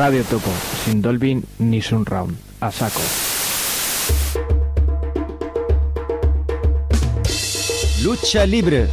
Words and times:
Radio 0.00 0.24
Topo, 0.24 0.48
sin 0.82 1.02
Dolby 1.02 1.42
ni 1.58 1.82
Sunround. 1.82 2.34
A 2.60 2.70
saco. 2.70 3.02
Lucha 8.00 8.44
libre. 8.44 8.88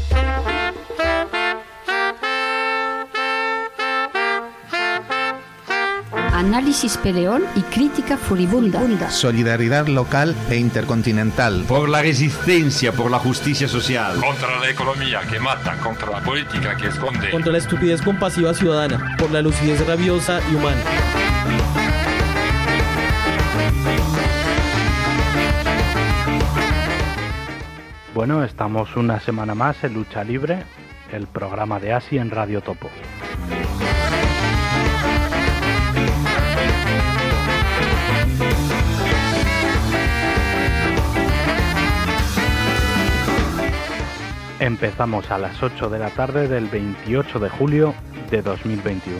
Análisis 6.37 6.97
peleón 6.97 7.45
y 7.55 7.61
crítica 7.63 8.15
furibunda. 8.15 9.09
Solidaridad 9.09 9.87
local 9.87 10.35
e 10.51 10.57
intercontinental. 10.57 11.63
Por 11.67 11.89
la 11.89 12.03
resistencia, 12.03 12.91
por 12.91 13.09
la 13.09 13.17
justicia 13.17 13.67
social. 13.67 14.19
Contra 14.19 14.59
la 14.59 14.69
economía 14.69 15.21
que 15.21 15.39
mata, 15.39 15.75
contra 15.77 16.11
la 16.11 16.21
política 16.21 16.77
que 16.77 16.89
esconde. 16.89 17.31
Contra 17.31 17.51
la 17.51 17.57
estupidez 17.57 18.03
compasiva 18.03 18.53
ciudadana, 18.53 19.15
por 19.17 19.31
la 19.31 19.41
lucidez 19.41 19.83
rabiosa 19.87 20.39
y 20.51 20.53
humana. 20.53 20.79
Bueno, 28.13 28.43
estamos 28.43 28.95
una 28.95 29.19
semana 29.19 29.55
más 29.55 29.83
en 29.83 29.95
Lucha 29.95 30.23
Libre, 30.23 30.63
el 31.11 31.25
programa 31.25 31.79
de 31.79 31.93
ASI 31.93 32.19
en 32.19 32.29
Radio 32.29 32.61
Topo. 32.61 32.91
Empezamos 44.59 45.29
a 45.29 45.37
las 45.37 45.61
8 45.61 45.87
de 45.87 45.99
la 45.99 46.09
tarde 46.09 46.47
del 46.47 46.65
28 46.65 47.37
de 47.37 47.47
julio 47.47 47.93
de 48.31 48.41
2021. 48.41 49.19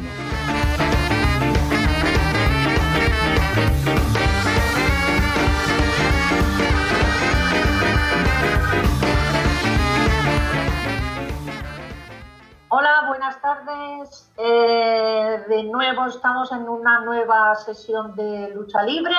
Hola, 12.69 13.03
buenas 13.07 13.39
tardes. 13.39 14.31
Eh, 14.37 15.43
de 15.47 15.63
nuevo 15.65 16.07
estamos 16.07 16.51
en 16.51 16.67
una 16.67 17.01
nueva 17.01 17.53
sesión 17.57 18.15
de 18.15 18.55
lucha 18.55 18.81
libre. 18.81 19.13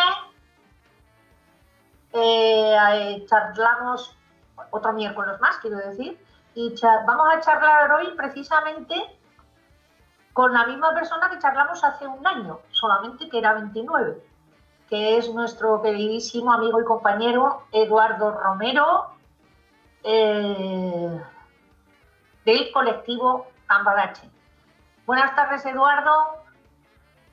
Eh, 2.12 3.24
charlamos 3.28 4.17
otro 4.70 4.92
miércoles 4.92 5.40
más, 5.40 5.56
quiero 5.58 5.78
decir, 5.78 6.18
y 6.54 6.74
vamos 7.06 7.28
a 7.32 7.40
charlar 7.40 7.90
hoy 7.92 8.14
precisamente 8.16 8.94
con 10.32 10.52
la 10.52 10.66
misma 10.66 10.94
persona 10.94 11.30
que 11.30 11.38
charlamos 11.38 11.82
hace 11.82 12.06
un 12.06 12.26
año, 12.26 12.60
solamente 12.70 13.28
que 13.28 13.38
era 13.38 13.54
29, 13.54 14.22
que 14.88 15.18
es 15.18 15.32
nuestro 15.32 15.82
queridísimo 15.82 16.52
amigo 16.52 16.80
y 16.80 16.84
compañero 16.84 17.64
Eduardo 17.72 18.32
Romero 18.32 19.10
eh, 20.04 21.20
del 22.44 22.72
colectivo 22.72 23.48
Cambalache. 23.66 24.30
Buenas 25.06 25.34
tardes, 25.34 25.64
Eduardo. 25.66 26.42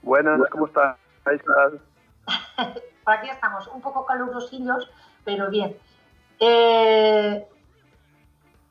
Buenas, 0.01 0.39
¿cómo 0.51 0.67
estás? 0.67 0.97
Por 3.03 3.13
aquí 3.13 3.29
estamos, 3.29 3.67
un 3.67 3.81
poco 3.81 4.05
calurosillos, 4.05 4.89
pero 5.23 5.49
bien. 5.49 5.77
Eh, 6.39 7.47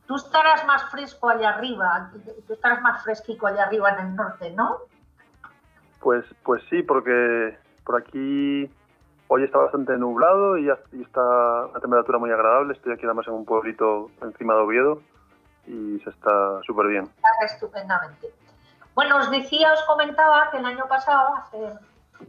tú 0.06 0.16
estarás 0.16 0.66
más 0.66 0.90
fresco 0.90 1.28
allá 1.28 1.50
arriba, 1.50 2.10
tú 2.46 2.52
estarás 2.52 2.82
más 2.82 3.02
fresquico 3.02 3.46
allá 3.46 3.64
arriba 3.64 3.90
en 3.90 4.06
el 4.06 4.16
norte, 4.16 4.50
¿no? 4.50 4.78
Pues, 6.00 6.24
pues 6.42 6.62
sí, 6.68 6.82
porque 6.82 7.56
por 7.84 7.96
aquí 7.96 8.70
hoy 9.28 9.44
está 9.44 9.58
bastante 9.58 9.96
nublado 9.96 10.58
y, 10.58 10.68
está 10.68 11.68
la 11.72 11.80
temperatura 11.80 12.18
muy 12.18 12.30
agradable. 12.30 12.74
Estoy 12.74 12.92
aquí 12.92 13.04
además 13.06 13.26
en 13.26 13.34
un 13.34 13.44
pueblito 13.44 14.10
encima 14.22 14.54
de 14.54 14.60
Oviedo 14.60 15.02
y 15.66 15.98
se 16.00 16.10
está 16.10 16.60
súper 16.66 16.88
bien. 16.88 17.08
estupendamente. 17.44 18.28
Bueno, 18.94 19.16
os 19.16 19.30
decía, 19.30 19.72
os 19.72 19.82
comentaba 19.84 20.50
que 20.50 20.58
el 20.58 20.66
año 20.66 20.86
pasado, 20.86 21.34
hace, 21.36 21.58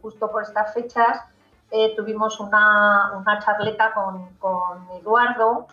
justo 0.00 0.30
por 0.30 0.42
estas 0.42 0.74
fechas, 0.74 1.22
eh, 1.70 1.94
tuvimos 1.96 2.38
una, 2.40 3.22
charleta 3.44 3.92
con, 3.92 4.34
con, 4.36 4.88
Eduardo 5.00 5.66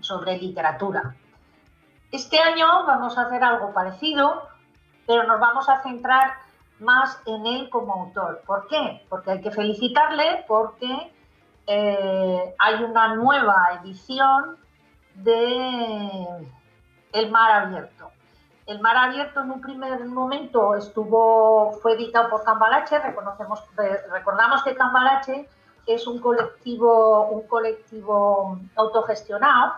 sobre 0.00 0.38
literatura. 0.38 1.14
Este 2.10 2.38
año 2.38 2.86
vamos 2.86 3.16
a 3.18 3.22
hacer 3.22 3.42
algo 3.42 3.72
parecido, 3.72 4.48
pero 5.06 5.24
nos 5.24 5.40
vamos 5.40 5.68
a 5.68 5.82
centrar 5.82 6.34
más 6.78 7.20
en 7.26 7.46
él 7.46 7.70
como 7.70 7.94
autor. 7.94 8.42
¿Por 8.46 8.66
qué? 8.68 9.04
Porque 9.08 9.32
hay 9.32 9.40
que 9.40 9.50
felicitarle 9.50 10.44
porque 10.46 11.12
eh, 11.66 12.54
hay 12.58 12.82
una 12.84 13.14
nueva 13.14 13.80
edición 13.82 14.56
de 15.14 16.46
El 17.12 17.30
Mar 17.30 17.50
Abierto. 17.50 17.95
El 18.66 18.80
mar 18.80 18.96
abierto 18.96 19.42
en 19.42 19.52
un 19.52 19.60
primer 19.60 20.04
momento 20.06 20.74
estuvo, 20.74 21.72
fue 21.80 21.92
editado 21.94 22.28
por 22.28 22.42
Cambalache, 22.42 22.98
recordamos 22.98 24.64
que 24.64 24.74
Cambalache 24.74 25.48
es 25.86 26.06
un 26.08 26.18
colectivo, 26.18 27.28
un 27.28 27.46
colectivo 27.46 28.58
autogestionado 28.74 29.74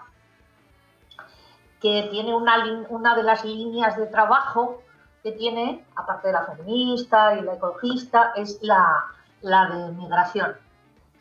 que 1.83 2.09
tiene 2.11 2.35
una, 2.35 3.15
de 3.15 3.23
las 3.23 3.45
líneas 3.45 3.97
de 3.97 4.07
trabajo 4.07 4.83
que 5.23 5.33
tiene, 5.33 5.85
aparte 5.95 6.29
de 6.29 6.33
la 6.33 6.47
feminista 6.47 7.35
y 7.35 7.43
la 7.43 7.55
ecologista, 7.55 8.33
es 8.37 8.59
la, 8.63 9.05
de 9.43 9.93
migración. 9.93 10.57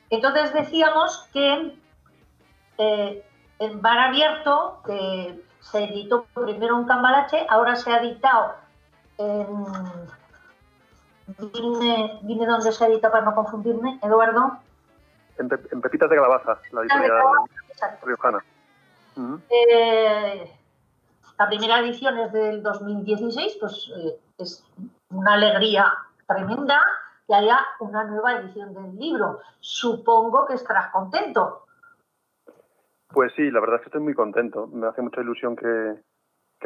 Entonces 0.09 0.53
decíamos 0.53 1.27
que 1.33 1.77
eh, 2.77 3.25
el 3.59 3.77
bar 3.77 3.99
abierto, 3.99 4.81
que 4.85 5.43
se 5.59 5.83
editó 5.83 6.25
primero 6.33 6.77
en 6.77 6.85
Cambalache, 6.85 7.45
ahora 7.49 7.75
se 7.75 7.91
ha 7.91 8.01
editado 8.01 8.55
en... 9.17 9.47
Dime, 11.53 12.19
dime 12.21 12.45
dónde 12.45 12.71
se 12.71 12.85
edita 12.85 13.11
para 13.11 13.25
no 13.25 13.35
confundirme, 13.35 13.99
Eduardo. 14.01 14.59
En, 15.37 15.49
Pepitas 15.81 16.09
de 16.09 16.15
Calabaza, 16.15 16.59
la 16.71 16.81
editorial 16.81 17.11
riojana. 18.03 18.43
Eh, 19.49 20.57
la 21.37 21.47
primera 21.47 21.79
edición 21.79 22.17
es 22.17 22.31
del 22.31 22.63
2016, 22.63 23.57
pues 23.59 23.91
eh, 23.97 24.19
es 24.37 24.63
una 25.09 25.33
alegría 25.33 25.93
tremenda 26.27 26.81
que 27.27 27.35
haya 27.35 27.59
una 27.79 28.05
nueva 28.05 28.33
edición 28.33 28.73
del 28.73 28.97
libro. 28.97 29.39
Supongo 29.59 30.45
que 30.45 30.53
estarás 30.53 30.91
contento. 30.91 31.66
Pues 33.09 33.31
sí, 33.35 33.49
la 33.51 33.59
verdad 33.59 33.77
es 33.77 33.81
que 33.81 33.87
estoy 33.87 34.01
muy 34.01 34.13
contento. 34.13 34.67
Me 34.67 34.87
hace 34.87 35.01
mucha 35.01 35.21
ilusión 35.21 35.55
que, 35.55 35.95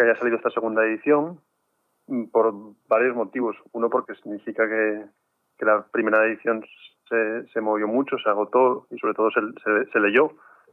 haya 0.01 0.15
salido 0.15 0.37
esta 0.37 0.49
segunda 0.49 0.83
edición 0.83 1.39
mm, 2.07 2.25
por 2.25 2.53
varios 2.87 3.15
motivos. 3.15 3.55
Uno, 3.73 3.89
porque 3.89 4.15
significa 4.15 4.67
que, 4.67 5.05
la 5.59 5.85
primera 5.91 6.25
edición 6.25 6.65
se, 7.07 7.61
movió 7.61 7.87
mucho, 7.87 8.17
se 8.17 8.27
agotó 8.29 8.87
y 8.89 8.97
sobre 8.97 9.13
todo 9.13 9.29
se, 9.29 9.99
leyó 9.99 10.31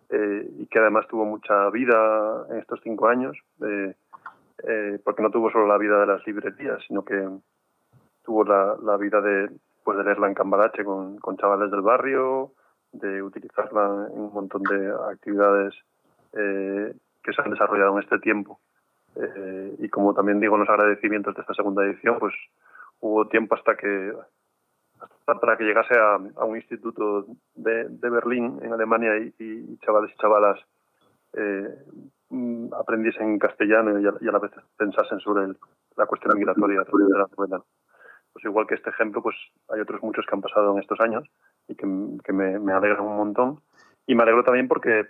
eh, 0.08 0.48
y 0.56 0.66
que 0.66 0.78
además 0.78 1.06
tuvo 1.08 1.26
mucha 1.26 1.68
vida 1.68 2.46
en 2.48 2.56
estos 2.56 2.80
cinco 2.82 3.06
años, 3.06 3.36
eh, 3.66 3.94
eh, 4.66 4.98
porque 5.04 5.22
no 5.22 5.30
tuvo 5.30 5.50
solo 5.50 5.66
la 5.66 5.76
vida 5.76 6.00
de 6.00 6.06
las 6.06 6.26
librerías, 6.26 6.82
sino 6.86 7.04
que 7.04 7.22
tuvo 8.24 8.44
la, 8.44 8.96
vida 8.96 9.20
de, 9.20 9.50
pues, 9.84 9.98
de 9.98 10.04
leerla 10.04 10.28
en 10.28 10.34
Cambarache 10.34 10.82
con, 10.82 11.18
con 11.18 11.36
chavales 11.36 11.70
del 11.70 11.82
barrio, 11.82 12.52
de 12.93 13.22
utilizarla 13.22 14.09
en 14.12 14.21
un 14.21 14.32
montón 14.32 14.62
de 14.62 14.93
actividades 15.10 15.75
eh, 16.32 16.94
que 17.22 17.32
se 17.32 17.43
han 17.43 17.50
desarrollado 17.50 17.93
en 17.97 18.03
este 18.03 18.19
tiempo. 18.19 18.60
Eh, 19.16 19.76
y 19.78 19.88
como 19.88 20.15
también 20.15 20.41
digo 20.41 20.56
los 20.56 20.69
agradecimientos 20.69 21.34
de 21.34 21.41
esta 21.41 21.54
segunda 21.54 21.84
edición, 21.84 22.18
pues 22.18 22.34
hubo 23.01 23.27
tiempo 23.28 23.54
hasta 23.54 23.77
que 23.77 24.12
hasta 25.01 25.34
para 25.41 25.57
que 25.57 25.65
llegase 25.65 25.95
a, 25.97 26.16
un 26.45 26.57
instituto 26.57 27.27
de, 27.54 27.84
Berlín, 28.10 28.59
en 28.62 28.72
Alemania, 28.72 29.16
y, 29.16 29.78
chavales 29.78 30.10
y 30.12 30.18
chavalas 30.18 30.59
eh, 31.34 31.68
mm, 32.30 32.74
aprendiesen 32.74 33.39
castellano 33.39 34.01
y 34.01 34.07
a, 34.07 34.33
la 34.33 34.39
vez 34.39 34.51
pensasen 34.77 35.21
sobre 35.21 35.54
la 35.97 36.07
cuestión 36.07 36.36
migratoria 36.36 36.80
de 36.80 37.18
la. 37.48 37.62
Pues 38.33 38.45
igual 38.45 38.66
que 38.66 38.74
este 38.74 38.91
ejemplo, 38.91 39.22
pues 39.22 39.36
hay 39.68 39.80
otros 39.80 40.03
muchos 40.03 40.27
que 40.27 40.34
han 40.34 40.42
pasado 40.42 40.72
en 40.72 40.83
estos 40.83 41.01
años 41.01 41.28
y 41.68 41.74
que, 41.74 41.86
me, 41.86 42.72
alegran 42.72 43.04
un 43.04 43.16
montón. 43.16 43.60
Y 44.06 44.15
me 44.15 44.22
alegro 44.22 44.42
también 44.42 44.68
porque 44.68 45.06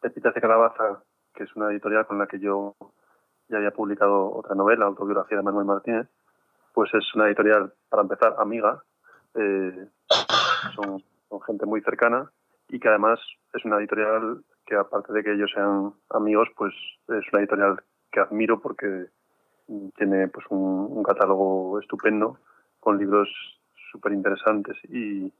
Pepitas 0.00 0.34
de 0.34 0.40
Calabaza, 0.40 1.02
que 1.34 1.44
es 1.44 1.56
una 1.56 1.70
editorial 1.70 2.06
con 2.06 2.18
la 2.18 2.26
que 2.26 2.38
yo 2.38 2.76
ya 3.48 3.58
había 3.58 3.72
publicado 3.72 4.32
otra 4.32 4.54
novela, 4.54 4.86
autobiografía 4.86 5.36
de 5.36 5.42
Manuel 5.42 5.66
Martínez, 5.66 6.08
pues 6.72 6.92
es 6.94 7.04
una 7.14 7.26
editorial, 7.26 7.72
para 7.88 8.02
empezar, 8.02 8.36
amiga. 8.38 8.82
Eh, 9.34 9.88
son, 10.74 11.02
son, 11.28 11.40
gente 11.42 11.66
muy 11.66 11.80
cercana 11.82 12.30
y 12.68 12.78
que 12.78 12.88
además 12.88 13.18
es 13.52 13.64
una 13.64 13.78
editorial 13.78 14.44
que, 14.64 14.76
aparte 14.76 15.12
de 15.12 15.24
que 15.24 15.32
ellos 15.32 15.50
sean 15.52 15.92
amigos, 16.10 16.48
pues 16.56 16.72
es 17.08 17.24
una 17.32 17.40
editorial 17.40 17.82
que 18.12 18.20
admiro 18.20 18.60
porque 18.60 19.06
tiene 19.96 20.28
pues 20.28 20.46
un, 20.50 20.86
un 20.90 21.02
catálogo 21.02 21.80
estupendo 21.80 22.38
con 22.78 22.98
libros 22.98 23.28
súper 23.90 24.12
interesantes 24.12 24.76
y, 24.88 25.32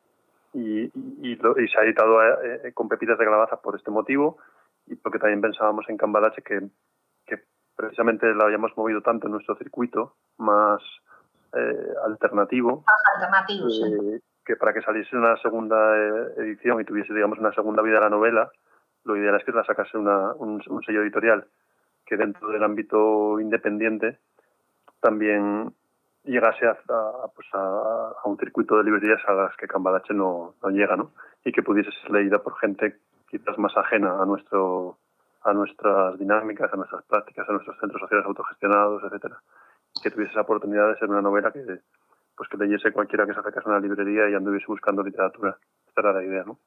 y, 0.54 0.84
y, 1.20 1.36
se 1.36 1.78
ha 1.78 1.84
editado 1.84 2.22
eh, 2.22 2.72
con 2.72 2.88
Pepitas 2.88 3.18
de 3.18 3.24
Calabaza 3.24 3.60
por 3.60 3.76
este 3.76 3.90
motivo 3.90 4.38
y 4.86 4.94
porque 4.94 5.18
también 5.18 5.40
pensábamos 5.40 5.88
en 5.88 5.96
Cambalache 5.96 6.42
que, 6.42 6.60
que 7.26 7.42
precisamente 7.76 8.32
la 8.34 8.44
habíamos 8.44 8.76
movido 8.76 9.02
tanto 9.02 9.26
en 9.26 9.32
nuestro 9.32 9.56
circuito 9.56 10.14
más 10.38 10.80
eh, 11.54 11.88
alternativo, 12.04 12.84
alternativo 13.14 13.68
eh, 13.68 14.20
que 14.44 14.56
para 14.56 14.72
que 14.72 14.82
saliese 14.82 15.16
una 15.16 15.36
segunda 15.38 15.96
edición 16.36 16.80
y 16.80 16.84
tuviese 16.84 17.12
digamos 17.12 17.38
una 17.38 17.52
segunda 17.52 17.82
vida 17.82 18.00
la 18.00 18.10
novela, 18.10 18.50
lo 19.04 19.16
ideal 19.16 19.36
es 19.36 19.44
que 19.44 19.52
la 19.52 19.64
sacase 19.64 19.98
una, 19.98 20.34
un, 20.34 20.62
un 20.66 20.82
sello 20.84 21.02
editorial 21.02 21.46
que 22.06 22.16
dentro 22.16 22.48
del 22.48 22.62
ámbito 22.62 23.40
independiente 23.40 24.18
también 25.00 25.74
llegase 26.24 26.66
a, 26.66 26.76
pues 27.34 27.46
a, 27.52 28.12
un 28.24 28.38
circuito 28.38 28.76
de 28.76 28.84
librerías 28.84 29.20
a 29.26 29.32
las 29.32 29.56
que 29.56 29.66
Cambalache 29.66 30.14
no, 30.14 30.54
no, 30.62 30.70
llega, 30.70 30.96
¿no? 30.96 31.12
Y 31.44 31.52
que 31.52 31.62
pudiese 31.62 31.90
ser 32.02 32.10
leída 32.10 32.38
por 32.42 32.58
gente 32.58 32.98
quizás 33.28 33.58
más 33.58 33.76
ajena 33.76 34.20
a 34.20 34.26
nuestro 34.26 34.98
a 35.42 35.52
nuestras 35.52 36.18
dinámicas, 36.18 36.72
a 36.72 36.76
nuestras 36.76 37.04
prácticas, 37.04 37.46
a 37.46 37.52
nuestros 37.52 37.78
centros 37.78 38.00
sociales 38.00 38.24
autogestionados, 38.24 39.02
etcétera. 39.04 39.38
Que 40.02 40.10
tuviese 40.10 40.32
esa 40.32 40.40
oportunidad 40.40 40.88
de 40.88 40.98
ser 40.98 41.10
una 41.10 41.20
novela 41.20 41.52
que 41.52 41.80
pues 42.36 42.48
que 42.48 42.56
leyese 42.56 42.92
cualquiera 42.92 43.26
que 43.26 43.34
se 43.34 43.40
acercase 43.40 43.68
a 43.68 43.72
una 43.72 43.80
librería 43.80 44.28
y 44.28 44.34
anduviese 44.34 44.66
buscando 44.66 45.02
literatura. 45.02 45.56
Esta 45.86 46.00
era 46.00 46.12
la 46.14 46.24
idea, 46.24 46.44
¿no? 46.44 46.58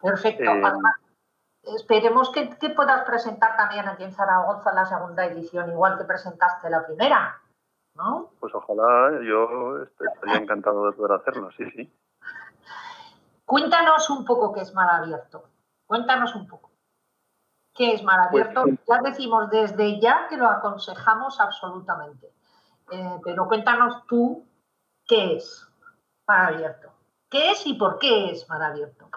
Perfecto. 0.00 0.50
Eh, 0.50 1.74
esperemos 1.76 2.32
que, 2.32 2.48
que, 2.58 2.70
puedas 2.70 3.04
presentar 3.04 3.56
también 3.56 3.86
aquí 3.86 4.04
en 4.04 4.12
Zaragoza 4.12 4.72
la 4.72 4.86
segunda 4.86 5.26
edición, 5.26 5.70
igual 5.70 5.98
que 5.98 6.04
presentaste 6.04 6.70
la 6.70 6.84
primera. 6.86 7.36
Pues 8.38 8.54
ojalá, 8.54 9.20
yo 9.22 9.82
estaría 9.82 10.36
encantado 10.36 10.86
de 10.86 10.92
poder 10.92 11.20
hacerlo, 11.20 11.50
sí, 11.56 11.64
sí. 11.72 11.92
Cuéntanos 13.44 14.08
un 14.10 14.24
poco 14.24 14.52
qué 14.52 14.60
es 14.60 14.74
Mar 14.74 14.90
Abierto. 14.90 15.44
Cuéntanos 15.86 16.34
un 16.34 16.46
poco. 16.46 16.70
¿Qué 17.74 17.94
es 17.94 18.02
Mar 18.04 18.28
pues 18.30 18.46
Abierto? 18.46 18.82
ya 18.86 19.00
decimos 19.02 19.50
desde 19.50 20.00
ya 20.00 20.26
que 20.28 20.36
lo 20.36 20.46
aconsejamos 20.46 21.40
absolutamente. 21.40 22.32
Eh, 22.90 23.20
pero 23.24 23.46
cuéntanos 23.46 24.06
tú 24.06 24.46
qué 25.06 25.36
es 25.36 25.66
Mar 26.26 26.54
Abierto. 26.54 26.90
¿Qué 27.30 27.50
es 27.50 27.66
y 27.66 27.74
por 27.74 27.98
qué 27.98 28.30
es 28.30 28.48
Mar 28.48 28.62
Abierto? 28.62 29.08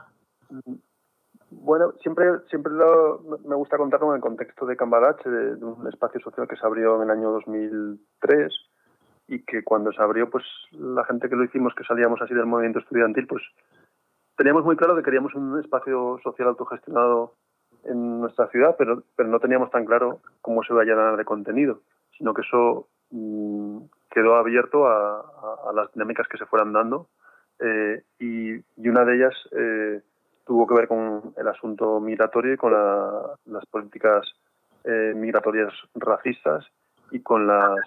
Bueno, 1.50 1.94
siempre, 2.01 2.39
siempre 2.50 2.72
lo, 2.72 3.19
me 3.45 3.56
gusta 3.56 3.78
contarlo 3.78 4.10
en 4.10 4.16
el 4.16 4.22
contexto 4.22 4.66
de 4.66 4.78
Cambalache, 4.78 5.30
de, 5.30 5.56
de, 5.57 5.66
un 5.66 5.88
espacio 5.88 6.19
social 6.22 6.48
que 6.48 6.56
se 6.56 6.66
abrió 6.66 6.95
en 6.95 7.04
el 7.04 7.12
año 7.12 7.31
2003 7.31 8.70
y 9.31 9.39
que 9.44 9.63
cuando 9.63 9.94
se 9.94 10.01
abrió, 10.01 10.30
pues 10.30 10.44
la 10.72 11.06
gente 11.06 11.30
que 11.30 11.38
lo 11.38 11.45
hicimos, 11.45 11.74
que 11.74 11.86
salíamos 11.86 12.22
así 12.22 12.33
del 12.33 12.45
movimiento 12.45 12.80
estudiantil, 12.80 13.28
pues 13.28 13.42
teníamos 14.36 14.66
muy 14.66 14.75
claro 14.75 14.94
que 14.94 15.04
queríamos 15.04 15.33
un 15.36 15.57
espacio 15.57 16.19
social 16.22 16.50
autogestionado 16.50 17.36
en 17.86 18.19
nuestra 18.19 18.50
ciudad, 18.50 18.75
pero, 18.78 19.04
pero 19.16 19.30
no 19.30 19.39
teníamos 19.39 19.72
tan 19.72 19.86
claro 19.86 20.19
cómo 20.42 20.63
se 20.63 20.74
iba 20.74 20.81
a 20.81 20.86
llenar 20.86 21.16
de 21.16 21.24
contenido, 21.24 21.80
sino 22.18 22.33
que 22.33 22.42
eso 22.42 22.89
mmm, 23.12 23.78
quedó 24.10 24.36
abierto 24.36 24.86
a, 24.88 25.24
las 25.74 25.89
dinámicas 25.94 26.28
que 26.28 26.38
se 26.38 26.45
fueran 26.45 26.74
dando 26.74 27.07
eh, 27.60 28.04
y, 28.19 28.56
y, 28.56 28.89
una 28.89 29.06
de 29.06 29.16
ellas 29.16 29.33
eh, 29.54 30.01
tuvo 30.45 30.68
que 30.68 30.75
ver 30.75 30.89
con 30.89 31.33
el 31.38 31.48
asunto 31.48 32.01
migratorio 32.01 32.56
y 32.56 32.57
con 32.57 32.74
la, 32.74 33.38
las 33.45 33.66
políticas 33.68 34.28
eh, 34.83 35.13
migratorias 35.16 35.74
racistas 35.95 36.66
y 37.12 37.22
con 37.22 37.48
las 37.48 37.80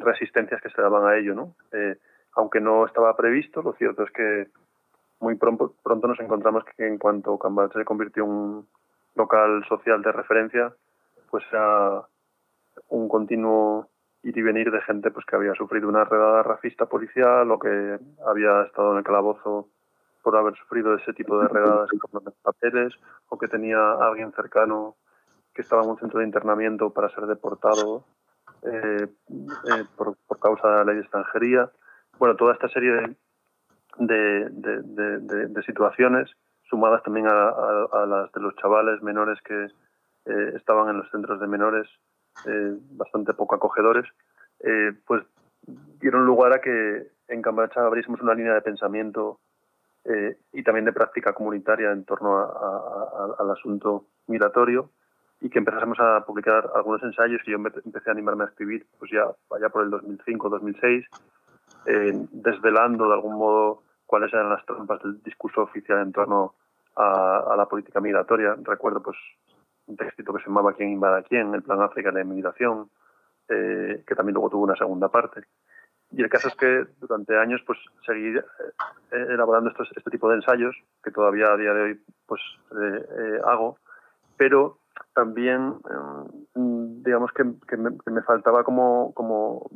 resistencias 0.00 0.60
que 0.62 0.70
se 0.70 0.80
daban 0.80 1.06
a 1.06 1.16
ello, 1.16 1.34
¿no? 1.34 1.54
Eh, 1.72 1.96
aunque 2.34 2.60
no 2.60 2.86
estaba 2.86 3.16
previsto, 3.16 3.62
lo 3.62 3.72
cierto 3.74 4.04
es 4.04 4.10
que 4.10 4.48
muy 5.20 5.36
pronto, 5.36 5.74
nos 5.84 6.18
encontramos 6.18 6.64
que 6.76 6.86
en 6.86 6.98
cuanto 6.98 7.38
Cambalache 7.38 7.78
se 7.78 7.84
convirtió 7.84 8.24
en 8.24 8.30
un 8.30 8.68
local 9.14 9.64
social 9.68 10.02
de 10.02 10.10
referencia, 10.10 10.74
pues 11.30 11.44
era 11.52 12.02
un 12.88 13.08
continuo 13.08 13.88
ir 14.24 14.36
y 14.36 14.42
venir 14.42 14.70
de 14.70 14.80
gente 14.82 15.10
pues 15.10 15.24
que 15.26 15.36
había 15.36 15.54
sufrido 15.54 15.88
una 15.88 16.04
redada 16.04 16.42
racista 16.42 16.86
policial 16.86 17.50
o 17.50 17.58
que 17.58 17.98
había 18.26 18.62
estado 18.62 18.92
en 18.92 18.98
el 18.98 19.04
calabozo 19.04 19.68
por 20.22 20.36
haber 20.36 20.54
sufrido 20.56 20.94
ese 20.94 21.12
tipo 21.12 21.38
de 21.40 21.48
redadas 21.48 21.88
no 22.12 22.20
papeles 22.42 22.92
o 23.28 23.38
que 23.38 23.48
tenía 23.48 23.78
a 23.78 24.06
alguien 24.06 24.32
cercano 24.32 24.96
que 25.52 25.62
estaba 25.62 25.82
en 25.82 25.90
un 25.90 25.98
centro 25.98 26.20
de 26.20 26.26
internamiento 26.26 26.90
para 26.90 27.10
ser 27.10 27.26
deportado 27.26 28.04
eh, 28.62 29.08
eh, 29.30 29.84
por, 29.96 30.16
por, 30.26 30.38
causa 30.38 30.68
de 30.68 30.76
la 30.76 30.84
ley 30.84 30.94
de 30.96 31.02
extranjería. 31.02 31.70
Bueno, 32.18 32.36
toda 32.36 32.54
esta 32.54 32.68
serie 32.68 32.92
de, 32.92 34.50
de, 34.50 34.80
de, 34.82 35.48
de, 35.48 35.62
situaciones, 35.64 36.30
sumadas 36.68 37.02
también 37.02 37.26
a, 37.26 37.48
a, 37.48 37.88
a, 37.92 38.06
las 38.06 38.32
de 38.32 38.40
los 38.40 38.54
chavales 38.56 39.02
menores 39.02 39.38
que 39.42 39.64
eh, 40.26 40.52
estaban 40.54 40.88
en 40.90 40.98
los 40.98 41.10
centros 41.10 41.40
de 41.40 41.46
menores, 41.46 41.88
eh, 42.46 42.76
bastante 42.92 43.34
poco 43.34 43.56
acogedores, 43.56 44.04
eh, 44.60 44.92
pues 45.06 45.24
dieron 46.00 46.24
lugar 46.24 46.52
a 46.52 46.60
que 46.60 47.08
en 47.28 47.42
Cambalache 47.42 47.80
abriésemos 47.80 48.20
una 48.20 48.34
línea 48.34 48.54
de 48.54 48.62
pensamiento 48.62 49.40
eh, 50.04 50.36
y 50.52 50.62
también 50.62 50.84
de 50.84 50.92
práctica 50.92 51.32
comunitaria 51.32 51.90
en 51.90 52.04
torno 52.04 52.38
a, 52.38 53.34
al 53.38 53.50
asunto 53.50 54.06
migratorio 54.26 54.90
y 55.42 55.50
que 55.50 55.58
empezásemos 55.58 55.98
a 55.98 56.24
publicar 56.24 56.70
algunos 56.74 57.02
ensayos 57.02 57.42
y 57.44 57.50
yo 57.50 57.56
empecé 57.56 58.08
a 58.08 58.12
animarme 58.12 58.44
a 58.44 58.46
escribir 58.46 58.86
pues 58.98 59.10
ya 59.10 59.24
allá 59.50 59.68
por 59.70 59.82
el 59.82 59.90
2005 59.90 60.48
2006 60.48 61.04
eh, 61.86 62.26
desvelando 62.30 63.08
de 63.08 63.14
algún 63.14 63.34
modo 63.34 63.82
cuáles 64.06 64.32
eran 64.32 64.50
las 64.50 64.64
trampas 64.64 65.02
del 65.02 65.20
discurso 65.22 65.62
oficial 65.62 66.00
en 66.00 66.12
torno 66.12 66.54
a, 66.94 67.52
a 67.52 67.56
la 67.56 67.66
política 67.66 68.00
migratoria. 68.00 68.54
Recuerdo 68.62 69.02
pues 69.02 69.16
un 69.86 69.96
textito 69.96 70.32
que 70.32 70.42
se 70.42 70.48
llamaba 70.48 70.74
quién 70.74 70.90
invada 70.90 71.22
quién 71.22 71.52
el 71.54 71.62
plan 71.62 71.82
África 71.82 72.10
de 72.10 72.14
la 72.16 72.24
inmigración 72.24 72.88
eh, 73.48 74.04
que 74.06 74.14
también 74.14 74.34
luego 74.34 74.50
tuvo 74.50 74.64
una 74.64 74.76
segunda 74.76 75.08
parte. 75.08 75.42
Y 76.12 76.22
el 76.22 76.28
caso 76.28 76.48
es 76.48 76.54
que 76.54 76.84
durante 77.00 77.36
años 77.36 77.62
pues 77.66 77.78
seguí 78.06 78.36
eh, 78.36 78.42
elaborando 79.10 79.70
estos, 79.70 79.90
este 79.96 80.10
tipo 80.10 80.28
de 80.28 80.36
ensayos 80.36 80.76
que 81.02 81.10
todavía 81.10 81.52
a 81.52 81.56
día 81.56 81.72
de 81.72 81.82
hoy 81.82 82.00
pues 82.26 82.40
eh, 82.72 83.06
eh, 83.18 83.40
hago 83.44 83.78
pero 84.36 84.78
también 85.14 85.74
eh, 85.90 86.42
digamos 86.54 87.32
que, 87.32 87.44
que, 87.68 87.76
me, 87.76 87.90
me, 88.06 88.22
faltaba 88.22 88.64
como, 88.64 89.12
como 89.14 89.70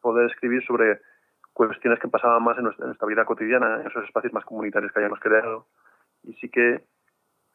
poder 0.00 0.30
escribir 0.30 0.64
sobre 0.66 1.00
cuestiones 1.52 2.00
que 2.00 2.08
pasaban 2.08 2.42
más 2.42 2.58
en 2.58 2.64
nuestra, 2.64 2.84
en 2.84 2.88
nuestra, 2.88 3.08
vida 3.08 3.24
cotidiana, 3.24 3.80
en 3.80 3.86
esos 3.86 4.04
espacios 4.04 4.32
más 4.32 4.44
comunitarios 4.44 4.92
que 4.92 5.00
hayamos 5.00 5.20
creado. 5.20 5.66
Y 6.24 6.34
sí 6.34 6.48
que 6.48 6.84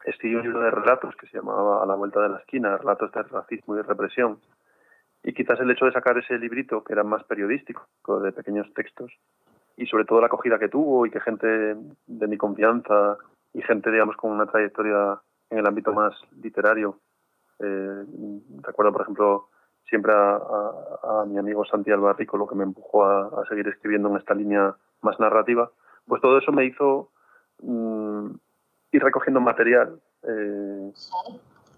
escribí 0.05 0.35
un 0.35 0.43
libro 0.43 0.61
de 0.61 0.71
relatos 0.71 1.15
que 1.15 1.27
se 1.27 1.37
llamaba 1.37 1.83
A 1.83 1.85
la 1.85 1.95
vuelta 1.95 2.21
de 2.21 2.29
la 2.29 2.37
esquina, 2.37 2.77
relatos 2.77 3.11
de 3.11 3.23
racismo 3.23 3.77
y 3.77 3.81
represión. 3.81 4.39
Y 5.23 5.33
quizás 5.33 5.59
el 5.59 5.69
hecho 5.69 5.85
de 5.85 5.91
sacar 5.91 6.17
ese 6.17 6.37
librito, 6.39 6.83
que 6.83 6.93
era 6.93 7.03
más 7.03 7.23
periodístico, 7.25 7.85
de 8.21 8.31
pequeños 8.31 8.73
textos, 8.73 9.11
y 9.75 9.85
sobre 9.85 10.05
todo 10.05 10.21
la 10.21 10.27
acogida 10.27 10.59
que 10.59 10.69
tuvo 10.69 11.05
y 11.05 11.11
que 11.11 11.19
gente 11.19 11.47
de 11.47 12.27
mi 12.27 12.37
confianza 12.37 13.17
y 13.53 13.61
gente, 13.61 13.91
digamos, 13.91 14.15
con 14.15 14.31
una 14.31 14.45
trayectoria 14.45 15.19
en 15.49 15.57
el 15.57 15.67
ámbito 15.67 15.93
más 15.93 16.13
literario 16.41 16.99
eh, 17.59 18.05
recuerdo, 18.61 18.93
por 18.93 19.01
ejemplo, 19.01 19.49
siempre 19.87 20.13
a, 20.13 21.25
mi 21.27 21.37
amigo 21.37 21.65
Santi 21.65 21.91
Albarrico, 21.91 22.37
lo 22.37 22.47
que 22.47 22.55
me 22.55 22.63
empujó 22.63 23.05
a, 23.05 23.43
seguir 23.49 23.67
escribiendo 23.67 24.09
en 24.09 24.17
esta 24.17 24.33
línea 24.33 24.75
más 25.01 25.19
narrativa. 25.19 25.69
Pues 26.07 26.21
todo 26.21 26.37
eso 26.37 26.51
me 26.51 26.65
hizo 26.65 27.11
mmm, 27.61 28.31
ir 28.91 29.03
recogiendo 29.03 29.41
material, 29.41 29.99
eh, 30.23 30.91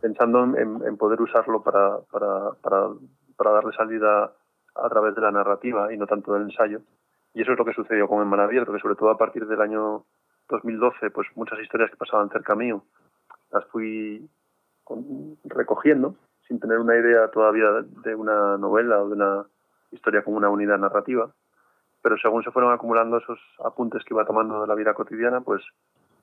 pensando 0.02 0.44
en, 0.58 0.98
poder 0.98 1.22
usarlo 1.22 1.62
para, 1.64 2.00
para, 2.62 3.52
darle 3.52 3.74
salida 3.74 4.34
a 4.76 4.90
través 4.90 5.16
de 5.16 5.22
la 5.22 5.32
narrativa 5.32 5.94
y 5.94 5.98
no 5.98 6.06
tanto 6.06 6.34
del 6.34 6.44
ensayo. 6.44 6.82
Y 7.34 7.42
eso 7.42 7.54
es 7.54 7.58
lo 7.58 7.66
que 7.66 7.74
sucedió 7.74 8.08
con 8.08 8.22
En 8.22 8.40
Abierto, 8.40 8.74
que 8.74 8.80
sobre 8.80 8.96
todo 8.96 9.10
a 9.10 9.18
partir 9.18 9.48
del 9.48 9.62
año 9.62 10.06
2012, 10.50 11.12
pues 11.12 11.28
muchas 11.36 11.60
historias 11.60 11.90
que 11.90 11.98
pasaban 11.98 12.30
cerca 12.30 12.56
mío 12.56 12.84
las 13.52 13.66
fui 13.66 14.30
recogiendo, 15.46 16.16
sin 16.48 16.60
tener 16.60 16.80
una 16.80 16.98
idea 16.98 17.30
todavía 17.30 17.68
de 18.04 18.16
una 18.16 18.58
novela 18.58 19.02
o 19.02 19.08
de 19.08 19.16
una 19.16 19.46
historia 19.92 20.24
con 20.24 20.36
una 20.36 20.50
unidad 20.50 20.78
narrativa, 20.78 21.32
pero 22.02 22.18
según 22.18 22.44
se 22.44 22.52
fueron 22.52 22.74
acumulando 22.74 23.18
esos 23.18 23.40
apuntes 23.64 24.04
que 24.04 24.14
iba 24.14 24.26
tomando 24.26 24.62
de 24.62 24.68
la 24.68 24.76
vida 24.76 24.94
cotidiana, 24.94 25.42
pues 25.42 25.62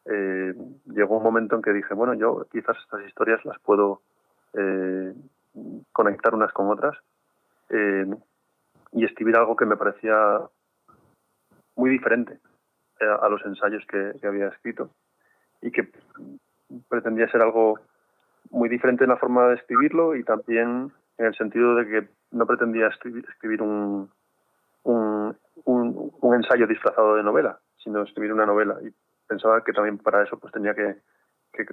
eh, 0.06 0.54
llegó 0.86 1.18
un 1.18 1.22
momento 1.22 1.56
en 1.56 1.62
que 1.62 1.72
dije, 1.72 1.94
bueno, 1.94 2.14
yo 2.14 2.46
quizás 2.50 2.76
estas 2.82 3.06
historias 3.06 3.44
las 3.44 3.58
puedo 3.60 4.00
eh, 4.54 5.14
conectar 5.92 6.34
unas 6.34 6.52
con 6.52 6.68
otras 6.70 6.96
eh, 7.70 8.06
y 8.92 9.04
escribir 9.04 9.36
algo 9.36 9.56
que 9.56 9.66
me 9.66 9.76
parecía 9.76 10.40
muy 11.76 11.90
diferente 11.90 12.38
a 13.00 13.28
los 13.28 13.44
ensayos 13.44 13.84
que, 13.86 14.14
que 14.20 14.26
había 14.26 14.48
escrito 14.48 14.90
y 15.62 15.70
que 15.70 15.88
pretendía 16.88 17.28
ser 17.30 17.42
algo 17.42 17.78
muy 18.50 18.68
diferente 18.68 19.04
en 19.04 19.10
la 19.10 19.16
forma 19.16 19.48
de 19.48 19.56
escribirlo 19.56 20.14
y 20.16 20.24
también 20.24 20.92
en 21.18 21.26
el 21.26 21.34
sentido 21.34 21.74
de 21.74 21.86
que 21.86 22.08
no 22.30 22.46
pretendía 22.46 22.88
escribir, 22.88 23.62
un, 23.62 24.10
un, 24.84 26.34
ensayo 26.34 26.66
disfrazado 26.66 27.16
de 27.16 27.22
novela, 27.22 27.58
sino 27.82 28.02
escribir 28.02 28.32
una 28.32 28.46
novela. 28.46 28.76
Y 28.82 28.92
pensaba 29.26 29.62
que 29.64 29.72
también 29.72 29.98
para 29.98 30.22
eso 30.22 30.38
pues 30.38 30.52
tenía 30.52 30.74
que, 30.74 30.96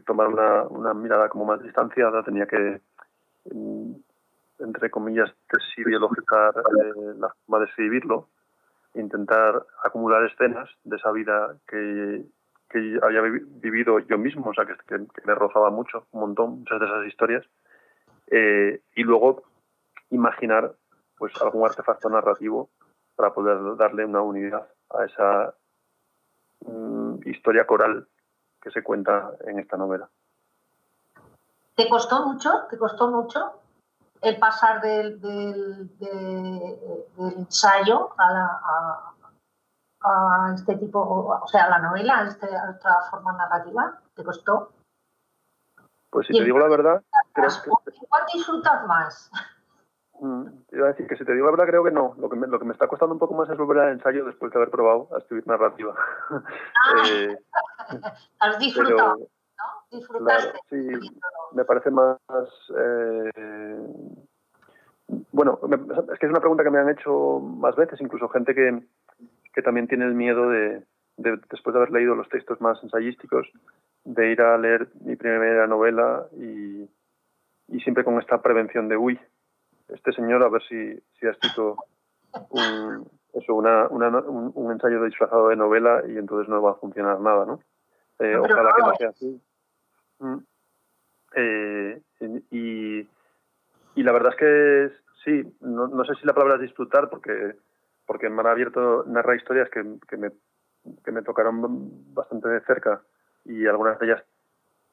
tomar 0.05 0.27
una, 0.27 0.93
mirada 0.93 1.29
como 1.29 1.45
más 1.45 1.61
distanciada, 1.61 2.23
tenía 2.23 2.47
que, 2.47 2.81
mm, 3.51 3.93
entre 4.59 4.89
comillas, 4.89 5.31
desideologicar 5.51 6.53
eh, 6.57 7.13
la 7.17 7.29
forma 7.29 7.59
de 7.59 7.69
escribirlo, 7.69 8.29
intentar 8.95 9.63
acumular 9.83 10.23
escenas 10.25 10.69
de 10.83 10.95
esa 10.95 11.11
vida 11.11 11.55
que, 11.67 12.25
que 12.69 12.99
había 13.01 13.21
vivido 13.21 13.99
yo 13.99 14.17
mismo, 14.17 14.49
o 14.49 14.53
sea, 14.53 14.65
que, 14.65 14.75
que, 14.87 15.21
me 15.25 15.35
rozaba 15.35 15.69
mucho, 15.69 16.07
un 16.11 16.21
montón, 16.21 16.59
muchas 16.59 16.79
de 16.79 16.85
esas 16.85 17.05
historias, 17.07 17.45
eh, 18.27 18.81
y 18.95 19.03
luego 19.03 19.43
imaginar 20.09 20.73
pues 21.17 21.33
algún 21.41 21.65
artefacto 21.65 22.09
narrativo 22.09 22.69
para 23.15 23.33
poder 23.33 23.57
darle 23.77 24.05
una 24.05 24.21
unidad 24.21 24.67
a 24.89 25.05
esa 25.05 25.53
mm, 26.65 27.27
historia 27.27 27.65
coral 27.65 28.07
que 28.61 28.71
se 28.71 28.83
cuenta 28.83 29.31
en 29.45 29.59
esta 29.59 29.77
novela. 29.77 30.09
¿Te 31.75 31.87
costó 31.89 32.25
mucho? 32.25 32.49
¿Te 32.69 32.77
costó 32.77 33.09
mucho 33.09 33.61
el 34.21 34.39
pasar 34.39 34.81
del, 34.81 35.19
del, 35.19 35.89
ensayo 37.37 38.13
a, 38.17 38.25
a, 38.27 39.13
este 40.53 40.75
tipo, 40.77 40.99
o 40.99 41.47
sea, 41.47 41.65
a 41.65 41.69
la 41.69 41.79
novela, 41.79 42.19
a, 42.19 42.23
este, 42.27 42.45
a 42.55 42.71
otra 42.71 43.01
forma 43.09 43.33
narrativa? 43.33 43.99
¿Te 44.13 44.23
costó? 44.23 44.71
Pues 46.09 46.27
si 46.27 46.37
te 46.37 46.43
digo 46.43 46.59
la 46.59 46.69
verdad, 46.69 47.03
creo 47.33 47.49
que... 47.49 47.91
¿Cuál 48.07 48.23
disfrutas 48.33 48.87
más? 48.87 49.31
Mm, 50.21 50.47
iba 50.71 50.85
a 50.85 50.91
decir 50.91 51.07
que 51.07 51.17
si 51.17 51.25
te 51.25 51.33
digo 51.33 51.45
la 51.45 51.51
verdad 51.51 51.67
creo 51.67 51.83
que 51.83 51.91
no. 51.91 52.15
Lo 52.17 52.29
que, 52.29 52.37
me, 52.37 52.47
lo 52.47 52.57
que 52.57 52.65
me 52.65 52.71
está 52.71 52.87
costando 52.87 53.13
un 53.13 53.19
poco 53.19 53.33
más 53.33 53.49
es 53.49 53.57
volver 53.57 53.79
al 53.79 53.91
ensayo 53.93 54.23
después 54.25 54.51
de 54.51 54.59
haber 54.59 54.69
probado 54.71 55.09
a 55.13 55.19
escribir 55.19 55.45
narrativa. 55.45 55.93
Ah, 56.29 57.03
eh, 57.11 57.37
has 58.39 58.59
disfrutado, 58.59 59.17
¿no? 59.17 59.27
Disfrutaste. 59.91 60.59
sí, 60.69 60.87
me 61.51 61.65
parece 61.65 61.91
más... 61.91 62.17
Eh, 62.77 63.29
bueno, 65.31 65.59
es 66.13 66.19
que 66.19 66.25
es 66.25 66.31
una 66.31 66.39
pregunta 66.39 66.63
que 66.63 66.71
me 66.71 66.79
han 66.79 66.89
hecho 66.89 67.39
más 67.39 67.75
veces, 67.75 67.99
incluso 68.01 68.29
gente 68.29 68.55
que, 68.55 68.87
que 69.55 69.61
también 69.61 69.87
tiene 69.87 70.05
el 70.05 70.13
miedo 70.13 70.49
de, 70.49 70.83
de, 71.15 71.39
después 71.49 71.73
de 71.73 71.79
haber 71.79 71.91
leído 71.91 72.13
los 72.13 72.27
textos 72.27 72.59
más 72.59 72.81
ensayísticos, 72.83 73.47
de 74.03 74.31
ir 74.31 74.41
a 74.41 74.57
leer 74.57 74.89
mi 74.99 75.15
primera 75.15 75.65
novela 75.65 76.27
y, 76.37 76.87
y 77.69 77.79
siempre 77.79 78.03
con 78.03 78.19
esta 78.19 78.41
prevención 78.41 78.89
de, 78.89 78.97
uy, 78.97 79.19
este 79.87 80.11
señor 80.11 80.43
a 80.43 80.49
ver 80.49 80.61
si, 80.63 80.93
si 81.17 81.25
ha 81.25 81.31
escrito 81.31 81.77
un, 82.49 83.07
eso, 83.33 83.55
una, 83.55 83.87
un, 83.87 84.71
ensayo 84.71 85.03
disfrazado 85.03 85.47
de 85.47 85.55
novela 85.55 86.03
y 86.07 86.17
entonces 86.17 86.49
no 86.49 86.61
va 86.61 86.71
a 86.71 86.75
funcionar 86.75 87.19
nada, 87.21 87.45
¿no? 87.45 87.61
Eh, 88.19 88.35
ojalá 88.35 88.73
que 88.75 88.81
no 88.81 88.95
sea 88.95 89.09
así. 89.09 89.41
Mm. 90.19 90.37
Eh, 91.37 92.01
y, 92.51 92.99
y 93.95 94.03
la 94.03 94.11
verdad 94.11 94.33
es 94.33 94.37
que 94.37 94.91
sí, 95.23 95.55
no, 95.61 95.87
no, 95.87 96.05
sé 96.05 96.15
si 96.15 96.25
la 96.25 96.33
palabra 96.33 96.55
es 96.55 96.61
disfrutar 96.61 97.09
porque, 97.09 97.55
porque 98.05 98.27
en 98.27 98.33
Mar 98.33 98.47
Abierto 98.47 99.03
narra 99.07 99.35
historias 99.35 99.69
que, 99.69 99.83
que, 100.07 100.17
me, 100.17 100.31
que 101.03 101.11
me 101.11 101.21
tocaron 101.21 102.13
bastante 102.13 102.49
de 102.49 102.61
cerca 102.61 103.01
y 103.45 103.65
algunas 103.67 103.99
de 103.99 104.05
ellas 104.05 104.23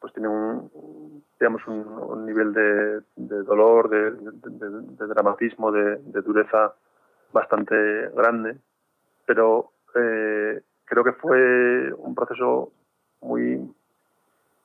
pues 0.03 0.13
tienen 0.13 0.33
un, 0.33 1.23
digamos, 1.39 1.67
un, 1.69 2.27
nivel 2.27 2.53
de, 2.53 3.43
dolor, 3.45 3.89
de, 3.89 5.07
dramatismo, 5.07 5.71
de, 5.71 5.97
dureza 6.23 6.75
bastante 7.33 7.75
grande, 8.11 8.57
pero 9.25 9.71
eh, 9.95 10.61
creo 10.85 11.05
que 11.05 11.13
fue 11.13 11.93
un 11.95 12.15
proceso 12.15 12.73
muy 13.21 13.61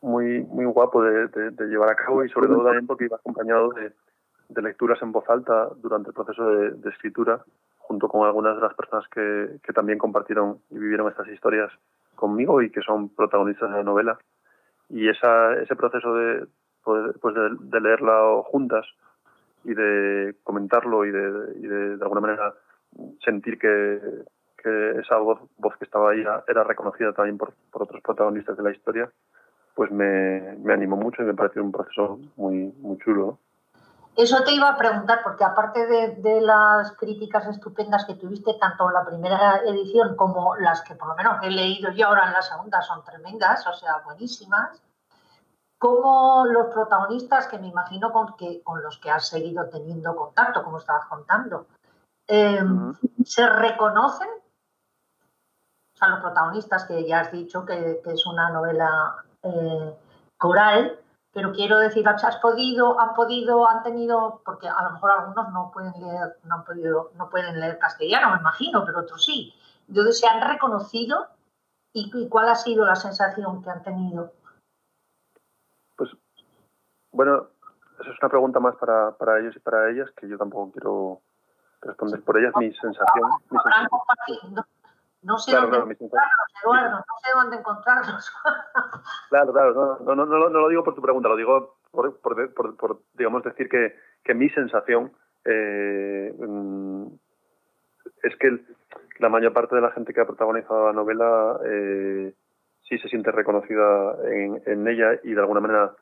muy 0.01 0.42
muy 0.44 0.66
guapo 0.66 1.04
de, 1.04 1.51
llevar 1.68 1.92
a 1.92 1.96
cabo 1.96 2.24
y 2.24 2.30
sobre 2.30 2.48
todo 2.48 2.63
también 2.63 2.88
porque 2.88 3.06
iba 3.06 3.18
acompañado 3.18 3.70
de, 3.70 4.62
lecturas 4.62 5.01
en 5.01 5.12
voz 5.12 5.30
alta 5.30 5.70
durante 5.77 6.10
el 6.10 6.16
proceso 6.16 6.46
de, 6.48 6.89
escritura 6.89 7.44
junto 7.88 8.10
con 8.10 8.25
algunas 8.25 8.56
de 8.56 8.62
las 8.62 8.74
personas 8.74 9.08
que, 9.08 9.60
que 9.63 9.74
también 9.74 9.98
compartieron 9.98 10.60
y 10.70 10.77
vivieron 10.77 11.08
estas 11.08 11.27
historias 11.29 11.72
conmigo 12.15 12.62
y 12.62 12.70
que 12.70 12.82
son 12.82 13.10
protagonistas 13.10 13.72
de 13.72 13.77
la 13.77 13.84
novela 13.84 14.20
y 14.89 15.08
esa, 15.08 15.53
ese 15.62 15.75
proceso 15.75 16.13
de, 16.13 16.48
pues 16.84 17.36
de, 17.36 17.79
leerla 17.79 18.41
juntas 18.44 18.86
y 19.63 19.74
de 19.74 20.36
comentarlo 20.44 21.06
y 21.06 21.12
de, 21.12 21.32
de, 21.98 22.03
alguna 22.03 22.22
manera 22.22 22.53
sentir 23.24 23.58
que, 23.58 24.01
que 24.62 24.91
esa 25.00 25.17
voz, 25.17 25.39
voz, 25.58 25.77
que 25.77 25.86
estaba 25.86 26.12
ahí 26.12 26.24
era, 26.48 26.63
reconocida 26.63 27.13
también 27.13 27.38
por, 27.38 27.53
por, 27.72 27.84
otros 27.84 28.01
protagonistas 28.01 28.58
de 28.58 28.63
la 28.63 28.72
historia, 28.72 29.10
pues 29.75 29.91
me, 29.91 30.58
me 30.58 30.74
animó 30.74 30.98
mucho 30.98 31.22
y 31.22 31.25
me 31.25 31.34
pareció 31.34 31.63
un 31.63 31.72
proceso 31.72 32.20
muy, 32.36 32.74
muy 32.79 32.98
chulo. 32.98 33.39
Eso 34.17 34.43
te 34.43 34.51
iba 34.51 34.67
a 34.67 34.77
preguntar, 34.77 35.21
porque 35.24 35.43
aparte 35.43 35.86
de, 35.86 36.15
de, 36.15 36.41
las 36.41 36.91
críticas 36.93 37.45
estupendas 37.45 38.03
que 38.03 38.15
tuviste, 38.15 38.55
tanto 38.55 38.88
en 38.88 38.93
la 38.95 39.05
primera 39.05 39.57
edición 39.57 40.15
como 40.15 40.55
las 40.55 40.81
que 40.81 40.95
por 40.95 41.09
lo 41.09 41.15
menos 41.15 41.38
he 41.43 41.51
leído 41.51 41.91
yo 41.91 42.07
ahora 42.07 42.25
en 42.25 42.33
la 42.33 42.41
segunda 42.41 42.81
son 42.81 43.03
tremendas, 43.03 43.67
o 43.67 43.74
sea, 43.74 44.01
buenísimas, 44.03 44.81
como 45.77 46.47
los 46.47 46.74
protagonistas, 46.74 47.45
que 47.45 47.59
me 47.59 47.67
imagino 47.67 48.12
con, 48.12 48.36
que, 48.36 48.63
con 48.63 48.81
los 48.81 48.97
que 48.97 49.12
has 49.12 49.27
seguido 49.27 49.69
teniendo 49.69 50.15
contacto, 50.15 50.63
como 50.63 50.79
estabas 50.79 51.05
contando, 51.05 51.67
em, 52.25 52.95
se 53.24 53.47
reconocen, 53.47 54.29
o 55.93 55.97
sea, 55.97 56.07
los 56.07 56.21
protagonistas 56.21 56.86
que 56.86 57.07
ya 57.07 57.19
has 57.19 57.31
dicho 57.31 57.63
que, 57.65 58.01
que 58.03 58.13
es 58.13 58.25
una 58.25 58.50
novela 58.50 59.24
eh, 59.43 59.95
coral, 60.39 61.00
pero 61.38 61.53
quiero 61.53 61.77
decir, 61.77 62.08
has 62.08 62.38
podido, 62.38 63.00
han 63.00 63.13
podido, 63.13 63.70
han 63.70 63.84
tenido, 63.84 64.41
porque 64.44 64.67
a 64.67 64.84
lo 64.86 64.94
mejor 64.94 65.12
algunos 65.12 65.53
no 65.53 65.70
pueden 65.72 65.94
leer, 66.01 66.36
no 66.46 66.56
han 66.56 66.65
podido, 66.65 67.12
no 67.13 67.29
pueden 67.29 67.60
leer 67.60 67.77
castellano, 67.77 68.32
me 68.32 68.39
imagino, 68.39 68.84
pero 68.84 69.01
otros 69.01 69.24
sí. 69.24 69.53
Entonces 69.88 70.20
se 70.20 70.25
han 70.25 70.41
reconocido 70.41 71.27
y, 71.94 72.27
cuál 72.27 72.50
ha 72.50 72.56
sido 72.56 72.88
la 72.88 72.96
sensación 72.96 73.62
que 73.62 73.70
han 73.70 73.84
tenido. 73.84 74.34
Pues, 75.96 76.10
bueno, 77.12 77.50
esa 78.00 78.10
es 78.10 78.17
una 78.20 78.29
pregunta 78.29 78.60
más 78.60 78.75
para, 78.77 79.12
para 79.12 79.39
ellos 79.39 79.56
y 79.56 79.60
para 79.60 79.91
ellas 79.91 80.10
que 80.17 80.27
yo 80.27 80.39
tampoco 80.39 80.72
quiero 80.72 81.22
responder 81.82 82.24
por 82.24 82.39
ellas. 82.39 82.51
Mi 82.58 82.74
sensación, 82.74 83.29
mi 83.51 83.60
sensación 83.60 84.65
no 85.21 85.38
sé 85.38 85.55
dónde 85.55 85.97
Eduardo, 86.00 86.97
no 86.97 87.15
sé 87.24 87.31
dónde 87.33 87.57
encontrarlos. 87.57 88.31
claro, 89.29 89.51
claro, 89.51 90.00
no, 90.01 90.15
no, 90.15 90.25
no, 90.25 90.50
no, 90.50 90.50
lo 90.50 90.69
digo 90.69 90.83
por 90.83 90.95
tu 90.95 91.01
pregunta, 91.01 91.29
lo 91.29 91.36
digo 91.36 91.77
por, 91.91 92.19
por, 92.19 92.77
por, 92.77 93.01
digamos, 93.13 93.43
decir 93.43 93.69
que, 93.69 93.95
que 94.24 94.33
mi 94.33 94.50
sensación 94.50 95.12
eh, 95.45 96.33
mm, 96.38 97.07
es 98.24 98.36
que 98.38 98.59
la 99.19 99.29
mayor 99.29 99.53
parte 99.53 99.75
de 99.75 99.81
la 99.81 99.91
gente 99.91 100.13
que 100.13 100.21
ha 100.21 100.27
protagonizado 100.27 100.88
la 100.88 100.93
novela 100.93 101.59
eh, 101.65 102.33
sí 102.88 102.97
se 103.00 103.09
siente 103.09 103.31
reconocida 103.31 104.15
en, 104.25 104.62
en, 104.65 104.88
ella 104.88 105.19
y 105.24 105.33
de 105.33 105.39
alguna 105.39 105.62
manera 105.62 105.93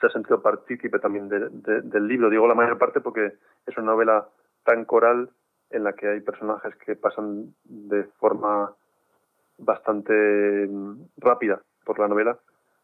se 0.00 0.06
ha 0.06 0.10
sentido 0.10 0.42
partícipe 0.42 0.98
también 0.98 1.28
del 1.28 2.08
libro. 2.08 2.28
Digo 2.28 2.46
la 2.46 2.54
mayor 2.54 2.76
parte 2.76 3.00
porque 3.00 3.32
es 3.66 3.76
una 3.78 3.92
novela 3.92 4.28
tan 4.64 4.84
coral 4.84 5.30
en 5.70 5.84
la 5.84 5.92
que 5.92 6.08
hay 6.08 6.20
personajes 6.20 6.74
que 6.76 6.96
pasan 6.96 7.54
de 7.64 8.04
forma 8.18 8.72
bastante 9.58 10.12
mm, 10.68 11.08
rápida 11.18 11.60
por 11.84 11.98
la 11.98 12.08
novela, 12.08 12.38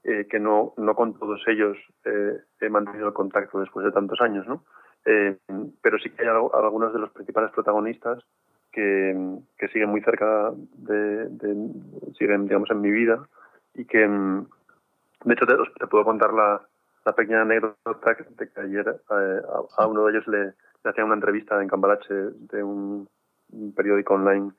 eh, 0.05 0.27
que 0.29 0.41
no, 0.41 0.75
no 0.77 0.95
con 0.95 1.19
todos 1.19 1.43
ellos 1.47 1.77
eh, 2.05 2.39
he 2.61 2.69
mantenido 2.69 3.09
el 3.09 3.13
contacto 3.13 3.61
después 3.61 3.85
de 3.85 3.93
tantos 3.93 4.21
años, 4.21 4.47
¿no? 4.47 4.65
Eh, 5.05 5.37
pero 5.81 5.99
sí 5.99 6.11
que 6.11 6.23
hay 6.23 6.29
algunos 6.29 6.93
de 6.93 7.01
los 7.01 7.11
principales 7.11 7.51
protagonistas 7.51 8.23
que, 8.71 9.39
que 9.59 9.69
siguen 9.69 9.91
muy 9.91 10.01
cerca 10.01 10.53
de, 10.55 11.29
siguen, 12.19 12.47
digamos, 12.47 12.71
en 12.71 12.81
mi 12.81 12.91
vida 12.91 13.27
y 13.75 13.85
que, 13.85 14.07
mm, 14.07 14.47
de 15.25 15.35
hecho, 15.35 15.47
te, 15.47 15.87
puedo 15.89 16.05
contar 16.05 16.33
la, 16.33 16.63
la 17.05 17.13
pequeña 17.13 17.43
anécdota 17.43 18.17
de 18.31 18.49
que 18.49 18.61
ayer 18.61 19.01
a 19.77 19.87
uno 19.87 20.07
de 20.07 20.13
ellos 20.13 20.27
le, 20.29 20.55
le 20.85 20.91
hacía 20.91 21.05
una 21.05 21.15
entrevista 21.15 21.61
en 21.61 21.69
Cambalache 21.69 22.15
de 22.15 22.63
un, 22.63 23.09
periódico 23.77 24.15
online 24.15 24.53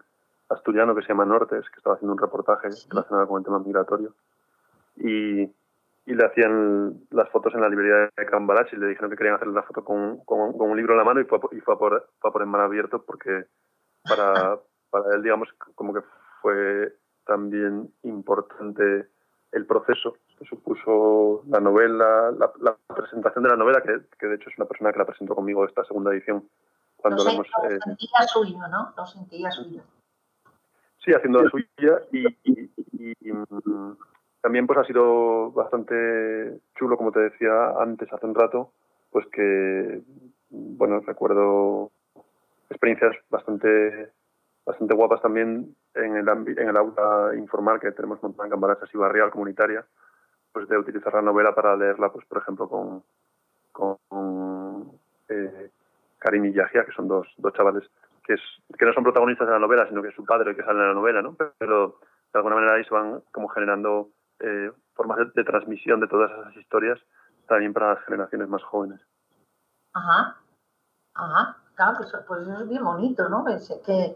asturiano 0.50 0.94
que 0.94 1.02
se 1.02 1.10
llama 1.10 1.26
Nortes, 1.26 1.68
que 1.70 1.78
estaba 1.78 1.96
haciendo 1.96 2.14
un 2.14 2.20
reportaje 2.20 2.70
relacionado 2.90 3.28
con 3.28 3.40
el 3.40 3.46
tema 3.46 3.60
migratorio. 3.60 4.14
Y, 4.98 5.42
y 5.42 6.14
le 6.14 6.26
hacían 6.26 7.02
las 7.10 7.30
fotos 7.30 7.56
en 7.56 7.62
la 7.62 7.70
librería 7.70 8.10
de 8.16 8.26
Cambalache 8.26 8.76
y 8.76 8.80
le 8.80 8.88
dijeron 8.88 9.10
que 9.10 9.18
querían 9.18 9.36
hacerle 9.36 9.56
la 9.56 9.64
foto 9.64 9.84
con, 9.84 10.24
con, 10.26 10.54
un 10.56 10.78
libro 10.78 10.94
en 10.94 11.00
la 11.00 11.06
mano 11.06 11.22
y 11.22 11.26
fue, 11.26 11.40
y 11.54 11.60
fue, 11.62 11.74
a, 11.74 11.78
por, 11.78 12.10
fue 12.20 12.30
a 12.30 12.34
por 12.34 12.42
el 12.42 12.48
mar 12.48 12.62
abierto 12.62 13.04
porque 13.04 13.46
para, 14.04 14.60
para 14.92 15.16
él, 15.16 15.24
digamos, 15.24 15.50
como 15.76 15.94
que 15.94 16.02
fue 16.42 16.94
también 17.26 17.92
importante 18.04 19.08
el 19.54 19.66
proceso 19.66 20.18
supuso 20.48 21.44
la 21.48 21.60
novela, 21.60 22.32
la, 22.32 22.76
presentación 22.96 23.44
de 23.44 23.50
la 23.50 23.56
novela, 23.56 23.82
que, 23.82 24.02
que, 24.20 24.28
de 24.28 24.36
hecho 24.36 24.50
es 24.50 24.58
una 24.58 24.68
persona 24.68 24.92
que 24.92 25.00
la 25.00 25.06
presentó 25.06 25.36
conmigo 25.36 25.66
esta 25.66 25.84
segunda 25.86 26.12
edición, 26.12 26.48
cuando 26.98 27.24
lo, 27.24 27.32
lo 27.34 27.42
eh, 27.42 27.80
sentía 27.84 28.22
suyo, 28.28 28.60
¿no? 28.70 28.94
Lo 28.96 29.06
sentía 29.06 29.52
suyo. 29.52 29.82
Sí, 31.04 31.12
haciendo 31.14 31.44
la 31.44 31.50
suya 31.50 32.02
y, 32.12 32.28
y- 32.44 32.72
y- 32.94 33.14
y, 33.20 33.32
mm, 33.32 33.98
también 34.42 34.68
pues 34.68 34.80
ha 34.80 34.86
sido 34.86 35.52
bastante 35.52 36.60
chulo, 36.76 36.98
como 36.98 37.12
te 37.12 37.20
decía 37.20 37.72
antes, 37.80 38.12
hace 38.12 38.26
un 38.26 38.36
rato, 38.36 38.72
pues 39.12 39.26
que, 39.28 40.02
bueno, 40.50 41.00
recuerdo 41.02 41.92
experiencias 42.70 43.16
bastante 43.30 44.12
bastante 44.66 44.96
guapas 44.96 45.22
también 45.22 45.76
en 45.94 46.16
el, 46.16 46.28
en 46.58 46.70
el 46.70 46.78
aula 46.78 47.36
informal 47.36 47.80
que 47.80 47.92
tenemos 47.92 48.22
montada 48.24 48.46
en 48.46 48.52
Cambarachas 48.52 48.90
y 48.94 48.98
Barrial 48.98 49.32
Comunitaria, 49.32 49.86
pues 50.54 50.68
de 50.70 50.78
utilizar 50.78 51.14
la 51.14 51.22
novela 51.22 51.54
para 51.54 51.76
leerla, 51.76 52.12
pues 52.12 52.26
por 52.26 52.38
ejemplo, 52.38 52.70
con, 52.70 53.04
con 53.72 55.00
eh, 55.28 55.72
Karim 56.20 56.46
y 56.46 56.54
Yahya, 56.54 56.86
que 56.86 56.94
son 56.96 57.08
dos, 57.08 57.28
dos 57.38 57.54
chavales 57.54 57.90
que, 58.24 58.36
que 58.78 58.86
no 58.86 58.94
son 58.94 59.04
protagonistas 59.04 59.48
de 59.48 59.54
la 59.54 59.60
novela, 59.60 59.88
sino 59.88 60.02
que 60.02 60.10
es 60.10 60.16
su 60.16 60.24
padre 60.24 60.52
el 60.52 60.56
que 60.56 60.64
sale 60.64 60.80
en 60.80 60.88
la 60.88 60.94
novela, 60.94 61.22
¿no? 61.22 61.36
Pero 61.58 62.00
de 62.32 62.40
alguna 62.40 62.56
manera 62.56 62.76
ahí 62.76 62.86
se 62.86 62.94
van 62.94 63.22
como 63.32 63.50
generando 63.50 64.10
eh, 64.40 64.72
formas 64.94 65.18
de, 65.18 65.26
de 65.34 65.44
transmisión 65.44 66.00
de 66.00 66.08
todas 66.08 66.32
esas 66.32 66.56
historias 66.56 67.00
también 67.48 67.74
para 67.74 67.96
las 67.96 68.06
generaciones 68.06 68.48
más 68.48 68.64
jóvenes. 68.64 69.02
Ajá, 69.94 70.38
ajá, 71.14 71.58
claro, 71.76 71.98
pues, 71.98 72.16
pues 72.28 72.48
es 72.48 72.70
bien 72.70 72.84
bonito, 72.84 73.28
¿no? 73.28 73.44
Que, 73.46 74.16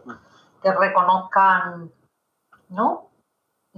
que 0.63 0.73
reconozcan, 0.73 1.91
¿no? 2.69 3.09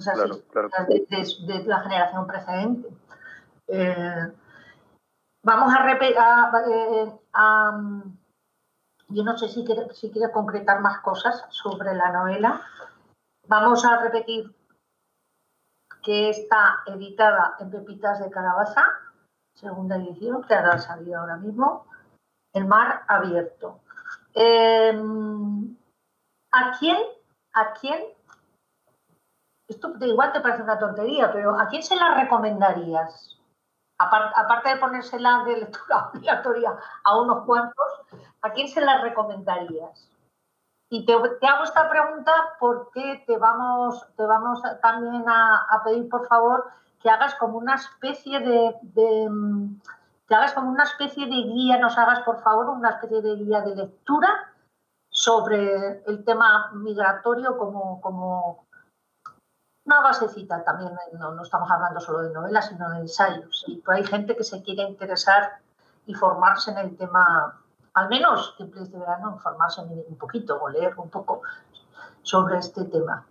Claro, 0.03 0.35
historias 0.35 0.71
claro. 0.71 0.85
de, 0.87 1.05
de- 1.09 1.53
de 1.59 1.63
la 1.65 1.79
generación 1.81 2.27
precedente. 2.27 2.89
Eh, 3.67 4.31
vamos 5.43 5.73
a 5.73 5.83
repetir, 5.83 6.15
yo 9.09 9.23
no 9.23 9.37
sé 9.37 9.49
si 9.49 9.63
quiere, 9.65 9.93
si 9.93 10.11
quiere 10.11 10.31
concretar 10.31 10.81
más 10.81 10.99
cosas 10.99 11.45
sobre 11.49 11.93
la 11.95 12.11
novela. 12.11 12.61
Vamos 13.47 13.83
a 13.85 13.97
repetir 13.99 14.55
que 16.03 16.29
está 16.29 16.81
editada 16.85 17.55
en 17.59 17.71
Pepitas 17.71 18.19
de 18.19 18.29
Calabaza, 18.29 18.85
segunda 19.55 19.97
edición, 19.97 20.43
que 20.43 20.53
ha 20.53 20.77
salido 20.77 21.19
ahora 21.19 21.37
mismo, 21.37 21.85
El 22.53 22.65
mar 22.65 23.03
abierto. 23.07 23.81
Eh, 24.33 24.93
¿A 26.51 26.71
quién, 26.79 26.97
a 27.53 27.73
quién, 27.73 27.99
esto 29.69 29.93
igual 30.01 30.33
te 30.33 30.41
parece 30.41 30.63
una 30.63 30.79
tontería, 30.79 31.31
pero 31.31 31.57
¿a 31.57 31.67
quién 31.67 31.83
se 31.83 31.95
la 31.95 32.15
recomendarías? 32.15 33.37
Apar- 33.99 34.33
aparte 34.35 34.69
de 34.69 34.77
ponérsela 34.77 35.43
de 35.45 35.57
lectura 35.61 36.09
obligatoria 36.11 36.75
a 37.03 37.19
unos 37.19 37.45
cuantos, 37.45 38.01
¿a 38.41 38.51
quién 38.51 38.67
se 38.67 38.81
la 38.81 39.01
recomendarías? 39.01 40.09
Y 40.91 41.05
te, 41.05 41.13
hago 41.13 41.63
esta 41.63 41.87
pregunta 41.87 42.33
porque 42.59 43.23
te 43.27 43.37
vamos, 43.37 44.07
te 44.17 44.25
vamos 44.25 44.59
también 44.81 45.23
a, 45.27 45.81
pedir, 45.83 46.09
por 46.09 46.27
favor, 46.27 46.65
que 46.99 47.11
hagas 47.11 47.35
como 47.35 47.59
una 47.59 47.75
especie 47.75 48.39
de, 48.39 48.75
de, 48.81 49.29
que 50.27 50.33
hagas 50.33 50.53
como 50.53 50.71
una 50.71 50.85
especie 50.85 51.27
de 51.27 51.43
guía, 51.43 51.77
nos 51.77 51.95
hagas, 51.95 52.21
por 52.21 52.41
favor, 52.41 52.69
una 52.69 52.89
especie 52.89 53.21
de 53.21 53.35
guía 53.35 53.61
de 53.61 53.75
lectura 53.75 54.51
sobre 55.11 56.03
el 56.07 56.25
tema 56.25 56.71
migratorio 56.73 57.55
como, 57.55 58.01
como 58.01 58.65
una 59.89 60.01
basecita 60.01 60.63
también, 60.63 60.91
no, 61.13 61.33
no 61.33 61.41
estamos 61.41 61.69
hablando 61.71 61.99
solo 61.99 62.19
de 62.19 62.31
novelas, 62.31 62.67
sino 62.69 62.87
de 62.91 62.99
ensayos. 62.99 63.63
Y 63.67 63.81
pues 63.81 63.97
hay 63.97 64.03
gente 64.05 64.35
que 64.35 64.43
se 64.43 64.61
quiere 64.61 64.83
interesar 64.83 65.59
y 66.05 66.13
formarse 66.13 66.69
en 66.71 66.77
el 66.77 66.95
tema, 66.95 67.59
al 67.95 68.07
menos 68.07 68.53
que 68.57 68.65
de 68.65 68.99
verano, 68.99 69.31
informarse 69.31 69.81
un 69.81 70.17
poquito 70.17 70.61
o 70.61 70.69
leer 70.69 70.93
un 70.99 71.09
poco 71.09 71.41
sobre 72.21 72.59
este 72.59 72.85
tema. 72.85 73.25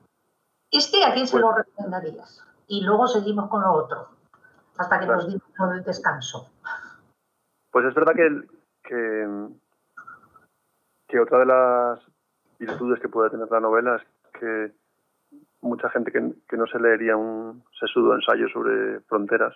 ¿Este 0.72 1.04
a 1.04 1.14
quién 1.14 1.28
se 1.28 1.38
lo 1.38 1.52
recomendarías? 1.52 2.44
Y 2.66 2.82
luego 2.84 3.06
seguimos 3.06 3.48
con 3.48 3.62
lo 3.62 3.72
otro, 3.72 4.08
hasta 4.76 4.98
que 4.98 5.06
Claro. 5.06 5.22
nos 5.22 5.28
dimos 5.28 5.70
del 5.70 5.84
descanso. 5.84 6.50
Pues 7.70 7.86
es 7.86 7.94
verdad 7.94 8.14
que, 8.14 8.26
el- 8.26 8.50
que, 8.82 9.48
que 11.06 11.20
otra 11.20 11.38
de 11.38 11.46
las 11.46 12.00
virtudes 12.58 13.00
que 13.00 13.08
puede 13.08 13.30
tener 13.30 13.48
la 13.48 13.60
novela 13.60 13.96
es 13.96 14.02
que 14.40 14.74
mucha 15.60 15.90
gente 15.90 16.12
que, 16.12 16.32
que 16.48 16.56
no 16.56 16.66
se 16.66 16.78
leería 16.78 17.16
un 17.16 17.64
sesudo 17.78 18.14
ensayo 18.14 18.48
sobre 18.48 19.00
fronteras 19.00 19.54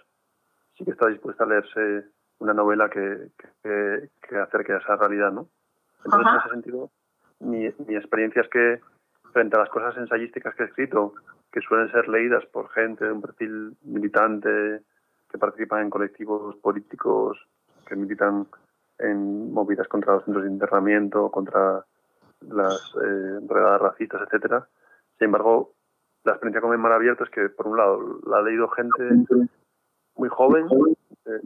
sí 0.77 0.85
que 0.85 0.93
está 0.93 1.09
dispuesta 1.09 1.45
a 1.45 1.47
leerse 1.47 2.09
una 2.38 2.55
novela 2.55 2.88
que, 2.88 3.29
que, 3.62 4.09
que 4.29 4.37
acerque 4.37 4.73
a 4.73 4.79
esa 4.79 4.97
realidad, 4.97 5.33
¿no? 5.33 5.49
Entonces, 6.05 6.33
en 6.33 6.38
ese 6.41 6.49
sentido, 6.49 6.91
mi, 7.41 7.69
mi 7.87 7.97
experiencia 7.97 8.43
es 8.43 8.49
que 8.49 8.81
frente 9.33 9.57
a 9.57 9.61
las 9.61 9.69
cosas 9.69 9.97
ensayísticas 9.97 10.55
que 10.55 10.65
he 10.65 10.67
escrito, 10.67 11.15
que 11.53 11.61
suelen 11.61 11.91
ser 11.91 12.09
leídas 12.09 12.45
por 12.47 12.71
gente 12.71 13.05
de 13.05 13.12
un 13.12 13.23
perfil 13.23 13.77
militante, 13.83 14.83
que 15.31 15.38
participan 15.38 15.83
en 15.83 15.91
colectivos 15.91 16.57
políticos, 16.57 17.38
que 17.87 17.97
militan 17.97 18.47
en 18.99 19.53
movidas 19.53 19.88
contra 19.88 20.15
los 20.15 20.25
centros 20.25 20.45
de 20.45 20.51
internamiento, 20.51 21.31
contra 21.31 21.85
las 22.41 22.95
eh, 23.03 23.41
redadas 23.49 23.81
racistas, 23.81 24.23
etcétera. 24.23 24.67
Sin 25.19 25.27
embargo, 25.27 25.75
la 26.25 26.33
experiencia 26.33 26.61
con 26.61 26.73
el 26.73 26.79
mar 26.79 26.93
abierto 26.93 27.25
es 27.25 27.31
que, 27.31 27.49
por 27.49 27.67
un 27.67 27.77
lado, 27.77 28.21
la 28.27 28.39
ha 28.39 28.43
leído 28.43 28.69
gente 28.69 29.03
muy 30.17 30.29
joven, 30.29 30.67
eh, 31.27 31.41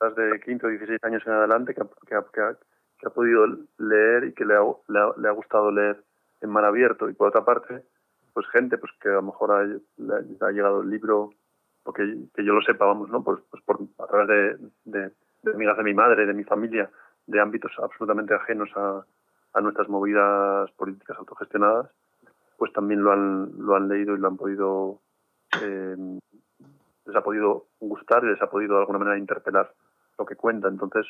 las 0.00 0.14
de 0.14 0.40
15 0.40 0.66
o 0.66 0.70
16 0.70 1.02
años 1.04 1.22
en 1.26 1.32
adelante, 1.32 1.74
que 1.74 1.82
ha, 1.82 1.86
que 2.06 2.14
ha- 2.14 2.24
que 2.32 2.40
ha- 2.40 2.56
que 2.98 3.06
ha 3.06 3.10
podido 3.10 3.46
leer 3.78 4.24
y 4.24 4.32
que 4.32 4.44
le 4.44 4.54
ha, 4.54 4.62
le 4.88 5.00
le 5.16 5.28
ha 5.28 5.32
gustado 5.32 5.70
leer 5.70 6.02
en 6.40 6.50
mar 6.50 6.64
abierto. 6.64 7.08
Y 7.08 7.14
por 7.14 7.28
otra 7.28 7.44
parte, 7.44 7.84
pues 8.32 8.46
gente 8.48 8.78
pues 8.78 8.92
que 9.00 9.08
a 9.08 9.12
lo 9.14 9.22
mejor 9.22 9.50
ha- 9.52 9.64
le 9.64 10.14
ha 10.40 10.50
llegado 10.50 10.82
el 10.82 10.90
libro, 10.90 11.30
porque 11.82 12.02
que 12.34 12.44
yo 12.44 12.52
lo 12.54 12.62
sepa, 12.62 12.86
vamos, 12.86 13.10
¿no? 13.10 13.22
Pues, 13.22 13.40
pues 13.50 13.62
por, 13.64 13.78
a 13.98 14.06
través 14.06 14.28
de, 14.28 14.58
de, 14.84 15.10
de 15.42 15.52
amigas 15.52 15.76
de 15.76 15.82
mi 15.84 15.94
madre, 15.94 16.24
de 16.26 16.32
mi 16.34 16.44
familia, 16.44 16.88
de 17.26 17.40
ámbitos 17.40 17.72
absolutamente 17.82 18.34
ajenos 18.34 18.70
a, 18.76 19.04
a 19.54 19.60
nuestras 19.60 19.88
movidas 19.88 20.70
políticas 20.72 21.18
autogestionadas, 21.18 21.90
pues 22.64 22.72
también 22.72 23.04
lo 23.04 23.12
han, 23.12 23.50
lo 23.58 23.76
han 23.76 23.88
leído 23.90 24.16
y 24.16 24.18
lo 24.18 24.26
han 24.26 24.38
podido, 24.38 24.98
eh, 25.62 25.96
les 27.04 27.14
ha 27.14 27.20
podido 27.22 27.66
gustar 27.78 28.24
y 28.24 28.28
les 28.28 28.40
ha 28.40 28.48
podido 28.48 28.76
de 28.76 28.80
alguna 28.80 29.00
manera 29.00 29.18
interpelar 29.18 29.70
lo 30.18 30.24
que 30.24 30.34
cuenta. 30.34 30.68
Entonces, 30.68 31.04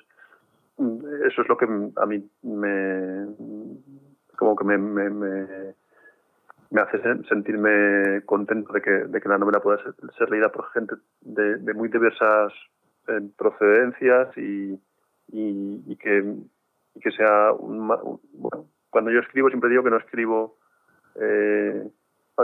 mm, 0.79 0.99
eso 1.29 1.43
es 1.43 1.49
lo 1.49 1.57
que 1.57 1.67
a 1.67 2.07
mí 2.07 2.29
me, 2.43 3.27
como 4.37 4.57
que 4.57 4.64
me, 4.64 4.79
me, 4.79 5.11
me, 5.11 5.47
me 6.73 6.81
hace 6.81 7.01
sen- 7.01 7.25
sentirme 7.29 8.23
contento 8.27 8.73
de 8.73 8.83
que, 8.83 8.90
de 8.90 9.21
que 9.21 9.29
la 9.29 9.38
novela 9.38 9.61
pueda 9.61 9.81
ser, 9.81 9.95
ser 10.19 10.31
leída 10.31 10.51
por 10.51 10.73
gente 10.73 10.97
de, 11.21 11.73
muy 11.73 11.88
diversas 11.88 12.53
eh, 13.07 13.21
procedencias 13.38 14.37
y, 14.37 14.77
y, 15.29 15.97
que, 15.99 16.35
y 16.97 17.01
que 17.01 17.12
sea 17.12 17.53
un- 17.53 17.87
bueno, 17.87 18.67
cuando 18.90 19.12
yo 19.12 19.21
escribo 19.21 19.51
siempre 19.51 19.71
digo 19.71 19.85
que 19.85 19.90
no 19.90 19.99
escribo 19.99 20.57
eh, 21.20 21.88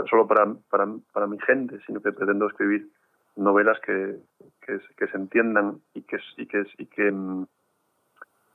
solo 0.09 0.27
para, 0.27 0.45
para, 0.69 0.87
para 1.11 1.27
mi 1.27 1.37
gente, 1.39 1.79
sino 1.85 2.01
que 2.01 2.11
pretendo 2.11 2.47
escribir 2.47 2.89
novelas 3.35 3.79
que, 3.81 4.17
que, 4.61 5.07
se- 5.07 5.17
entiendan 5.17 5.81
y 5.93 6.01
que, 6.03 6.17
y 6.37 6.45
que, 6.47 6.63
y 6.77 6.85
que, 6.87 7.11
mm, 7.11 7.45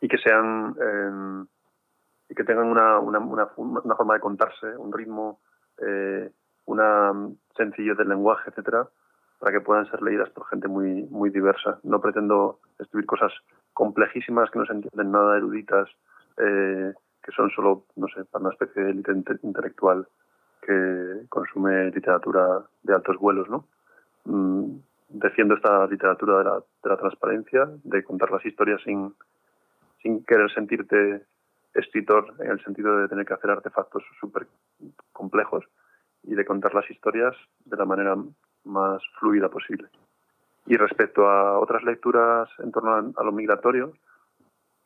y 0.02 0.08
que 0.08 0.18
sean 0.18 0.74
eh, 0.80 1.44
y 2.28 2.34
que 2.34 2.44
tengan 2.44 2.66
una, 2.66 2.98
una, 2.98 3.18
una, 3.20 3.48
una 3.56 3.94
forma 3.96 4.14
de 4.14 4.20
contarse, 4.20 4.76
un 4.76 4.92
ritmo, 4.92 5.40
eh, 5.78 6.30
una 6.66 7.12
mm, 7.12 7.36
sencillez 7.56 7.96
del 7.96 8.08
lenguaje, 8.08 8.50
etcétera, 8.50 8.88
para 9.38 9.52
que 9.52 9.60
puedan 9.60 9.88
ser 9.90 10.02
leídas 10.02 10.30
por 10.30 10.46
gente 10.46 10.66
muy, 10.68 11.04
muy 11.04 11.30
diversa. 11.30 11.78
No 11.84 12.00
pretendo 12.00 12.58
escribir 12.78 13.06
cosas 13.06 13.32
complejísimas 13.74 14.50
que 14.50 14.58
no 14.58 14.66
se 14.66 14.72
entienden 14.72 15.12
nada, 15.12 15.36
eruditas, 15.36 15.88
eh, 16.38 16.92
que 17.26 17.32
son 17.32 17.50
solo, 17.50 17.86
no 17.96 18.06
sé, 18.06 18.24
para 18.24 18.44
una 18.44 18.52
especie 18.52 18.84
de 18.84 18.90
élite 18.90 19.12
inte- 19.12 19.40
intelectual 19.42 20.06
que 20.62 21.26
consume 21.28 21.90
literatura 21.90 22.62
de 22.84 22.94
altos 22.94 23.16
vuelos, 23.18 23.48
¿no? 23.48 23.66
Mm, 24.24 24.78
defiendo 25.08 25.54
esta 25.54 25.86
literatura 25.88 26.38
de 26.38 26.44
la, 26.44 26.56
de 26.56 26.90
la 26.90 26.96
transparencia, 26.96 27.68
de 27.82 28.04
contar 28.04 28.30
las 28.30 28.46
historias 28.46 28.80
sin, 28.82 29.12
sin 30.02 30.24
querer 30.24 30.50
sentirte 30.52 31.22
escritor 31.74 32.34
en 32.38 32.50
el 32.52 32.62
sentido 32.64 32.96
de 32.98 33.08
tener 33.08 33.26
que 33.26 33.34
hacer 33.34 33.50
artefactos 33.50 34.04
súper 34.20 34.46
complejos 35.12 35.64
y 36.22 36.34
de 36.34 36.44
contar 36.44 36.74
las 36.74 36.88
historias 36.90 37.36
de 37.64 37.76
la 37.76 37.84
manera 37.84 38.16
más 38.64 39.02
fluida 39.18 39.48
posible. 39.48 39.88
Y 40.66 40.76
respecto 40.76 41.28
a 41.28 41.58
otras 41.58 41.82
lecturas 41.84 42.48
en 42.58 42.72
torno 42.72 43.12
a 43.16 43.24
lo 43.24 43.32
migratorio, 43.32 43.92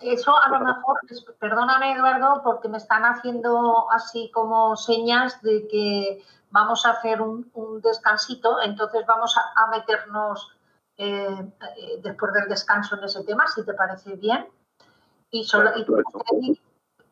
eso 0.01 0.35
a 0.35 0.49
lo 0.49 0.61
mejor, 0.61 0.99
perdóname 1.39 1.93
Eduardo, 1.93 2.41
porque 2.43 2.69
me 2.69 2.79
están 2.79 3.05
haciendo 3.05 3.91
así 3.91 4.31
como 4.33 4.75
señas 4.75 5.43
de 5.43 5.69
que 5.69 6.25
vamos 6.51 6.87
a 6.87 6.93
hacer 6.93 7.21
un, 7.21 7.51
descansito, 7.83 8.61
entonces 8.63 9.05
vamos 9.07 9.37
a, 9.37 9.67
meternos 9.69 10.57
eh, 10.97 11.53
eh, 11.77 12.01
después 12.03 12.33
del 12.33 12.49
descanso 12.49 12.97
en 12.97 13.05
ese 13.05 13.25
tema, 13.25 13.47
si 13.47 13.65
te 13.65 13.75
parece 13.75 14.17
bien. 14.17 14.49
Y, 15.31 15.45
solo, 15.45 15.71
y 15.77 15.85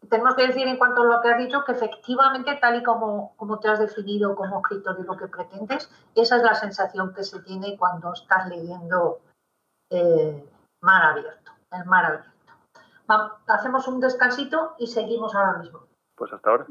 tenemos 0.08 0.34
que 0.34 0.46
decir 0.46 0.66
en 0.66 0.78
cuanto 0.78 1.02
a 1.02 1.04
lo 1.04 1.20
que 1.20 1.28
has 1.28 1.38
dicho 1.38 1.64
que 1.64 1.72
efectivamente, 1.72 2.56
tal 2.56 2.76
y 2.76 2.82
como, 2.82 3.34
como 3.36 3.58
te 3.58 3.68
has 3.68 3.78
definido 3.78 4.34
como 4.34 4.60
escritor 4.60 4.96
y 4.98 5.04
lo 5.04 5.16
que 5.16 5.28
pretendes, 5.28 5.90
esa 6.14 6.36
es 6.36 6.42
la 6.42 6.54
sensación 6.54 7.14
que 7.14 7.22
se 7.22 7.40
tiene 7.40 7.76
cuando 7.76 8.12
estás 8.12 8.48
leyendo 8.48 9.20
eh, 9.90 10.48
Mar 10.80 11.02
Abierto, 11.02 11.52
el 11.72 11.84
Mar 11.84 12.06
Abierto 12.06 12.37
hacemos 13.46 13.88
un 13.88 14.00
descansito 14.00 14.74
y 14.78 14.86
seguimos 14.86 15.34
ahora 15.34 15.58
mismo. 15.58 15.80
Pues 16.14 16.32
hasta 16.32 16.50
ahora. 16.50 16.66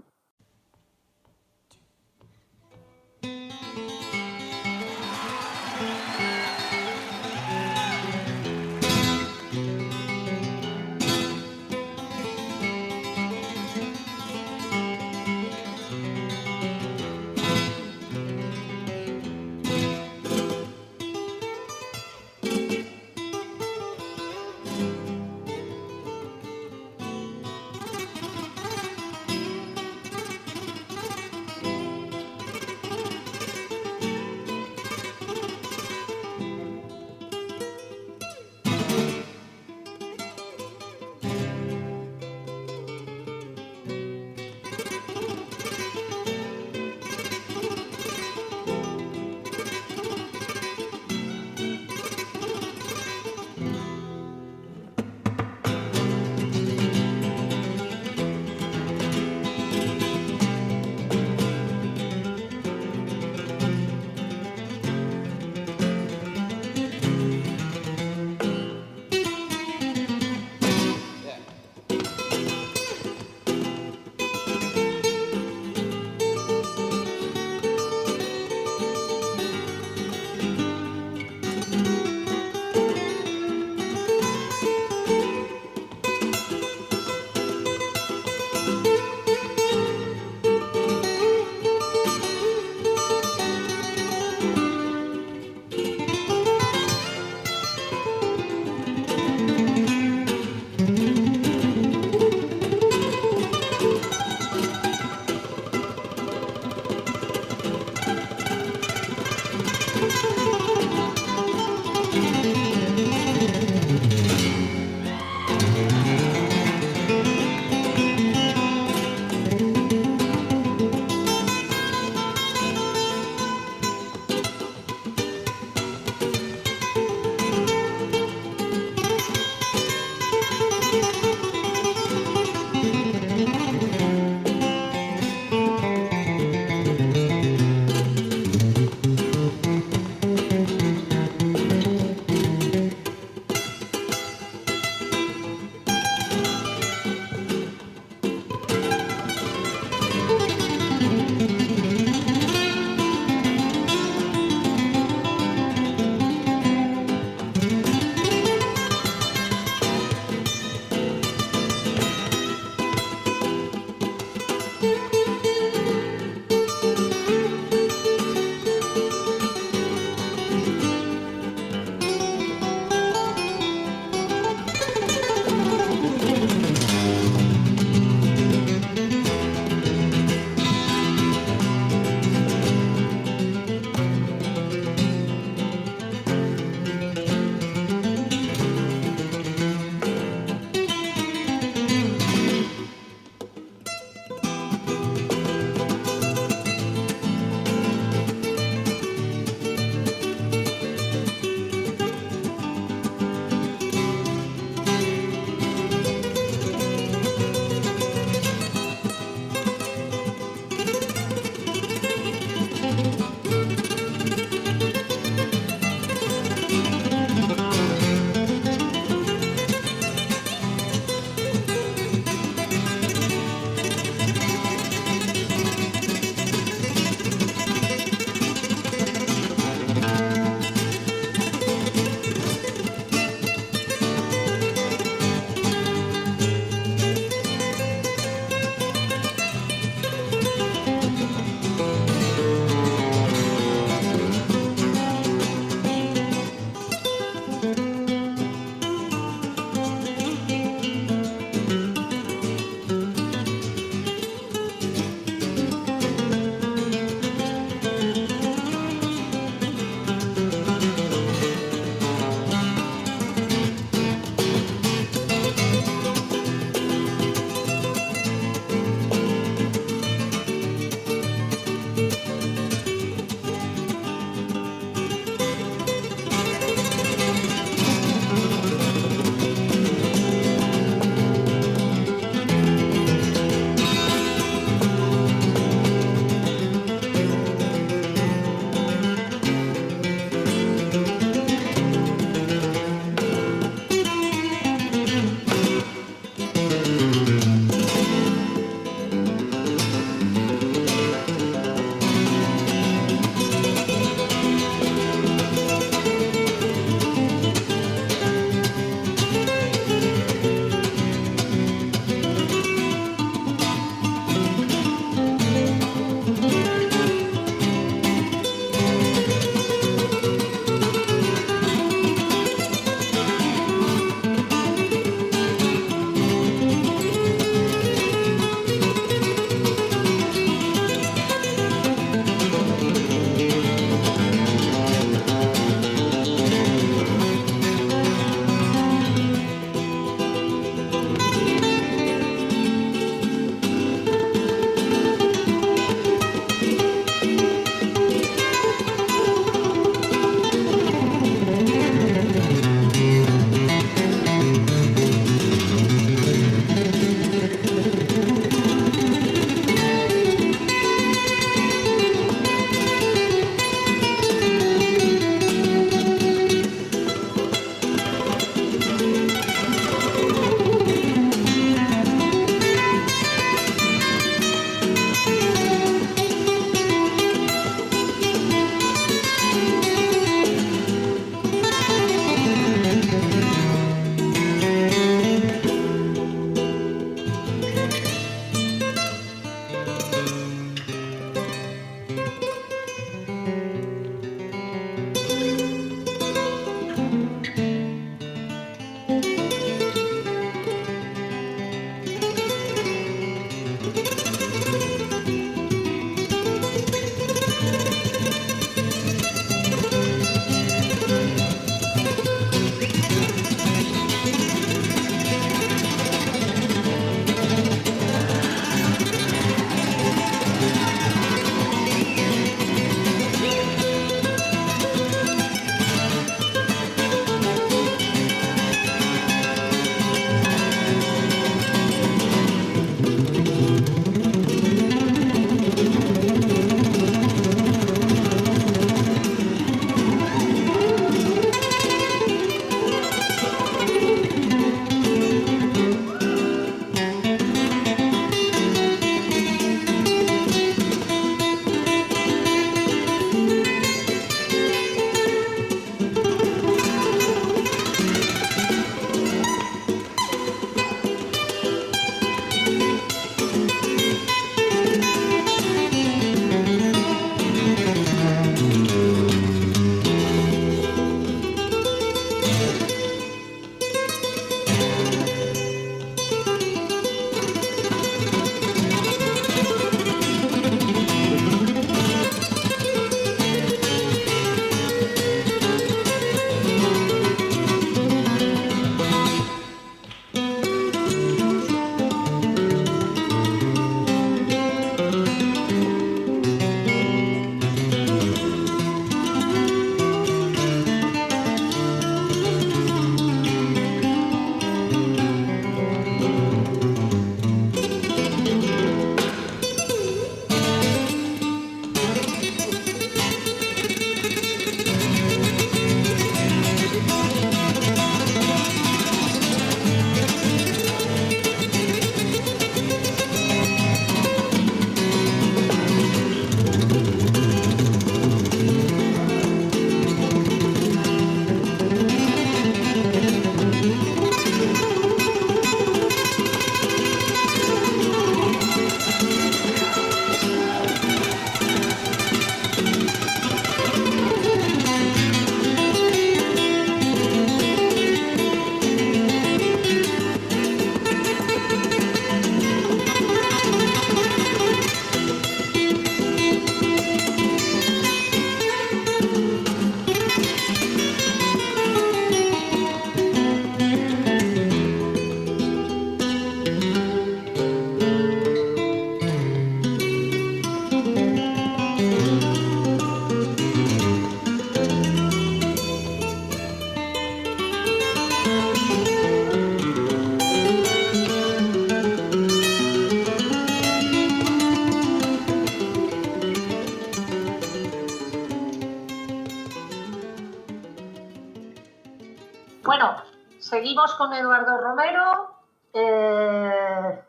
Con 594.17 594.33
Eduardo 594.33 594.81
Romero 594.81 595.55
eh, 595.93 597.23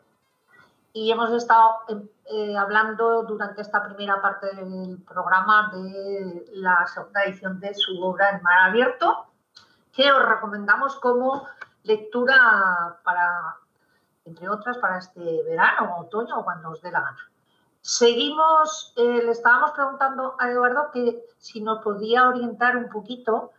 y 0.91 1.11
hemos 1.11 1.31
estado 1.31 1.75
eh, 2.25 2.57
hablando 2.57 3.23
durante 3.23 3.61
esta 3.61 3.83
primera 3.83 4.19
parte 4.21 4.55
del 4.55 4.97
programa 5.07 5.69
de 5.71 6.45
la 6.53 6.87
segunda 6.87 7.23
edición 7.23 7.59
de 7.59 7.75
su 7.75 8.03
obra 8.03 8.31
En 8.31 8.41
Mar 8.41 8.69
Abierto, 8.69 9.27
que 9.93 10.11
os 10.11 10.25
recomendamos 10.27 10.95
como 10.95 11.47
lectura 11.83 12.99
para, 13.03 13.57
entre 14.25 14.49
otras, 14.49 14.77
para 14.79 14.97
este 14.97 15.43
verano, 15.43 15.97
otoño 15.99 16.39
o 16.39 16.43
cuando 16.43 16.71
os 16.71 16.81
dé 16.81 16.91
la 16.91 17.01
gana. 17.01 17.29
Seguimos, 17.81 18.93
eh, 18.97 19.21
le 19.23 19.31
estábamos 19.31 19.71
preguntando 19.71 20.35
a 20.39 20.49
Eduardo 20.49 20.89
que 20.91 21.23
si 21.37 21.61
nos 21.61 21.83
podía 21.83 22.27
orientar 22.27 22.75
un 22.75 22.89
poquito 22.89 23.51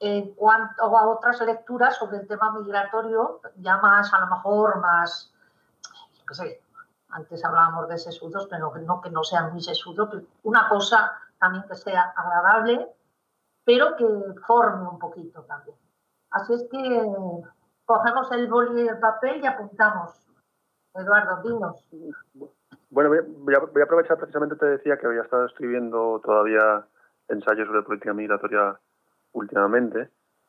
en 0.00 0.34
cuanto 0.34 0.96
a 0.96 1.08
otras 1.08 1.40
lecturas 1.42 1.96
sobre 1.96 2.18
el 2.18 2.26
tema 2.26 2.50
migratorio, 2.58 3.40
ya 3.56 3.76
más, 3.78 4.12
a 4.14 4.20
lo 4.20 4.28
mejor 4.28 4.80
más, 4.80 5.32
qué 6.26 6.34
sé, 6.34 6.62
antes 7.10 7.44
hablábamos 7.44 7.88
de 7.88 7.98
sesudos, 7.98 8.46
pero 8.50 8.72
no 8.78 9.00
que 9.02 9.10
no 9.10 9.22
sean 9.22 9.52
muy 9.52 9.60
sesudos, 9.60 10.22
una 10.42 10.68
cosa 10.70 11.12
también 11.38 11.64
que 11.68 11.74
sea 11.74 12.14
agradable, 12.16 12.88
pero 13.64 13.94
que 13.96 14.06
forme 14.46 14.88
un 14.88 14.98
poquito 14.98 15.42
también. 15.42 15.76
Así 16.30 16.54
es 16.54 16.66
que 16.70 17.06
cogemos 17.84 18.32
el 18.32 18.48
boli 18.48 18.82
y 18.82 18.88
el 18.88 18.98
papel 18.98 19.42
y 19.42 19.46
apuntamos. 19.46 20.26
Eduardo, 20.94 21.42
dinos. 21.42 21.84
Bueno, 22.88 23.10
voy 23.10 23.54
a, 23.54 23.58
voy 23.58 23.82
a 23.82 23.84
aprovechar 23.84 24.16
precisamente, 24.16 24.56
te 24.56 24.66
decía 24.66 24.96
que 24.96 25.06
había 25.06 25.22
estado 25.22 25.44
escribiendo 25.44 26.20
todavía 26.24 26.86
ensayos 27.28 27.68
sobre 27.68 27.82
política 27.82 28.14
migratoria 28.14 28.78
últimamente, 29.32 30.08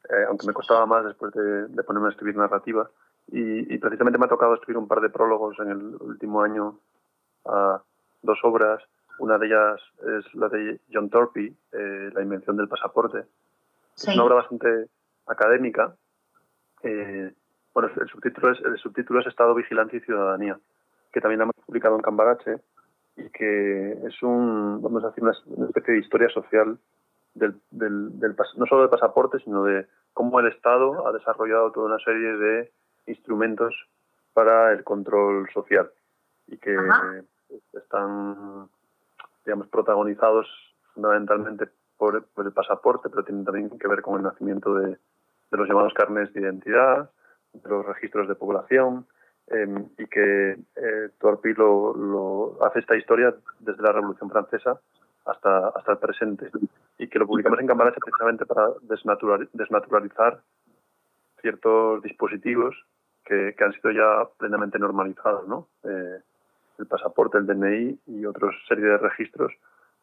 eh, 0.10 0.26
aunque 0.28 0.48
me 0.48 0.54
costaba 0.54 0.86
más 0.86 1.06
después 1.06 1.34
de, 1.34 1.84
ponerme 1.84 2.10
a 2.10 2.12
escribir 2.12 2.36
narrativa. 2.36 2.90
Y, 3.28 3.78
precisamente 3.78 4.18
me 4.18 4.26
ha 4.26 4.30
tocado 4.30 4.56
escribir 4.56 4.78
un 4.78 4.88
par 4.88 5.00
de 5.00 5.10
prólogos 5.10 5.58
en 5.60 5.70
el 5.70 5.96
último 6.02 6.42
año 6.42 6.80
a 7.46 7.82
dos 8.22 8.40
obras. 8.44 8.84
Una 9.20 9.38
de 9.38 9.48
ellas 9.48 9.80
es 10.18 10.36
la 10.36 10.50
de 10.50 10.80
John 10.92 11.10
Torpy, 11.10 11.56
eh, 11.72 12.10
La 12.14 12.22
invención 12.22 12.58
del 12.58 12.68
pasaporte. 12.68 13.26
Es 13.96 14.08
una 14.08 14.24
obra 14.24 14.36
bastante 14.36 14.88
académica. 15.28 15.96
Eh, 16.84 17.34
bueno, 17.74 17.90
el 17.96 18.10
subtítulo, 18.10 18.52
es, 18.52 18.60
el 18.66 18.78
subtítulo 18.80 19.22
es 19.22 19.28
Estado, 19.28 19.56
Vigilancia 19.56 19.98
y 19.98 20.02
Ciudadanía, 20.02 20.60
que 21.14 21.22
también 21.22 21.42
hemos 21.42 21.56
publicado 21.66 21.96
en 21.96 22.02
Cambarache 22.02 22.58
y 23.16 23.30
que 23.30 23.94
es 24.08 24.24
un, 24.24 24.82
vamos 24.82 25.04
a 25.04 25.08
decir, 25.08 25.24
una 25.24 25.68
especie 25.68 25.94
de 25.94 26.00
historia 26.00 26.30
social 26.30 26.78
del, 27.34 27.60
del, 27.72 28.36
no 28.58 28.66
solo 28.66 28.82
del 28.82 28.90
pasaporte, 28.90 29.40
sino 29.40 29.64
de 29.64 29.88
cómo 30.14 30.40
el 30.40 30.48
Estado 30.48 31.08
ha 31.08 31.12
desarrollado 31.12 31.72
toda 31.72 31.88
una 31.88 32.00
serie 32.00 32.38
de 32.38 32.72
instrumentos 33.08 33.74
para 34.34 34.72
el 34.74 34.84
control 34.84 35.50
social 35.54 35.90
y 36.48 36.58
que 36.58 36.76
están, 37.74 38.68
digamos, 39.46 39.68
protagonizados 39.68 40.48
fundamentalmente 40.94 41.68
por, 41.98 42.26
el 42.38 42.52
pasaporte, 42.52 43.10
pero 43.10 43.24
tienen 43.24 43.46
también 43.46 43.70
que 43.78 43.88
ver 43.88 44.02
con 44.02 44.18
el 44.18 44.24
nacimiento 44.24 44.74
de, 44.76 44.98
los 45.52 45.68
llamados 45.68 45.94
carnes 45.94 46.34
de 46.34 46.42
identidad, 46.42 47.10
de 47.54 47.70
los 47.70 47.86
registros 47.86 48.28
de 48.28 48.36
población, 48.36 49.06
em, 49.48 49.90
y 49.98 50.08
que 50.08 50.52
eh, 50.52 51.10
Torpi 51.20 51.54
lo, 51.54 52.58
hace 52.64 52.80
esta 52.80 52.96
historia 52.96 53.36
desde 53.60 53.84
la 53.84 53.92
Revolución 53.92 54.30
Francesa 54.30 54.80
hasta, 55.26 55.68
hasta 55.70 55.92
el 55.92 55.98
presente 55.98 56.50
y 57.02 57.08
que 57.08 57.18
lo 57.18 57.26
publicamos 57.26 57.60
en 57.60 57.66
Cambalache 57.66 58.00
precisamente 58.00 58.46
para 58.46 58.70
desnaturalizar 59.54 60.40
ciertos 61.42 62.04
dispositivos 62.04 62.76
que, 63.26 63.56
han 63.60 63.74
sido 63.74 63.92
ya 63.92 64.30
plenamente 64.38 64.78
normalizados, 64.78 65.48
¿no? 65.48 65.68
Eh, 65.84 66.20
el 66.78 66.86
pasaporte, 66.86 67.40
el 67.40 67.48
DNI 67.48 68.00
y 68.06 68.26
otra 68.26 68.52
serie 68.68 68.86
de 68.86 68.98
registros. 69.00 69.52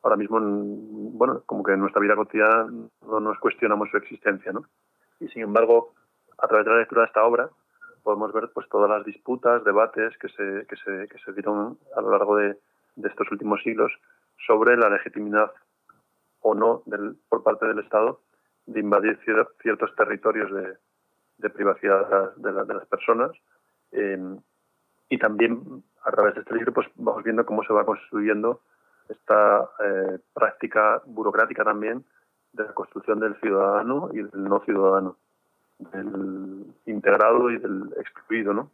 Ahora 0.03 0.17
mismo, 0.17 0.41
bueno, 0.41 1.43
como 1.47 1.63
que 1.63 1.73
en 1.73 1.81
nuestra 1.81 2.03
vida 2.03 2.17
cotidiana 2.17 2.67
no 3.07 3.21
nos 3.21 3.39
cuestionamos 3.39 3.89
su 3.91 3.97
existencia, 3.97 4.51
¿no? 4.51 4.65
Y 5.21 5.29
sin 5.29 5.43
embargo, 5.43 5.95
a 6.39 6.49
través 6.49 6.67
de 6.67 6.73
la 6.73 6.79
lectura 6.79 7.03
de 7.03 7.07
esta 7.07 7.25
obra, 7.25 7.49
podemos 8.03 8.33
ver 8.33 8.51
pues 8.53 8.69
todas 8.69 8.91
las 8.91 9.05
disputas, 9.05 9.63
debates 9.63 10.19
que 10.19 10.29
se, 10.31 10.67
que 10.67 10.77
se, 10.77 11.07
que 11.07 11.19
se 11.25 11.33
dieron 11.33 11.79
a 11.95 12.01
lo 12.01 12.11
largo 12.11 12.35
de, 12.37 12.57
de 12.97 13.09
estos 13.09 13.31
últimos 13.31 13.63
siglos 13.63 13.93
sobre 14.47 14.77
la 14.77 14.91
legitimidad 14.91 15.53
o 16.41 16.55
no 16.55 16.83
del, 16.87 17.17
por 17.29 17.43
parte 17.43 17.67
del 17.67 17.81
Estado 17.81 18.21
de 18.67 18.81
invadir 18.81 19.19
ciertos 19.63 19.95
territorios 19.97 20.53
de, 20.53 20.77
de 21.39 21.51
privacidad 21.51 22.35
de, 22.37 22.53
las 22.53 22.87
personas. 22.87 23.31
Em, 23.93 24.39
y 25.09 25.19
también 25.19 25.83
a 26.05 26.11
través 26.11 26.35
de 26.35 26.41
este 26.41 26.55
libro 26.55 26.73
pues 26.73 26.87
vamos 26.97 27.25
viendo 27.25 27.47
cómo 27.47 27.63
se 27.65 27.73
va 27.73 27.87
construyendo 27.87 28.61
esta 29.09 29.71
eh, 29.83 30.19
práctica 30.35 31.01
burocrática 31.07 31.65
también 31.65 32.05
de 32.53 32.65
la 32.65 32.75
construcción 32.75 33.21
del 33.21 33.37
ciudadano 33.41 34.11
y 34.13 34.17
del 34.17 34.45
no 34.45 34.61
ciudadano, 34.61 35.17
del 35.79 36.67
integrado 36.87 37.51
y 37.51 37.59
del 37.59 37.95
excluido, 37.99 38.53
¿no? 38.53 38.71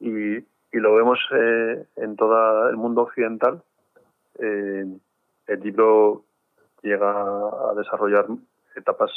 Y, 0.00 0.36
y 0.36 0.78
lo 0.78 0.94
vemos 0.94 1.18
eh, 1.32 1.86
en 1.96 2.16
todo 2.16 2.68
el 2.68 2.76
mundo 2.76 3.02
occidental. 3.02 3.62
Eh, 4.38 4.98
el 5.46 5.60
libro 5.60 6.24
llega 6.86 7.10
a 7.10 7.74
desarrollar 7.76 8.26
etapas 8.74 9.10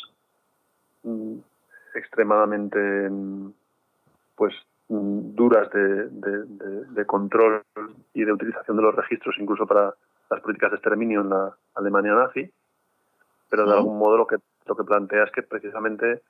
mm, 1.03 1.37
extremadamente 1.95 3.09
pues 4.35 4.53
mm, 4.89 5.35
duras 5.35 5.69
de, 5.71 7.05
control 7.05 7.63
y 8.13 8.23
de 8.23 8.31
utilización 8.33 8.77
de 8.77 8.83
los 8.83 8.95
registros 8.95 9.35
incluso 9.39 9.65
para 9.65 9.93
las 10.29 10.41
políticas 10.41 10.71
de 10.71 10.77
exterminio 10.77 11.21
en 11.21 11.29
la 11.29 11.55
Alemania 11.75 12.13
nazi. 12.13 12.51
Pero 13.49 13.65
de 13.65 13.73
algún 13.73 13.97
modo 13.97 14.17
lo 14.17 14.27
que 14.27 14.37
lo 14.69 14.75
que 14.75 14.83
plantea 14.83 15.23
es 15.23 15.31
que 15.31 15.41
precisamente 15.41 16.21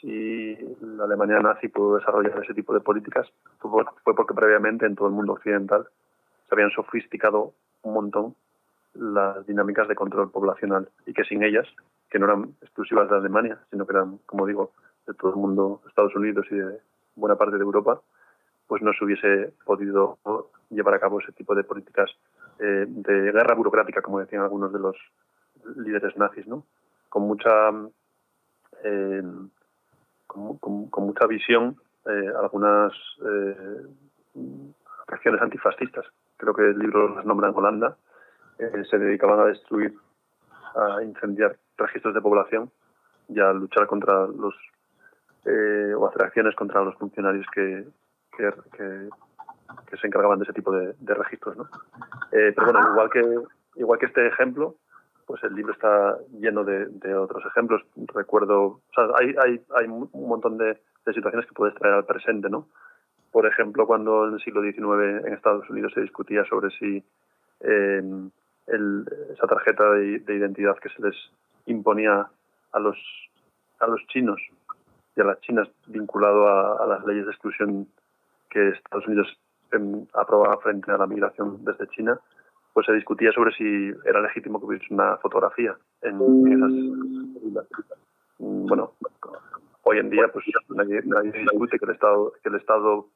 si 0.00 0.56
la 0.80 1.04
Alemania 1.04 1.38
nazi 1.40 1.68
pudo 1.68 1.96
desarrollar 1.96 2.42
ese 2.42 2.54
tipo 2.54 2.74
de 2.74 2.80
políticas 2.80 3.26
fue 3.58 4.14
porque 4.14 4.34
previamente 4.34 4.84
en 4.84 4.96
todo 4.96 5.08
el 5.08 5.14
mundo 5.14 5.34
occidental 5.34 5.86
se 6.48 6.54
habían 6.54 6.70
sofisticado 6.70 7.52
un 7.82 7.94
montón 7.94 8.34
las 8.94 9.46
dinámicas 9.46 9.88
de 9.88 9.94
control 9.94 10.30
poblacional 10.30 10.88
y 11.06 11.12
que 11.12 11.24
sin 11.24 11.42
ellas, 11.42 11.66
que 12.10 12.18
no 12.18 12.26
eran 12.26 12.54
exclusivas 12.62 13.08
de 13.08 13.16
Alemania, 13.16 13.58
sino 13.70 13.86
que 13.86 13.92
eran, 13.92 14.18
como 14.26 14.46
digo, 14.46 14.72
de 15.06 15.14
todo 15.14 15.30
el 15.30 15.36
mundo, 15.36 15.82
Estados 15.88 16.14
Unidos 16.14 16.46
y 16.50 16.56
de 16.56 16.80
buena 17.16 17.36
parte 17.36 17.56
de 17.56 17.62
Europa, 17.62 18.00
pues 18.66 18.82
no 18.82 18.92
se 18.92 19.04
hubiese 19.04 19.54
podido 19.64 20.18
llevar 20.70 20.94
a 20.94 21.00
cabo 21.00 21.20
ese 21.20 21.32
tipo 21.32 21.54
de 21.54 21.64
políticas 21.64 22.10
eh, 22.60 22.84
de 22.86 23.32
guerra 23.32 23.54
burocrática, 23.54 24.02
como 24.02 24.20
decían 24.20 24.42
algunos 24.42 24.72
de 24.72 24.78
los 24.78 24.96
líderes 25.76 26.16
nazis, 26.16 26.46
¿no? 26.46 26.64
Con 27.08 27.22
mucha 27.22 27.70
eh, 28.84 29.22
con, 30.26 31.06
mucha 31.06 31.26
visión, 31.26 31.76
eh, 32.04 32.32
algunas 32.40 32.92
acciones 35.08 35.40
antifascistas. 35.40 36.04
Creo 36.36 36.54
que 36.54 36.62
el 36.62 36.78
libro 36.78 37.14
las 37.14 37.24
nombra 37.24 37.48
en 37.48 37.56
Holanda, 37.56 37.96
eh, 38.58 38.84
se 38.90 38.98
dedicaban 38.98 39.40
a 39.40 39.44
destruir, 39.44 39.94
a 40.74 41.02
incendiar 41.02 41.56
registros 41.76 42.14
de 42.14 42.20
población 42.20 42.70
y 43.28 43.40
a 43.40 43.52
luchar 43.52 43.86
contra 43.86 44.26
los 44.26 44.54
eh, 45.44 45.94
o 45.94 46.06
hacer 46.08 46.22
acciones 46.22 46.54
contra 46.54 46.82
los 46.82 46.94
funcionarios 46.96 47.46
que, 47.54 47.84
que, 48.36 49.08
se 50.00 50.06
encargaban 50.06 50.38
de 50.38 50.44
ese 50.44 50.52
tipo 50.52 50.72
de, 50.72 51.14
registros. 51.14 51.56
¿no? 51.56 51.64
Eh, 52.32 52.52
pero 52.54 52.72
bueno, 52.72 52.90
igual 52.90 53.10
que, 53.10 53.24
igual 53.76 53.98
que 53.98 54.06
este 54.06 54.26
ejemplo, 54.26 54.74
pues 55.26 55.42
el 55.44 55.54
libro 55.54 55.72
está 55.72 56.18
lleno 56.38 56.64
de, 56.64 57.14
otros 57.14 57.44
ejemplos. 57.46 57.82
Recuerdo, 58.14 58.62
o 58.62 58.82
sea, 58.94 59.04
hay, 59.18 59.34
hay, 59.42 59.64
hay 59.76 59.86
un 59.86 60.28
montón 60.28 60.58
de, 60.58 60.80
situaciones 61.14 61.46
que 61.46 61.54
puedes 61.54 61.74
traer 61.74 61.94
al 61.94 62.04
presente, 62.04 62.50
¿no? 62.50 62.68
Por 63.32 63.46
ejemplo, 63.46 63.86
cuando 63.86 64.28
en 64.28 64.34
el 64.34 64.40
siglo 64.40 64.60
XIX 64.60 65.26
en 65.26 65.32
Estados 65.32 65.68
Unidos 65.70 65.92
se 65.94 66.02
discutía 66.02 66.44
sobre 66.44 66.68
si 66.78 67.02
esa 69.32 69.46
tarjeta 69.46 69.90
de, 69.92 70.22
identidad 70.26 70.76
que 70.78 70.88
se 70.90 71.02
les 71.02 71.16
imponía 71.66 72.26
a 72.72 72.78
los, 72.78 72.96
a 73.80 73.86
los 73.86 74.00
chinos 74.08 74.40
y 75.16 75.20
a 75.20 75.24
las 75.24 75.40
chinas 75.40 75.68
vinculado 75.86 76.82
a, 76.82 76.86
las 76.86 77.04
leyes 77.04 77.24
de 77.24 77.32
exclusión 77.32 77.88
que 78.50 78.68
Estados 78.68 79.06
Unidos 79.06 79.38
em, 79.72 80.06
aprobaba 80.14 80.58
frente 80.58 80.90
a 80.90 80.98
la 80.98 81.06
migración 81.06 81.64
desde 81.64 81.88
China, 81.88 82.18
pues 82.72 82.86
se 82.86 82.92
discutía 82.92 83.32
sobre 83.32 83.52
si 83.54 83.92
era 84.04 84.20
legítimo 84.20 84.60
que 84.60 84.66
hubiese 84.66 84.94
una 84.94 85.16
fotografía 85.16 85.76
en, 86.02 86.14
esas 86.52 87.66
bueno 88.38 88.92
hoy 89.82 89.98
en 89.98 90.10
día 90.10 90.28
pues 90.32 90.44
nadie, 90.68 91.02
discute 91.02 91.78
que 91.78 91.84
el 91.86 91.90
estado 91.90 92.32
que 92.42 92.48
el 92.48 92.54
estado 92.54 93.08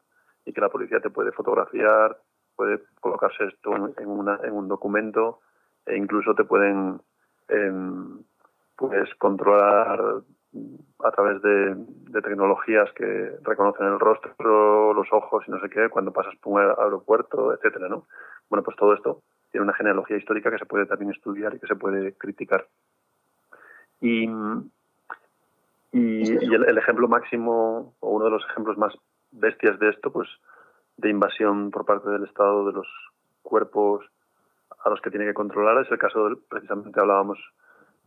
y 0.44 0.52
que 0.52 0.60
la 0.60 0.68
policía 0.68 1.00
te 1.00 1.10
puede 1.10 1.30
fotografiar 1.30 2.18
puede 2.56 2.80
colocarse 3.00 3.44
esto 3.44 3.74
en, 3.74 4.08
una, 4.08 4.38
en 4.44 4.52
un 4.52 4.68
documento 4.68 5.40
e 5.86 5.96
incluso 5.96 6.34
te 6.34 6.44
pueden 6.44 7.00
em, 7.48 8.22
pues 8.76 9.14
controlar 9.16 10.22
a 11.04 11.10
través 11.10 11.40
de, 11.42 11.74
de, 11.76 12.22
tecnologías 12.22 12.92
que 12.92 13.32
reconocen 13.42 13.86
el 13.86 13.98
rostro, 13.98 14.92
los 14.92 15.10
ojos 15.12 15.44
y 15.46 15.50
no 15.50 15.60
sé 15.60 15.70
qué, 15.70 15.88
cuando 15.88 16.12
pasas 16.12 16.34
por 16.36 16.52
un 16.52 16.60
aeropuerto, 16.60 17.54
etcétera, 17.54 17.88
¿no? 17.88 18.06
Bueno, 18.50 18.62
pues 18.62 18.76
todo 18.76 18.92
esto 18.92 19.22
tiene 19.50 19.64
una 19.64 19.74
genealogía 19.74 20.16
histórica 20.16 20.50
que 20.50 20.58
se 20.58 20.66
puede 20.66 20.86
también 20.86 21.10
estudiar 21.10 21.54
y 21.54 21.58
que 21.58 21.66
se 21.66 21.76
puede 21.76 22.14
criticar. 22.14 22.66
Y, 24.00 24.28
y, 25.92 26.22
el, 26.22 26.64
el, 26.64 26.78
ejemplo 26.78 27.08
máximo, 27.08 27.94
o 28.00 28.10
uno 28.10 28.26
de 28.26 28.30
los 28.30 28.44
ejemplos 28.50 28.76
más 28.76 28.94
bestias 29.30 29.78
de 29.78 29.90
esto, 29.90 30.12
pues 30.12 30.28
de 30.96 31.10
invasión 31.10 31.70
por 31.70 31.84
parte 31.84 32.10
del 32.10 32.24
Estado 32.24 32.66
de 32.66 32.72
los 32.72 32.86
cuerpos 33.42 34.04
a 34.84 34.90
los 34.90 35.00
que 35.00 35.10
tiene 35.10 35.26
que 35.26 35.34
controlar, 35.34 35.84
es 35.84 35.90
el 35.90 35.98
caso, 35.98 36.24
del, 36.24 36.38
precisamente 36.48 36.98
hablábamos 36.98 37.38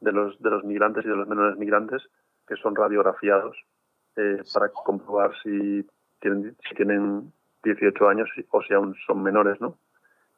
de 0.02 0.12
los, 0.12 0.42
de 0.42 0.50
los 0.50 0.64
migrantes 0.64 1.06
y 1.06 1.10
de 1.10 1.16
los 1.16 1.28
menores 1.28 1.58
migrantes, 1.58 2.02
que 2.48 2.56
son 2.58 2.76
radiografiados 2.76 3.58
eh, 4.18 4.42
para 4.54 4.70
comprobar 4.70 5.32
si 5.42 5.86
tienen, 6.20 6.56
si 6.68 6.76
tienen 6.76 7.32
18 7.64 8.08
años 8.08 8.30
o 8.52 8.62
si 8.62 8.74
aún 8.74 8.96
son 9.06 9.24
menores, 9.24 9.60
¿no? 9.62 9.78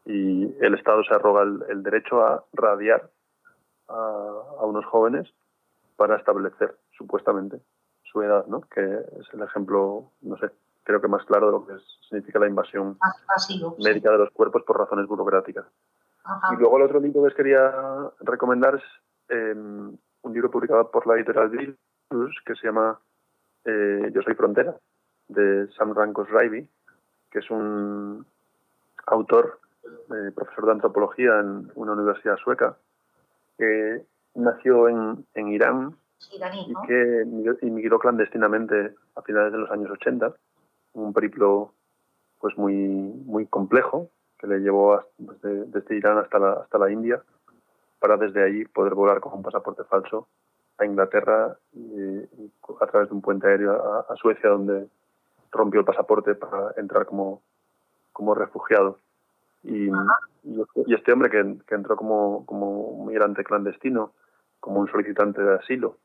Y 0.06 0.56
el 0.64 0.76
Estado 0.76 1.04
se 1.04 1.14
arroga 1.14 1.44
el, 1.44 1.84
derecho 1.84 2.24
a 2.26 2.46
radiar 2.54 3.10
a, 3.90 3.94
a, 3.94 4.66
unos 4.66 4.86
jóvenes 4.86 5.28
para 5.98 6.16
establecer, 6.16 6.78
supuestamente, 6.98 7.60
su 8.04 8.22
edad, 8.22 8.46
¿no? 8.48 8.62
Que 8.62 8.82
es 8.82 9.34
el 9.34 9.42
ejemplo, 9.42 10.12
no 10.22 10.38
sé, 10.38 10.50
creo 10.88 11.02
que 11.02 11.10
más 11.10 11.26
claro 11.26 11.48
de 11.48 11.52
lo 11.52 11.68
que 11.68 11.74
significa 12.08 12.40
la 12.40 12.48
invasión 12.48 12.98
Pasivo, 13.28 13.76
médica 13.78 14.10
sí. 14.10 14.14
de 14.14 14.18
los 14.20 14.32
cuerpos 14.32 14.64
por 14.64 14.80
razones 14.80 15.06
burocráticas. 15.06 15.66
Ajá. 16.24 16.54
Y 16.54 16.58
luego 16.58 16.78
el 16.78 16.84
otro 16.84 17.02
libro 17.02 17.24
que 17.24 17.28
os 17.28 17.34
quería 17.36 17.74
recomendar 18.22 18.76
es 18.76 18.84
eh, 19.28 19.54
un 19.54 20.34
libro 20.34 20.50
publicado 20.50 20.90
por 20.90 21.06
la 21.06 21.16
editorial 21.16 21.50
Virus 21.50 22.36
que 22.46 22.56
se 22.56 22.68
llama 22.68 22.98
eh, 23.66 24.10
Yo 24.14 24.22
soy 24.22 24.34
frontera, 24.36 24.78
de 25.28 25.68
Sam 25.78 25.94
Rankos 25.94 26.30
Raiby, 26.30 26.70
que 27.32 27.40
es 27.40 27.52
un 27.52 28.26
autor, 29.08 29.60
eh, 29.84 30.32
profesor 30.34 30.68
de 30.68 30.72
antropología 30.72 31.38
en 31.42 31.70
una 31.76 31.92
universidad 31.92 32.38
sueca, 32.38 32.78
que 33.58 34.06
nació 34.36 34.88
en, 34.88 35.26
en 35.34 35.48
Irán 35.50 35.98
Iraní, 36.34 36.68
¿no? 36.70 36.84
y 36.84 36.88
que 36.88 37.66
inmigró 37.66 38.00
clandestinamente 38.00 38.96
a 39.16 39.22
finales 39.22 39.52
de 39.52 39.58
los 39.58 39.70
años 39.70 39.92
80, 39.92 40.34
un 40.98 41.14
periplo 41.14 41.74
pues 42.40 42.58
muy, 42.58 42.74
muy 42.74 43.46
complejo 43.48 44.10
que 44.38 44.48
le 44.48 44.60
llevó 44.60 45.02
desde, 45.18 45.66
desde 45.66 45.96
Irán 45.96 46.18
hasta 46.18 46.40
la, 46.40 46.54
hasta 46.54 46.78
la 46.78 46.92
India 46.92 47.22
para 48.00 48.18
desde 48.18 48.44
allí 48.44 48.66
poder 48.66 48.94
volar 48.94 49.20
con 49.20 49.34
un 49.34 49.42
pasaporte 49.42 49.84
falso 49.86 50.28
a 50.78 50.86
Inglaterra 50.86 51.58
y, 51.74 51.80
y 51.80 52.52
a 52.80 52.86
través 52.86 53.10
de 53.10 53.16
un 53.16 53.22
puente 53.22 53.48
aéreo 53.48 53.74
a, 53.74 54.14
a, 54.14 54.16
Suecia 54.16 54.50
donde 54.50 54.88
rompió 55.52 55.80
el 55.80 55.86
pasaporte 55.86 56.36
para 56.36 56.74
entrar 56.78 57.06
como, 57.08 57.42
como 58.14 58.36
refugiado. 58.36 59.00
Y, 59.64 59.90
y, 59.90 60.94
este 60.94 61.12
hombre 61.12 61.32
que, 61.32 61.58
que 61.68 61.76
entró 61.76 61.96
como, 61.96 62.46
como 62.46 63.06
migrante 63.08 63.44
clandestino, 63.44 64.14
como 64.60 64.80
un 64.80 64.88
solicitante 64.88 65.42
de 65.42 65.56
asilo, 65.56 65.98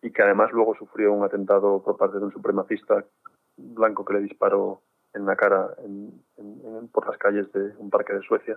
y 0.00 0.12
que 0.12 0.22
además 0.22 0.52
luego 0.52 0.76
sufrió 0.76 1.12
un 1.12 1.24
atentado 1.24 1.82
por 1.82 1.96
parte 1.96 2.18
de 2.18 2.24
un 2.24 2.32
supremacista 2.32 3.04
blanco 3.74 4.04
que 4.04 4.14
le 4.14 4.20
disparó 4.20 4.82
en 5.14 5.26
la 5.26 5.36
cara 5.36 5.68
por 6.92 7.06
las 7.06 7.18
calles 7.18 7.52
de 7.52 7.72
un 7.78 7.90
parque 7.90 8.14
de 8.14 8.22
Suecia, 8.22 8.56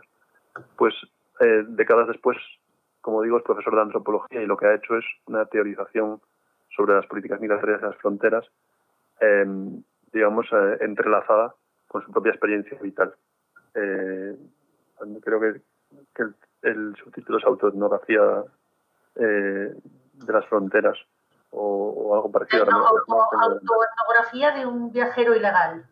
pues 0.78 0.93
eh, 1.39 1.64
décadas 1.68 2.08
después, 2.08 2.38
como 3.01 3.22
digo, 3.22 3.38
es 3.38 3.43
profesor 3.43 3.76
de 3.76 3.82
antropología 3.82 4.41
y 4.41 4.45
lo 4.45 4.58
que 4.58 4.68
ha 4.68 4.76
hecho 4.76 4.97
es 4.97 5.06
una 5.26 5.45
teorización 5.45 6.22
sobre 6.76 6.95
las 6.95 7.06
políticas 7.08 7.39
migratorias 7.39 7.82
de 7.82 7.88
las 7.88 7.97
fronteras, 7.97 8.45
eh, 9.20 9.45
digamos, 10.12 10.47
eh, 10.51 10.78
entrelazada 10.82 11.56
con 11.88 12.04
su 12.04 12.12
propia 12.12 12.32
experiencia 12.32 12.78
vital. 12.82 13.14
Eh, 13.76 14.36
creo 15.22 15.39
que, 15.39 15.62
el, 16.16 16.36
el, 16.62 16.95
subtítulo 16.95 17.38
es 17.38 17.45
autoetnografía 17.45 18.43
de 19.16 20.34
las 20.34 20.45
fronteras 20.47 20.97
o, 21.54 22.10
o 22.10 22.16
algo 22.16 22.32
parecido. 22.32 22.66
No, 22.66 22.88
auto, 22.88 24.54
de 24.56 24.66
un 24.66 24.91
viajero 24.91 25.36
ilegal. 25.36 25.86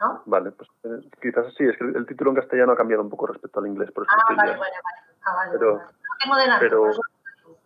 ¿No? 0.00 0.22
Vale, 0.26 0.50
pues 0.52 0.68
eh, 0.84 1.08
quizás 1.20 1.54
sí, 1.54 1.64
es 1.64 1.76
que 1.76 1.84
el, 1.84 1.96
el, 1.96 2.06
título 2.06 2.30
en 2.30 2.36
castellano 2.36 2.72
ha 2.72 2.76
cambiado 2.76 3.02
un 3.02 3.10
poco 3.10 3.26
respecto 3.26 3.60
al 3.60 3.68
inglés. 3.68 3.90
Por 3.92 4.04
eso 4.04 4.12
ah, 4.16 4.34
vale, 4.34 4.56
vale, 4.56 4.58
vale, 4.58 4.76
ah, 5.24 5.34
vale. 5.34 5.50
Pero, 5.52 5.76
vale. 5.76 5.88
Tengo 6.20 6.36
delante. 6.36 6.66
Pero, 6.68 6.90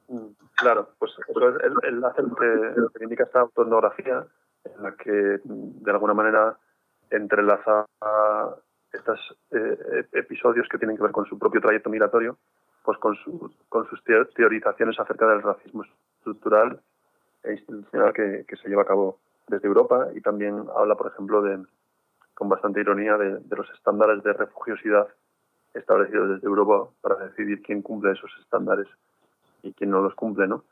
mm, 0.08 0.26
claro, 0.54 0.88
pues 0.98 1.12
eso 1.26 1.48
es, 1.48 1.64
él, 1.64 1.72
él 1.82 2.04
hace 2.04 2.22
lo 2.22 2.34
que, 2.90 3.04
indica 3.04 3.24
esta 3.24 3.40
autoetnografía 3.40 4.26
en 4.64 4.82
la 4.82 4.92
que 4.92 5.40
de 5.44 5.90
alguna 5.90 6.12
manera 6.12 6.58
entrelaza 7.10 7.86
estos 8.92 9.38
eh, 9.52 10.06
episodios 10.12 10.68
que 10.68 10.78
tienen 10.78 10.96
que 10.96 11.02
ver 11.02 11.12
con 11.12 11.26
su 11.26 11.38
propio 11.38 11.60
trayecto 11.60 11.88
migratorio, 11.88 12.36
pues 12.82 12.98
con, 12.98 13.14
su, 13.16 13.54
con 13.68 13.88
sus 13.88 14.02
teorizaciones 14.04 14.98
acerca 14.98 15.26
del 15.26 15.42
racismo 15.42 15.84
estructural 16.18 16.72
e 16.72 16.95
institucional 17.52 18.12
que, 18.12 18.44
se 18.56 18.68
lleva 18.68 18.82
a 18.82 18.86
cabo 18.86 19.18
desde 19.48 19.66
Europa 19.66 20.08
y 20.14 20.20
también 20.20 20.64
habla, 20.74 20.94
por 20.96 21.08
ejemplo, 21.12 21.42
de, 21.42 21.64
con 22.34 22.48
bastante 22.48 22.80
ironía 22.80 23.16
de, 23.16 23.40
los 23.56 23.70
estándares 23.70 24.22
de 24.22 24.32
refugiosidad 24.32 25.08
establecidos 25.74 26.30
desde 26.30 26.46
Europa 26.46 26.88
para 27.00 27.16
decidir 27.16 27.62
quién 27.62 27.82
cumple 27.82 28.12
esos 28.12 28.30
estándares 28.40 28.88
y 29.62 29.72
quién 29.72 29.90
no 29.90 30.00
los 30.00 30.14
cumple, 30.14 30.48
¿no? 30.48 30.64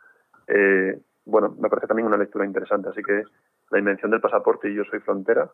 Eh, 0.47 0.99
bueno, 1.27 1.55
me 1.59 1.69
parece 1.69 1.87
también 1.87 2.07
una 2.07 2.17
lectura 2.17 2.45
interesante, 2.45 2.89
así 2.89 3.03
que 3.03 3.25
La 3.71 3.79
invención 3.79 4.11
del 4.11 4.21
pasaporte 4.21 4.71
y 4.71 4.75
Yo 4.75 4.85
soy 4.85 5.01
frontera 5.01 5.51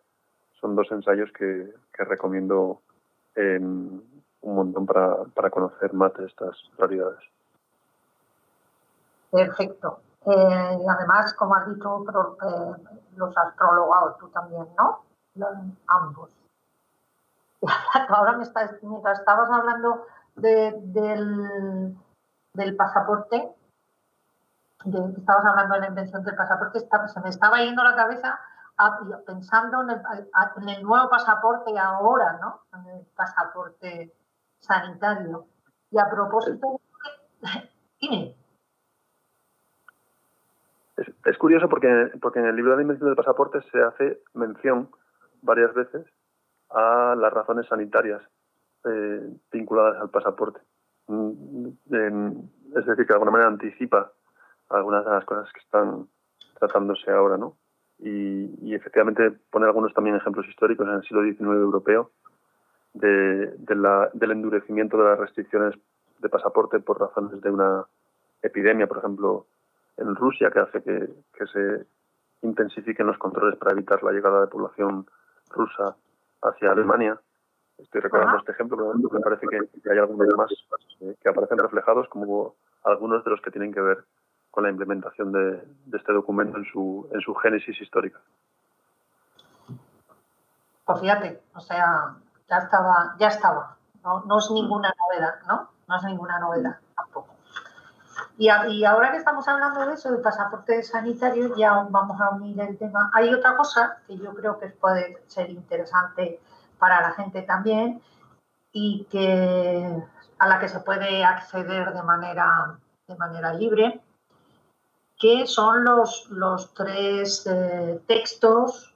son 0.60 0.76
dos 0.76 0.90
ensayos 0.92 1.30
que, 1.32 1.72
recomiendo 1.96 2.82
eh, 3.34 3.58
un 3.60 4.54
montón 4.54 4.86
para, 4.86 5.24
para, 5.34 5.50
conocer 5.50 5.92
más 5.94 6.12
de 6.14 6.26
estas 6.26 6.56
realidades. 6.76 7.20
Perfecto. 9.30 10.00
Eh, 10.26 10.78
y 10.82 10.88
además, 10.88 11.32
como 11.34 11.54
has 11.54 11.66
dicho, 11.66 12.02
pero, 12.04 12.36
eh, 12.42 12.98
los 13.16 13.36
astrólogos, 13.36 14.18
tú 14.18 14.28
también, 14.28 14.66
¿no? 14.76 15.04
ambos. 15.86 16.30
Ahora 18.08 18.32
me 18.32 18.42
estás, 18.42 18.72
mientras 18.82 19.20
estabas 19.20 19.50
hablando 19.50 20.06
de, 20.36 20.74
del, 20.82 21.96
del, 22.52 22.76
pasaporte, 22.76 23.54
de, 24.84 25.14
estabas 25.18 25.44
hablando 25.46 25.74
de 25.74 25.80
la 25.80 25.88
invención 25.88 26.22
del 26.24 26.36
pasaporte, 26.36 26.78
está, 26.78 27.06
se 27.08 27.20
me 27.20 27.28
estaba 27.30 27.58
yendo 27.58 27.82
la 27.82 27.94
cabeza 27.94 28.38
a, 28.76 28.98
pensando 29.26 29.82
en 29.82 29.90
el, 29.90 30.02
a, 30.34 30.52
en 30.56 30.68
el, 30.68 30.82
nuevo 30.82 31.08
pasaporte 31.08 31.78
ahora, 31.78 32.38
¿no? 32.40 32.62
En 32.74 32.86
el 32.96 33.06
pasaporte 33.14 34.14
sanitario. 34.58 35.46
Y 35.90 35.98
a 35.98 36.10
propósito, 36.10 36.80
dime. 38.00 38.39
Es, 41.24 41.38
curioso 41.38 41.68
porque, 41.68 42.10
porque 42.20 42.40
en 42.40 42.46
el 42.46 42.56
libro 42.56 42.72
de 42.72 42.78
la 42.78 42.82
invención 42.82 43.08
del 43.08 43.16
pasaporte 43.16 43.60
se 43.72 43.80
hace 43.80 44.20
mención 44.34 44.88
varias 45.42 45.72
veces 45.74 46.06
a 46.70 47.14
las 47.16 47.32
razones 47.32 47.66
sanitarias 47.66 48.22
eh, 48.84 49.28
vinculadas 49.50 50.00
al 50.00 50.10
pasaporte. 50.10 50.60
Mm, 51.06 51.68
es 51.88 52.86
decir, 52.86 53.04
que 53.04 53.12
de 53.12 53.14
alguna 53.14 53.32
manera 53.32 53.48
anticipa 53.48 54.12
algunas 54.68 55.04
de 55.04 55.10
las 55.10 55.24
cosas 55.24 55.52
que 55.52 55.60
están 55.60 56.06
tratándose 56.58 57.10
ahora, 57.10 57.36
¿no? 57.36 57.56
Y, 57.98 58.74
efectivamente 58.74 59.30
pone 59.50 59.66
algunos 59.66 59.92
también 59.92 60.16
ejemplos 60.16 60.46
históricos 60.48 60.86
en 60.86 60.94
el 60.94 61.02
siglo 61.02 61.22
XIX 61.22 61.40
europeo 61.60 62.12
de, 62.94 63.52
del 63.58 64.30
endurecimiento 64.30 64.96
de 64.96 65.04
las 65.04 65.18
restricciones 65.18 65.74
de 66.20 66.28
pasaporte 66.28 66.78
por 66.80 67.00
razones 67.00 67.40
de 67.42 67.50
una 67.50 67.84
epidemia, 68.42 68.86
por 68.86 68.98
ejemplo, 68.98 69.46
en 69.96 70.14
Rusia, 70.14 70.50
que 70.50 70.60
hace 70.60 70.82
que, 70.82 71.08
que 71.32 71.46
se 71.46 71.86
intensifiquen 72.42 73.06
los 73.06 73.18
controles 73.18 73.58
para 73.58 73.72
evitar 73.72 74.02
la 74.02 74.12
llegada 74.12 74.40
de 74.40 74.46
población 74.46 75.06
rusa 75.50 75.96
hacia 76.42 76.72
Alemania. 76.72 77.20
Estoy 77.78 78.00
recordando 78.00 78.36
Ajá. 78.36 78.40
este 78.40 78.52
ejemplo, 78.52 78.76
pero 78.76 78.94
me 79.12 79.20
parece 79.20 79.46
que, 79.46 79.90
hay 79.90 79.98
algunos 79.98 80.28
más 80.36 80.50
eh, 81.00 81.16
que 81.20 81.28
aparecen 81.28 81.58
reflejados, 81.58 82.08
como 82.08 82.54
algunos 82.84 83.24
de 83.24 83.30
los 83.30 83.40
que 83.40 83.50
tienen 83.50 83.72
que 83.72 83.80
ver 83.80 84.04
con 84.50 84.64
la 84.64 84.70
implementación 84.70 85.32
de, 85.32 85.62
de 85.86 85.98
este 85.98 86.12
documento 86.12 86.58
en 86.58 86.64
su, 86.64 87.08
en 87.12 87.20
su 87.20 87.34
génesis 87.34 87.80
histórica. 87.80 88.20
Pues 90.84 91.00
fíjate, 91.00 91.40
o 91.54 91.60
sea, 91.60 92.16
ya 92.48 92.58
estaba, 92.58 93.14
ya 93.18 93.28
estaba. 93.28 93.76
No, 94.02 94.24
no 94.24 94.38
es 94.38 94.50
ninguna 94.50 94.92
novedad, 94.98 95.34
¿no? 95.46 95.68
No 95.86 95.96
es 95.96 96.04
ninguna 96.04 96.38
novedad. 96.40 96.78
Y, 98.40 98.48
ahora 98.84 99.10
que 99.10 99.18
estamos 99.18 99.46
hablando 99.48 99.84
de 99.84 99.92
eso, 99.92 100.10
del 100.10 100.22
pasaporte 100.22 100.82
sanitario, 100.82 101.54
ya 101.58 101.86
vamos 101.90 102.18
a 102.18 102.30
unir 102.30 102.58
el 102.58 102.78
tema. 102.78 103.10
Hay 103.12 103.28
otra 103.34 103.54
cosa 103.54 103.98
que 104.06 104.16
yo 104.16 104.32
creo 104.32 104.58
que 104.58 104.68
puede 104.68 105.22
ser 105.26 105.50
interesante 105.50 106.40
para 106.78 107.02
la 107.02 107.12
gente 107.12 107.42
también 107.42 108.00
y 108.72 109.04
que 109.10 110.02
a 110.38 110.48
la 110.48 110.58
que 110.58 110.70
se 110.70 110.80
puede 110.80 111.22
acceder 111.22 111.92
de 111.92 112.02
manera, 112.02 112.78
de 113.06 113.14
manera 113.16 113.52
libre. 113.52 114.00
que 115.18 115.46
son 115.46 115.84
los, 115.84 116.30
los 116.30 116.72
tres 116.72 117.46
eh, 117.46 118.00
textos 118.06 118.94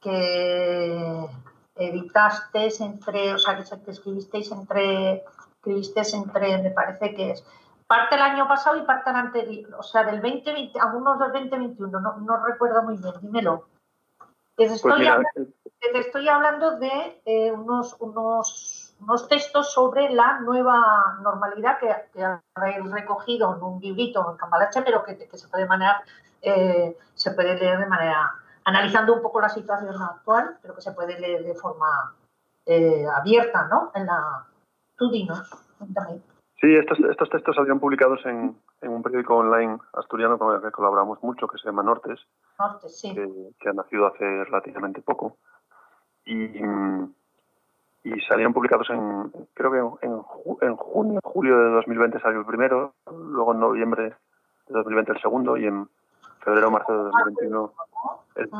que 0.00 1.24
editasteis 1.76 2.80
entre, 2.80 3.32
o 3.32 3.38
sea, 3.38 3.56
que, 3.56 3.90
escribisteis 3.92 4.50
entre, 4.50 5.22
escribisteis 5.54 6.14
entre, 6.14 6.58
me 6.58 6.70
parece 6.70 7.14
que 7.14 7.30
es 7.30 7.44
parte 7.90 8.14
el 8.14 8.22
año 8.22 8.46
pasado 8.46 8.76
y 8.76 8.82
parte 8.82 9.10
el 9.10 9.16
anterior, 9.16 9.74
o 9.76 9.82
sea, 9.82 10.04
del 10.04 10.22
2020, 10.22 10.78
algunos 10.78 11.18
del 11.18 11.32
2021, 11.32 11.98
no, 11.98 12.18
no 12.18 12.46
recuerdo 12.46 12.84
muy 12.84 12.96
bien, 12.96 13.14
dímelo. 13.20 13.66
Te 14.54 14.68
pues 14.68 14.74
estoy, 14.74 15.08
hablando, 15.08 15.50
te 15.80 15.98
estoy 15.98 16.28
hablando 16.28 16.78
de 16.78 17.20
eh, 17.24 17.50
unos, 17.50 17.96
unos, 17.98 18.94
unos 19.00 19.26
textos 19.26 19.72
sobre 19.72 20.08
la 20.10 20.38
nueva 20.38 21.18
normalidad 21.20 21.80
que, 21.80 21.92
que 22.12 22.24
habéis 22.54 22.88
recogido 22.92 23.56
en 23.56 23.62
un 23.64 23.80
librito 23.80 24.24
en 24.30 24.36
Cambalache, 24.36 24.82
pero 24.82 25.02
que, 25.02 25.18
que 25.18 25.36
se 25.36 25.48
puede 25.48 25.66
manera, 25.66 26.00
eh, 26.42 26.96
se 27.14 27.32
puede 27.32 27.58
leer 27.58 27.80
de 27.80 27.86
manera 27.86 28.32
analizando 28.66 29.14
un 29.14 29.22
poco 29.22 29.40
la 29.40 29.48
situación 29.48 30.00
actual, 30.00 30.58
pero 30.62 30.76
que 30.76 30.82
se 30.82 30.92
puede 30.92 31.18
leer 31.18 31.42
de 31.42 31.56
forma 31.56 32.14
eh, 32.66 33.04
abierta, 33.12 33.66
¿no? 33.66 33.90
En 33.96 34.06
la... 34.06 34.46
Tú 34.96 35.10
dinos, 35.10 35.50
Sí, 36.60 36.74
estos, 36.74 36.98
estos 37.00 37.30
textos 37.30 37.56
salieron 37.56 37.80
publicados 37.80 38.20
en, 38.26 38.54
en, 38.82 38.90
un 38.90 39.02
periódico 39.02 39.36
online 39.36 39.78
asturiano 39.94 40.38
con 40.38 40.54
el 40.54 40.60
que 40.60 40.70
colaboramos 40.70 41.22
mucho, 41.22 41.48
que 41.48 41.56
se 41.56 41.66
llama 41.66 41.82
Nortes, 41.82 42.20
Nortes 42.58 43.00
sí. 43.00 43.14
que, 43.14 43.68
ha 43.68 43.72
nacido 43.72 44.06
hace 44.06 44.44
relativamente 44.44 45.00
poco. 45.00 45.38
Y, 46.26 46.60
y 48.04 48.20
salieron 48.28 48.52
publicados 48.52 48.90
en, 48.90 49.32
creo 49.54 49.72
que 49.72 50.06
en, 50.06 50.22
en 50.60 50.76
junio, 50.76 51.20
julio 51.22 51.58
de 51.58 51.70
2020 51.70 52.20
salió 52.20 52.40
el 52.40 52.46
primero, 52.46 52.92
luego 53.10 53.54
en 53.54 53.60
noviembre 53.60 54.14
de 54.68 54.74
2020 54.74 55.12
el 55.12 55.20
segundo 55.20 55.56
y 55.56 55.66
en 55.66 55.88
febrero 56.40 56.70
marzo 56.70 56.92
de 56.92 57.04
2021 57.04 57.72
el, 58.36 58.50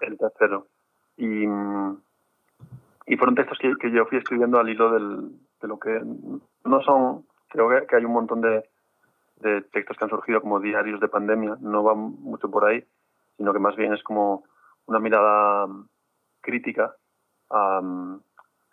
el 0.00 0.18
tercero. 0.18 0.66
Y, 1.16 1.44
y 3.06 3.16
fueron 3.16 3.34
textos 3.34 3.58
que, 3.58 3.74
que, 3.80 3.90
yo 3.90 4.06
fui 4.06 4.18
escribiendo 4.18 4.58
al 4.58 4.68
hilo 4.68 4.92
del, 4.92 5.30
de 5.60 5.68
lo 5.68 5.78
que 5.78 6.00
no 6.64 6.82
son, 6.82 7.24
creo 7.48 7.86
que, 7.86 7.96
hay 7.96 8.04
un 8.04 8.12
montón 8.12 8.40
de, 8.40 8.68
de, 9.36 9.62
textos 9.62 9.96
que 9.96 10.04
han 10.04 10.10
surgido 10.10 10.40
como 10.40 10.60
diarios 10.60 11.00
de 11.00 11.08
pandemia, 11.08 11.56
no 11.60 11.82
van 11.82 11.98
mucho 11.98 12.50
por 12.50 12.64
ahí, 12.64 12.84
sino 13.36 13.52
que 13.52 13.58
más 13.58 13.76
bien 13.76 13.92
es 13.92 14.02
como 14.02 14.44
una 14.86 14.98
mirada 14.98 15.66
crítica 16.40 16.94
a, 17.50 17.80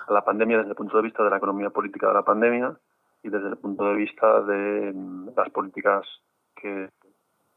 a 0.07 0.13
la 0.13 0.23
pandemia 0.23 0.57
desde 0.57 0.71
el 0.71 0.76
punto 0.76 0.97
de 0.97 1.03
vista 1.03 1.23
de 1.23 1.30
la 1.30 1.38
economía 1.38 1.69
política 1.69 2.07
de 2.07 2.13
la 2.13 2.23
pandemia 2.23 2.78
y 3.23 3.30
desde 3.30 3.49
el 3.49 3.57
punto 3.57 3.86
de 3.86 3.95
vista 3.95 4.41
de 4.41 4.93
las 5.36 5.49
políticas 5.49 6.05
que, 6.55 6.89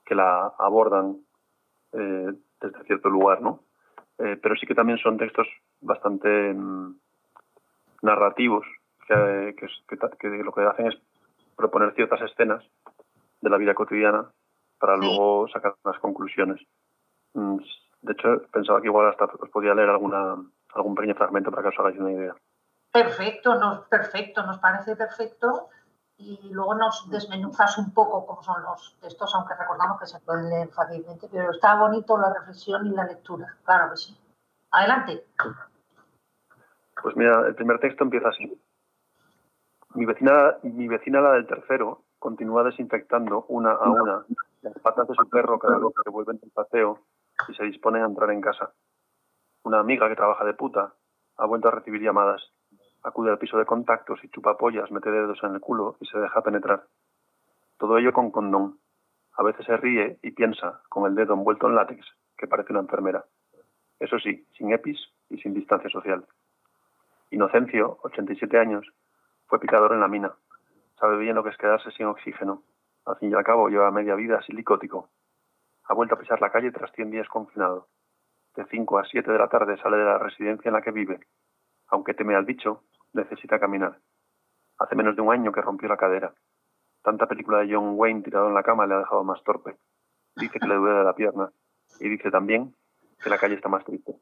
que 0.04 0.14
la 0.14 0.52
abordan 0.58 1.18
eh, 1.92 2.32
desde 2.60 2.84
cierto 2.84 3.10
lugar, 3.10 3.42
¿no? 3.42 3.60
Eh, 4.18 4.38
pero 4.42 4.56
sí 4.56 4.66
que 4.66 4.74
también 4.74 4.98
son 4.98 5.18
textos 5.18 5.46
bastante 5.80 6.54
mm, 6.54 6.96
narrativos, 8.02 8.66
que, 9.06 9.54
que, 10.18 10.28
lo 10.28 10.52
que 10.52 10.62
hacen 10.62 10.86
es 10.86 10.98
proponer 11.58 11.92
ciertas 11.94 12.22
escenas 12.22 12.64
de 13.40 13.50
la 13.50 13.58
vida 13.58 13.74
cotidiana 13.74 14.30
para 14.78 14.96
luego 14.96 15.48
sacar 15.48 15.74
unas 15.84 15.98
conclusiones. 15.98 16.60
Mm, 17.34 17.58
de 18.02 18.12
hecho, 18.12 18.42
pensaba 18.52 18.80
que 18.80 18.86
igual 18.86 19.08
hasta 19.08 19.24
os 19.24 19.50
podía 19.50 19.74
leer 19.74 19.90
alguna 19.90 20.36
algún 20.74 20.94
pequeño 20.94 21.14
fragmento 21.14 21.50
para 21.50 21.62
que 21.62 21.68
os 21.68 21.78
hagáis 21.78 21.98
una 21.98 22.12
idea. 22.12 22.34
Perfecto, 22.92 23.54
nos, 23.56 23.86
perfecto, 23.88 24.44
nos 24.46 24.58
parece 24.58 24.96
perfecto 24.96 25.68
y 26.16 26.50
luego 26.52 26.74
nos 26.74 27.08
desmenuzas 27.10 27.78
un 27.78 27.92
poco 27.92 28.26
cómo 28.26 28.42
son 28.42 28.62
los 28.62 28.96
textos, 29.00 29.34
aunque 29.34 29.54
recordamos 29.54 29.98
que 29.98 30.06
se 30.06 30.20
pueden 30.20 30.48
leer 30.48 30.68
fácilmente, 30.68 31.28
pero 31.30 31.50
está 31.50 31.76
bonito 31.76 32.16
la 32.18 32.32
reflexión 32.32 32.86
y 32.86 32.90
la 32.90 33.04
lectura, 33.04 33.56
claro 33.64 33.90
que 33.90 33.96
sí. 33.96 34.16
Adelante. 34.70 35.24
Pues 37.02 37.16
mira, 37.16 37.46
el 37.46 37.54
primer 37.54 37.78
texto 37.78 38.04
empieza 38.04 38.28
así. 38.28 38.60
Mi 39.94 40.04
vecina, 40.04 40.56
mi 40.62 40.88
vecina 40.88 41.20
la 41.20 41.32
del 41.32 41.46
tercero, 41.46 42.02
continúa 42.18 42.64
desinfectando 42.64 43.44
una 43.48 43.72
a 43.72 43.90
una 43.90 44.24
las 44.62 44.78
patas 44.80 45.08
de 45.08 45.14
su 45.14 45.28
perro 45.28 45.58
cada 45.58 45.78
vez 45.78 45.94
que 46.04 46.10
vuelven 46.10 46.38
del 46.38 46.50
paseo 46.50 47.00
y 47.48 47.54
se 47.54 47.64
dispone 47.64 48.00
a 48.00 48.06
entrar 48.06 48.30
en 48.30 48.40
casa. 48.40 48.72
Una 49.62 49.80
amiga 49.80 50.08
que 50.08 50.16
trabaja 50.16 50.44
de 50.44 50.54
puta 50.54 50.92
ha 51.36 51.46
vuelto 51.46 51.68
a 51.68 51.72
recibir 51.72 52.02
llamadas 52.02 52.42
acude 53.02 53.30
al 53.30 53.38
piso 53.38 53.58
de 53.58 53.66
contactos 53.66 54.22
y 54.22 54.28
chupa 54.28 54.56
pollas, 54.56 54.90
mete 54.90 55.10
dedos 55.10 55.38
en 55.42 55.54
el 55.54 55.60
culo 55.60 55.96
y 56.00 56.06
se 56.06 56.18
deja 56.18 56.42
penetrar. 56.42 56.84
Todo 57.78 57.98
ello 57.98 58.12
con 58.12 58.30
condón. 58.30 58.78
A 59.36 59.42
veces 59.42 59.66
se 59.66 59.76
ríe 59.76 60.18
y 60.22 60.32
piensa, 60.32 60.82
con 60.88 61.06
el 61.06 61.14
dedo 61.14 61.34
envuelto 61.34 61.68
en 61.68 61.76
látex, 61.76 62.04
que 62.36 62.48
parece 62.48 62.72
una 62.72 62.80
enfermera. 62.80 63.24
Eso 64.00 64.18
sí, 64.18 64.46
sin 64.56 64.72
EPIs 64.72 64.98
y 65.30 65.38
sin 65.38 65.54
distancia 65.54 65.88
social. 65.90 66.26
Inocencio, 67.30 67.98
87 68.02 68.58
años, 68.58 68.86
fue 69.48 69.58
picador 69.58 69.92
en 69.92 70.00
la 70.00 70.08
mina. 70.08 70.32
Sabe 71.00 71.18
bien 71.18 71.34
lo 71.34 71.42
que 71.42 71.50
es 71.50 71.56
quedarse 71.56 71.90
sin 71.90 72.06
oxígeno. 72.06 72.62
Al 73.04 73.16
fin 73.16 73.32
y 73.32 73.34
al 73.34 73.44
cabo 73.44 73.68
lleva 73.68 73.90
media 73.90 74.14
vida 74.14 74.40
silicótico. 74.42 75.10
Ha 75.84 75.94
vuelto 75.94 76.14
a 76.14 76.18
pisar 76.18 76.40
la 76.40 76.52
calle 76.52 76.70
tras 76.70 76.92
100 76.92 77.10
días 77.10 77.28
confinado. 77.28 77.88
De 78.54 78.64
5 78.64 78.98
a 78.98 79.04
7 79.04 79.32
de 79.32 79.38
la 79.38 79.48
tarde 79.48 79.76
sale 79.78 79.96
de 79.96 80.04
la 80.04 80.18
residencia 80.18 80.68
en 80.68 80.74
la 80.74 80.82
que 80.82 80.92
vive 80.92 81.20
aunque 81.88 82.14
teme 82.14 82.34
al 82.34 82.44
bicho, 82.44 82.84
necesita 83.12 83.58
caminar. 83.58 83.98
Hace 84.78 84.94
menos 84.94 85.16
de 85.16 85.22
un 85.22 85.32
año 85.32 85.52
que 85.52 85.62
rompió 85.62 85.88
la 85.88 85.96
cadera. 85.96 86.34
Tanta 87.02 87.26
película 87.26 87.58
de 87.58 87.74
John 87.74 87.94
Wayne 87.96 88.22
tirado 88.22 88.48
en 88.48 88.54
la 88.54 88.62
cama 88.62 88.86
le 88.86 88.94
ha 88.94 88.98
dejado 88.98 89.24
más 89.24 89.42
torpe. 89.42 89.76
Dice 90.36 90.60
que 90.60 90.68
le 90.68 90.76
duele 90.76 91.02
la 91.02 91.14
pierna 91.14 91.50
y 92.00 92.08
dice 92.08 92.30
también 92.30 92.74
que 93.22 93.30
la 93.30 93.38
calle 93.38 93.54
está 93.54 93.68
más 93.68 93.84
triste. 93.84 94.14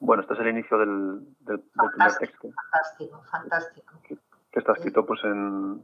Bueno, 0.00 0.22
este 0.22 0.34
es 0.34 0.40
el 0.40 0.48
inicio 0.48 0.78
del, 0.78 1.20
del, 1.40 1.60
primer 1.60 2.14
texto. 2.18 2.48
Fantástico, 2.50 3.22
fantástico. 3.30 3.94
Que, 4.02 4.18
está 4.52 4.72
escrito 4.72 5.06
pues 5.06 5.22
en 5.24 5.80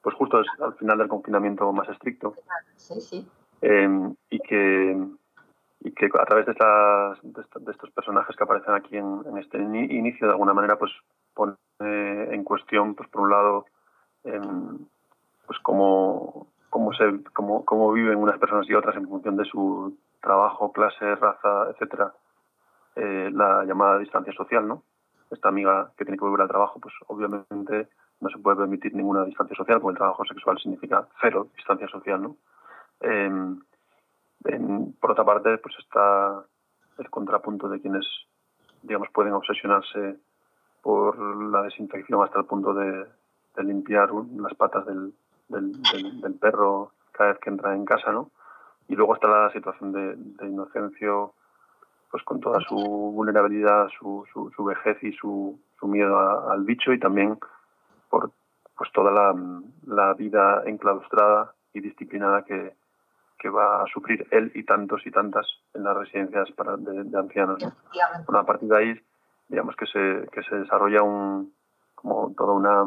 pues 0.00 0.14
justo 0.14 0.40
al 0.60 0.74
final 0.74 0.98
del 0.98 1.08
confinamiento 1.08 1.70
más 1.72 1.88
estricto. 1.88 2.34
Sí, 2.76 3.00
sí. 3.00 3.28
Eh, 3.60 4.14
y 4.30 4.38
que 4.40 4.96
y 5.80 5.92
que 5.92 6.06
a 6.06 6.24
través 6.24 6.46
de, 6.46 6.52
estas, 6.52 7.18
de, 7.22 7.72
estos 7.72 7.90
personajes 7.90 8.34
que 8.34 8.42
aparecen 8.42 8.74
aquí 8.74 8.96
en, 8.96 9.38
este 9.38 9.58
inicio, 9.58 10.26
de 10.26 10.32
alguna 10.32 10.54
manera, 10.54 10.76
pues 10.76 10.90
pone 11.34 11.54
en 11.78 12.42
cuestión, 12.42 12.94
pues 12.94 13.08
por 13.08 13.22
un 13.22 13.30
lado, 13.30 13.66
pues 14.22 15.58
cómo, 15.62 16.48
cómo, 16.70 16.92
se, 16.92 17.22
cómo, 17.32 17.64
cómo 17.64 17.92
viven 17.92 18.18
unas 18.18 18.38
personas 18.38 18.68
y 18.68 18.74
otras 18.74 18.96
en 18.96 19.08
función 19.08 19.36
de 19.36 19.44
su 19.44 19.96
trabajo, 20.20 20.72
clase, 20.72 21.14
raza, 21.14 21.70
etcétera, 21.70 22.12
eh, 22.96 23.30
la 23.32 23.64
llamada 23.64 23.98
distancia 23.98 24.32
social, 24.32 24.66
¿no? 24.66 24.82
Esta 25.30 25.48
amiga 25.48 25.92
que 25.96 26.04
tiene 26.04 26.18
que 26.18 26.24
volver 26.24 26.42
al 26.42 26.48
trabajo, 26.48 26.80
pues 26.80 26.94
obviamente 27.06 27.88
no 28.20 28.28
se 28.30 28.38
puede 28.38 28.56
permitir 28.56 28.94
ninguna 28.94 29.24
distancia 29.24 29.56
social, 29.56 29.80
porque 29.80 29.94
el 29.94 29.98
trabajo 29.98 30.24
sexual 30.24 30.58
significa 30.58 31.06
cero 31.20 31.48
distancia 31.54 31.88
social, 31.88 32.22
¿no? 32.22 32.36
Eh, 33.00 33.56
por 35.00 35.10
otra 35.10 35.24
parte, 35.24 35.58
pues 35.58 35.74
está 35.78 36.44
el 36.98 37.10
contrapunto 37.10 37.68
de 37.68 37.80
quienes, 37.80 38.06
digamos, 38.82 39.08
pueden 39.10 39.32
obsesionarse 39.32 40.16
por 40.82 41.18
la 41.18 41.62
desinfección 41.62 42.22
hasta 42.22 42.40
el 42.40 42.46
punto 42.46 42.72
de, 42.72 43.06
limpiar 43.58 44.10
las 44.12 44.54
patas 44.54 44.84
del, 44.86 45.14
del, 45.48 46.34
perro 46.38 46.92
cada 47.10 47.30
vez 47.30 47.38
que 47.40 47.48
entra 47.50 47.74
en 47.74 47.86
casa, 47.86 48.12
¿no? 48.12 48.30
Y 48.86 48.94
luego 48.94 49.14
está 49.14 49.28
la 49.28 49.50
situación 49.50 49.92
de, 49.92 50.46
Inocencio, 50.46 51.32
pues 52.10 52.22
con 52.24 52.40
toda 52.40 52.60
su 52.60 52.76
vulnerabilidad, 52.76 53.88
su, 53.98 54.24
su, 54.32 54.64
vejez 54.64 55.02
y 55.02 55.12
su, 55.12 55.58
su 55.78 55.88
miedo 55.88 56.48
al 56.50 56.64
bicho 56.64 56.92
y 56.92 56.98
también 56.98 57.38
por 58.08 58.30
pues 58.76 58.92
toda 58.92 59.10
la, 59.10 59.34
la 59.86 60.14
vida 60.14 60.62
enclaustrada 60.66 61.54
y 61.72 61.80
disciplinada 61.80 62.42
que, 62.44 62.74
que 63.38 63.48
va 63.48 63.82
a 63.82 63.86
sufrir 63.86 64.26
él 64.30 64.52
y 64.54 64.64
tantos 64.64 65.06
y 65.06 65.10
tantas 65.10 65.46
en 65.74 65.84
las 65.84 65.96
residencias 65.96 66.50
para, 66.52 66.76
de, 66.76 67.18
ancianos. 67.18 67.62
¿no? 68.28 68.38
a 68.38 68.44
partir 68.44 68.68
de 68.68 68.76
ahí, 68.76 69.00
digamos 69.48 69.76
que 69.76 69.86
se, 69.86 70.28
que 70.32 70.42
se 70.42 70.56
desarrolla 70.56 71.02
un, 71.02 71.52
como 71.94 72.32
toda 72.36 72.52
una, 72.52 72.82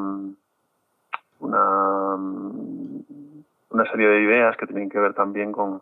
una, 1.40 2.16
una 3.70 3.92
serie 3.92 4.08
de 4.08 4.22
ideas 4.22 4.58
que 4.58 4.68
tienen 4.68 4.90
que 4.90 5.00
ver 5.00 5.14
también 5.14 5.52
con, 5.52 5.82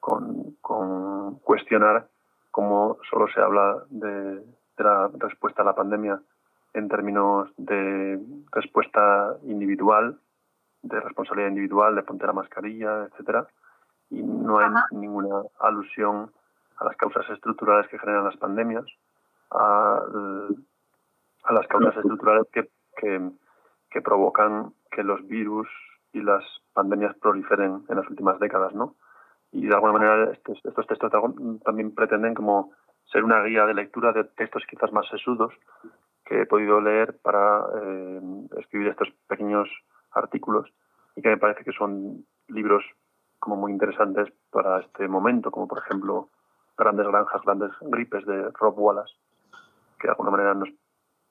con, 0.00 0.56
con 0.60 1.36
cuestionar 1.40 2.08
cómo 2.56 2.96
solo 3.10 3.28
se 3.28 3.38
habla 3.38 3.84
de, 3.90 4.08
de 4.08 4.82
la 4.82 5.10
respuesta 5.18 5.60
a 5.60 5.66
la 5.66 5.74
pandemia 5.74 6.18
en 6.72 6.88
términos 6.88 7.50
de 7.58 8.18
respuesta 8.50 9.36
individual, 9.42 10.18
de 10.80 10.98
responsabilidad 10.98 11.50
individual, 11.50 11.94
de 11.94 12.02
ponte 12.02 12.26
la 12.26 12.32
mascarilla, 12.32 13.04
etcétera, 13.12 13.46
y 14.08 14.22
no 14.22 14.58
hay 14.58 14.70
ninguna 14.90 15.42
alusión 15.60 16.32
a 16.78 16.86
las 16.86 16.96
causas 16.96 17.28
estructurales 17.28 17.88
que 17.88 17.98
generan 17.98 18.24
las 18.24 18.38
pandemias, 18.38 18.86
a, 19.50 20.00
a 21.44 21.52
las 21.52 21.66
causas 21.66 21.94
estructurales 21.94 22.46
que, 22.54 22.70
que, 23.90 24.00
provocan 24.00 24.72
que 24.90 25.02
los 25.02 25.26
virus 25.26 25.68
y 26.14 26.22
las 26.22 26.42
pandemias 26.72 27.14
proliferen 27.16 27.84
en 27.86 27.96
las 27.96 28.08
últimas 28.08 28.40
décadas, 28.40 28.74
¿no? 28.74 28.94
Y 29.56 29.66
de 29.66 29.74
alguna 29.74 29.94
manera 29.94 30.32
estos, 30.32 30.60
estos 30.62 30.86
textos 30.86 31.10
también 31.64 31.94
pretenden 31.94 32.34
como 32.34 32.72
ser 33.10 33.24
una 33.24 33.42
guía 33.42 33.64
de 33.64 33.72
lectura 33.72 34.12
de 34.12 34.24
textos 34.24 34.64
quizás 34.68 34.92
más 34.92 35.08
sesudos 35.08 35.54
que 36.26 36.42
he 36.42 36.46
podido 36.46 36.78
leer 36.78 37.18
para 37.22 37.64
eh, 37.82 38.20
escribir 38.58 38.88
estos 38.88 39.08
pequeños 39.26 39.66
artículos 40.10 40.70
y 41.14 41.22
que 41.22 41.30
me 41.30 41.38
parece 41.38 41.64
que 41.64 41.72
son 41.72 42.26
libros 42.48 42.84
como 43.38 43.56
muy 43.56 43.72
interesantes 43.72 44.30
para 44.50 44.80
este 44.80 45.08
momento, 45.08 45.50
como 45.50 45.66
por 45.66 45.78
ejemplo 45.78 46.28
Grandes 46.76 47.06
Granjas, 47.06 47.40
Grandes 47.42 47.70
Gripes 47.80 48.26
de 48.26 48.50
Rob 48.60 48.78
Wallace, 48.78 49.14
que 49.98 50.08
de 50.08 50.10
alguna 50.10 50.32
manera 50.32 50.52
nos... 50.52 50.68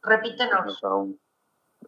Repítenos. 0.01 0.81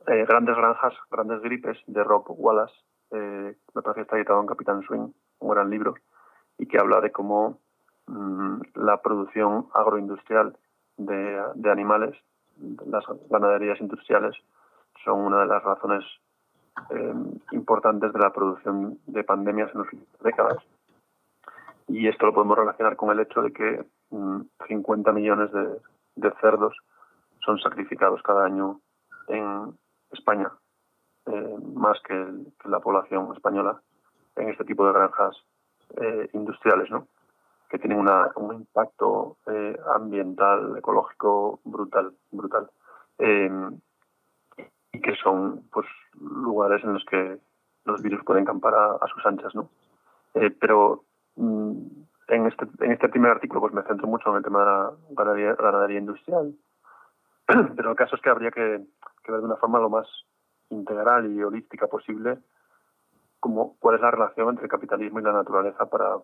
Eh, 0.05 0.25
grandes 0.27 0.55
Granjas, 0.55 0.93
Grandes 1.09 1.41
Gripes 1.41 1.79
de 1.88 2.03
Rob 2.03 2.25
Wallace, 2.27 2.75
eh, 3.09 3.57
me 3.73 3.81
parece 3.81 3.95
que 3.95 4.01
está 4.01 4.17
editado 4.17 4.39
en 4.41 4.45
Capitán 4.45 4.83
Swing, 4.83 5.11
un 5.39 5.49
gran 5.49 5.71
libro, 5.71 5.95
y 6.57 6.67
que 6.67 6.79
habla 6.79 7.01
de 7.01 7.11
cómo 7.11 7.59
mm, 8.07 8.61
la 8.75 9.01
producción 9.01 9.67
agroindustrial 9.73 10.57
de, 10.97 11.41
de 11.55 11.71
animales 11.71 12.15
las 12.85 13.03
ganaderías 13.29 13.79
industriales 13.81 14.35
son 15.03 15.19
una 15.19 15.41
de 15.41 15.45
las 15.47 15.63
razones 15.63 16.03
eh, 16.89 17.13
importantes 17.51 18.13
de 18.13 18.19
la 18.19 18.31
producción 18.31 18.99
de 19.05 19.23
pandemias 19.23 19.69
en 19.73 19.81
las 19.81 19.93
últimas 19.93 20.21
décadas. 20.21 20.57
Y 21.87 22.07
esto 22.07 22.25
lo 22.25 22.33
podemos 22.33 22.57
relacionar 22.57 22.95
con 22.95 23.11
el 23.11 23.19
hecho 23.19 23.41
de 23.41 23.53
que 23.53 23.85
50 24.67 25.11
mm, 25.11 25.15
millones 25.15 25.51
de, 25.51 26.31
cerdos 26.41 26.75
son 27.45 27.59
sacrificados 27.59 28.21
cada 28.23 28.45
año 28.45 28.79
en 29.27 29.77
España, 30.11 30.51
eh, 31.27 31.55
más 31.73 31.97
que, 32.01 32.25
la 32.65 32.79
población 32.79 33.33
española, 33.33 33.81
en 34.35 34.49
este 34.49 34.65
tipo 34.65 34.85
de 34.85 34.93
granjas 34.93 35.35
eh, 35.95 36.29
industriales, 36.33 36.89
¿no? 36.89 37.07
que 37.69 37.79
tienen 37.79 37.99
una, 37.99 38.31
un 38.35 38.55
impacto 38.55 39.38
eh, 39.47 39.77
ambiental, 39.93 40.77
ecológico 40.77 41.59
brutal, 41.63 42.13
brutal. 42.31 42.69
Eh, 43.19 43.51
y 44.93 45.01
que 45.01 45.15
son 45.15 45.63
pues 45.71 45.85
lugares 46.19 46.83
en 46.83 46.93
los 46.93 47.03
que 47.05 47.39
los 47.85 48.01
virus 48.01 48.23
pueden 48.23 48.45
campar 48.45 48.73
a, 48.75 49.07
sus 49.13 49.25
anchas, 49.25 49.53
¿no? 49.53 49.69
Eh, 50.33 50.51
pero 50.51 51.03
mm, 51.35 51.73
en 52.29 52.47
este 52.47 52.67
en 52.79 52.91
este 52.91 53.09
primer 53.09 53.31
artículo 53.31 53.61
pues 53.61 53.73
me 53.73 53.83
centro 53.83 54.07
mucho 54.07 54.29
en 54.29 54.38
el 54.38 54.43
tema 54.43 54.59
de 54.59 54.65
la 54.65 54.91
ganadería, 55.11 55.55
ganadería 55.55 55.99
industrial, 55.99 56.53
pero 57.75 57.91
el 57.91 57.95
caso 57.95 58.15
es 58.15 58.21
que 58.21 58.29
habría 58.29 58.51
que, 58.51 58.85
que, 59.23 59.31
ver 59.31 59.41
de 59.41 59.47
una 59.47 59.55
forma 59.57 59.79
lo 59.79 59.89
más 59.89 60.07
integral 60.69 61.31
y 61.31 61.41
holística 61.41 61.88
posible 61.88 62.39
como 63.39 63.77
cuál 63.79 63.95
es 63.95 64.01
la 64.01 64.11
relación 64.11 64.49
entre 64.49 64.65
el 64.65 64.71
capitalismo 64.71 65.19
y 65.19 65.23
la 65.23 65.33
naturaleza 65.33 65.85
para 65.85 66.17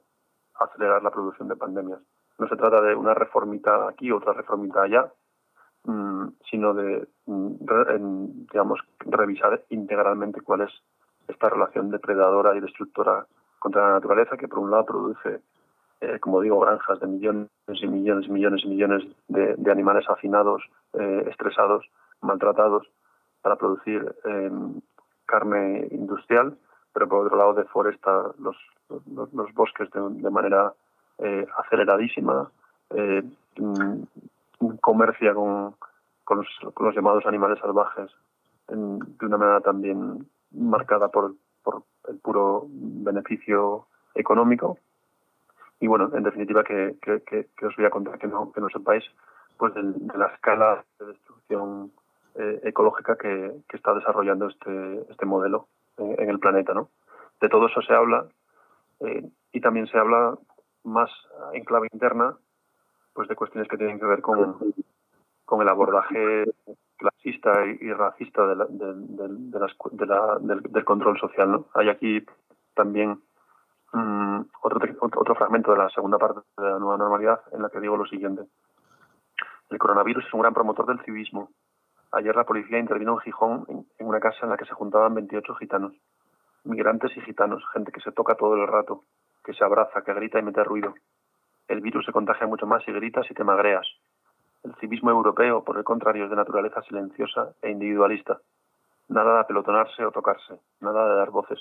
acelerar 0.55 1.03
la 1.03 1.11
producción 1.11 1.47
de 1.47 1.55
pandemias. 1.55 1.99
No 2.39 2.47
se 2.47 2.55
trata 2.55 2.81
de 2.81 2.95
una 2.95 3.13
reformita 3.13 3.87
aquí, 3.87 4.11
otra 4.11 4.33
reformita 4.33 4.83
allá, 4.83 5.11
mm, 5.85 6.27
sino 6.49 6.73
de, 6.73 7.07
mm, 7.25 8.47
digamos, 8.51 8.79
revisar 8.99 9.63
integralmente 9.69 10.41
cuál 10.41 10.61
es 10.61 10.71
esta 11.27 11.49
relación 11.49 11.89
depredadora 11.89 12.55
y 12.55 12.59
destructora 12.59 13.25
contra 13.59 13.87
la 13.87 13.93
naturaleza, 13.93 14.37
que 14.37 14.47
por 14.47 14.59
un 14.59 14.71
lado 14.71 14.85
produce, 14.85 15.41
eh, 16.01 16.19
como 16.19 16.41
digo, 16.41 16.59
granjas 16.59 16.99
de 16.99 17.07
millones 17.07 17.49
y 17.67 17.87
millones 17.87 18.27
y 18.27 18.31
millones 18.31 18.61
y 18.65 18.67
millones 18.67 19.03
de, 19.27 19.71
animales 19.71 20.05
hacinados, 20.09 20.63
eh, 20.93 21.27
estresados, 21.29 21.85
maltratados, 22.21 22.87
para 23.41 23.55
producir 23.57 24.15
em, 24.25 24.81
carne 25.25 25.87
industrial, 25.91 26.57
pero 26.93 27.09
por 27.09 27.25
otro 27.25 27.37
lado 27.37 27.53
deforesta 27.53 28.31
los, 28.39 28.55
los, 29.33 29.53
bosques 29.53 29.89
de, 29.91 30.29
manera 30.29 30.73
eh, 31.17 31.45
aceleradísima, 31.57 32.49
eh, 32.91 33.23
mm, 33.57 34.03
comercia 34.79 35.33
con, 35.33 35.75
con, 36.23 36.37
los, 36.37 36.95
llamados 36.95 37.25
animales 37.25 37.59
salvajes 37.59 38.11
de 38.67 39.25
una 39.25 39.37
manera 39.37 39.59
también 39.61 40.25
marcada 40.51 41.09
por, 41.09 41.33
por 41.63 41.83
el 42.07 42.17
puro 42.19 42.65
beneficio 42.69 43.87
económico. 44.15 44.77
Y 45.79 45.87
bueno, 45.87 46.09
en 46.13 46.23
definitiva, 46.23 46.63
que, 46.63 46.95
que, 47.01 47.65
os 47.65 47.75
voy 47.75 47.85
a 47.85 47.89
contar 47.89 48.17
que 48.17 48.27
no, 48.27 48.51
que 48.51 48.61
no 48.61 48.69
sepáis 48.69 49.03
pues 49.57 49.73
de, 49.73 49.83
la 50.17 50.27
escala 50.27 50.83
de 50.99 51.07
destrucción 51.07 51.91
eh, 52.35 52.61
ecológica 52.63 53.17
que, 53.17 53.61
que, 53.67 53.77
está 53.77 53.93
desarrollando 53.93 54.47
este, 54.47 55.05
este 55.09 55.25
modelo 55.25 55.67
en, 55.97 56.29
el 56.29 56.39
planeta. 56.39 56.73
¿no? 56.73 56.89
De 57.41 57.49
todo 57.49 57.67
eso 57.67 57.81
se 57.81 57.93
habla 57.93 58.27
eh, 59.01 59.23
y 59.51 59.61
también 59.61 59.87
se 59.87 59.97
habla 59.97 60.37
más 60.83 61.09
en 61.53 61.63
clave 61.63 61.87
interna 61.91 62.35
pues 63.13 63.27
de 63.27 63.35
cuestiones 63.35 63.69
que 63.69 63.77
tienen 63.77 63.99
que 63.99 64.05
ver 64.05 64.21
con, 64.21 64.57
con 65.45 65.61
el 65.61 65.69
abordaje 65.69 66.45
clasista 66.97 67.65
y, 67.65 67.91
racista 67.93 68.45
de 68.47 68.65
del, 70.39 70.85
control 70.85 71.19
social. 71.19 71.51
¿no? 71.51 71.65
Hay 71.75 71.89
aquí 71.89 72.25
también 72.73 73.21
mm, 73.91 74.41
otro, 74.61 74.79
otro 75.01 75.35
fragmento 75.35 75.71
de 75.71 75.77
la 75.77 75.89
segunda 75.89 76.17
parte 76.17 76.41
de 76.57 76.69
la 76.69 76.79
nueva 76.79 76.97
normalidad 76.97 77.41
en 77.51 77.61
la 77.61 77.69
que 77.69 77.79
digo 77.79 77.97
lo 77.97 78.05
siguiente. 78.05 78.43
El 79.69 79.77
coronavirus 79.77 80.25
es 80.25 80.33
un 80.33 80.41
gran 80.41 80.53
promotor 80.53 80.85
del 80.85 81.03
civismo. 81.03 81.51
Ayer 82.13 82.35
la 82.35 82.45
policía 82.45 82.79
intervino 82.79 83.13
en 83.13 83.19
Gijón 83.19 83.65
en 83.69 84.07
una 84.07 84.19
casa 84.19 84.39
en 84.43 84.49
la 84.49 84.57
que 84.57 84.65
se 84.65 84.73
juntaban 84.73 85.13
28 85.15 85.55
gitanos 85.55 85.93
migrantes 86.63 87.15
y 87.17 87.21
gitanos, 87.21 87.63
gente 87.73 87.91
que 87.91 88.01
se 88.01 88.11
toca 88.11 88.35
todo 88.35 88.55
el 88.55 88.67
rato, 88.67 89.03
que 89.43 89.53
se 89.53 89.63
abraza, 89.63 90.01
que 90.03 90.13
grita 90.13 90.39
y 90.39 90.43
mete 90.43 90.63
ruido. 90.63 90.93
El 91.67 91.81
virus 91.81 92.05
se 92.05 92.11
contagia 92.11 92.47
mucho 92.47 92.65
más 92.65 92.83
si 92.83 92.91
gritas 92.91 93.29
y 93.29 93.33
te 93.33 93.43
magreas. 93.43 93.85
El 94.63 94.73
civismo 94.75 95.11
europeo, 95.11 95.63
por 95.63 95.77
el 95.77 95.83
contrario, 95.83 96.25
es 96.25 96.29
de 96.29 96.35
naturaleza 96.35 96.81
silenciosa 96.83 97.53
e 97.61 97.69
individualista. 97.69 98.39
Nada 99.09 99.33
de 99.33 99.39
apelotonarse 99.41 100.05
o 100.05 100.11
tocarse, 100.11 100.59
nada 100.79 101.09
de 101.09 101.15
dar 101.15 101.31
voces. 101.31 101.59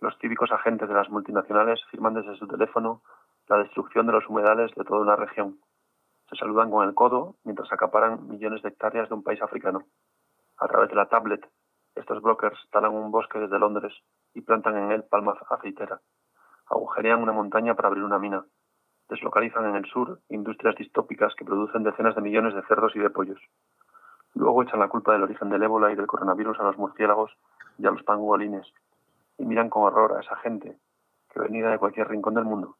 Los 0.00 0.18
cívicos 0.18 0.50
agentes 0.50 0.88
de 0.88 0.94
las 0.94 1.08
multinacionales 1.08 1.80
firman 1.90 2.14
desde 2.14 2.36
su 2.36 2.48
teléfono 2.48 3.02
la 3.48 3.58
destrucción 3.58 4.06
de 4.06 4.12
los 4.12 4.28
humedales 4.28 4.74
de 4.74 4.84
toda 4.84 5.00
una 5.00 5.16
región. 5.16 5.58
Se 6.28 6.36
saludan 6.36 6.70
con 6.70 6.86
el 6.88 6.94
codo 6.94 7.36
mientras 7.44 7.72
acaparan 7.72 8.28
millones 8.28 8.62
de 8.62 8.70
hectáreas 8.70 9.08
de 9.08 9.14
un 9.14 9.22
país 9.22 9.40
africano. 9.42 9.84
A 10.58 10.66
través 10.66 10.88
de 10.88 10.96
la 10.96 11.06
tablet 11.06 11.46
estos 11.94 12.20
brokers 12.20 12.58
talan 12.70 12.94
un 12.94 13.10
bosque 13.10 13.38
desde 13.38 13.58
Londres 13.58 13.94
y 14.34 14.42
plantan 14.42 14.76
en 14.76 14.92
él 14.92 15.04
palma 15.04 15.34
aceitera. 15.48 16.00
Agujerean 16.68 17.22
una 17.22 17.32
montaña 17.32 17.74
para 17.74 17.88
abrir 17.88 18.04
una 18.04 18.18
mina. 18.18 18.44
Deslocalizan 19.08 19.66
en 19.66 19.76
el 19.76 19.86
sur 19.86 20.20
industrias 20.28 20.76
distópicas 20.76 21.34
que 21.36 21.44
producen 21.44 21.84
decenas 21.84 22.14
de 22.14 22.20
millones 22.20 22.54
de 22.54 22.62
cerdos 22.62 22.94
y 22.96 22.98
de 22.98 23.08
pollos. 23.08 23.40
Luego 24.34 24.62
echan 24.62 24.80
la 24.80 24.88
culpa 24.88 25.12
del 25.12 25.22
origen 25.22 25.48
del 25.48 25.62
ébola 25.62 25.90
y 25.90 25.94
del 25.94 26.06
coronavirus 26.06 26.60
a 26.60 26.64
los 26.64 26.76
murciélagos 26.76 27.32
y 27.78 27.86
a 27.86 27.90
los 27.90 28.02
pangolines. 28.02 28.66
Y 29.38 29.46
miran 29.46 29.70
con 29.70 29.84
horror 29.84 30.16
a 30.16 30.20
esa 30.20 30.36
gente 30.36 30.78
que 31.30 31.40
venida 31.40 31.70
de 31.70 31.78
cualquier 31.78 32.08
rincón 32.08 32.34
del 32.34 32.44
mundo 32.44 32.76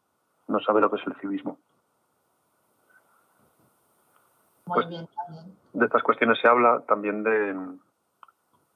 no 0.47 0.59
sabe 0.59 0.81
lo 0.81 0.89
que 0.89 0.97
es 0.97 1.07
el 1.07 1.15
civismo. 1.15 1.57
Pues, 4.67 4.87
de 5.73 5.85
estas 5.85 6.03
cuestiones 6.03 6.39
se 6.41 6.47
habla 6.47 6.81
también 6.87 7.23
de, 7.23 7.53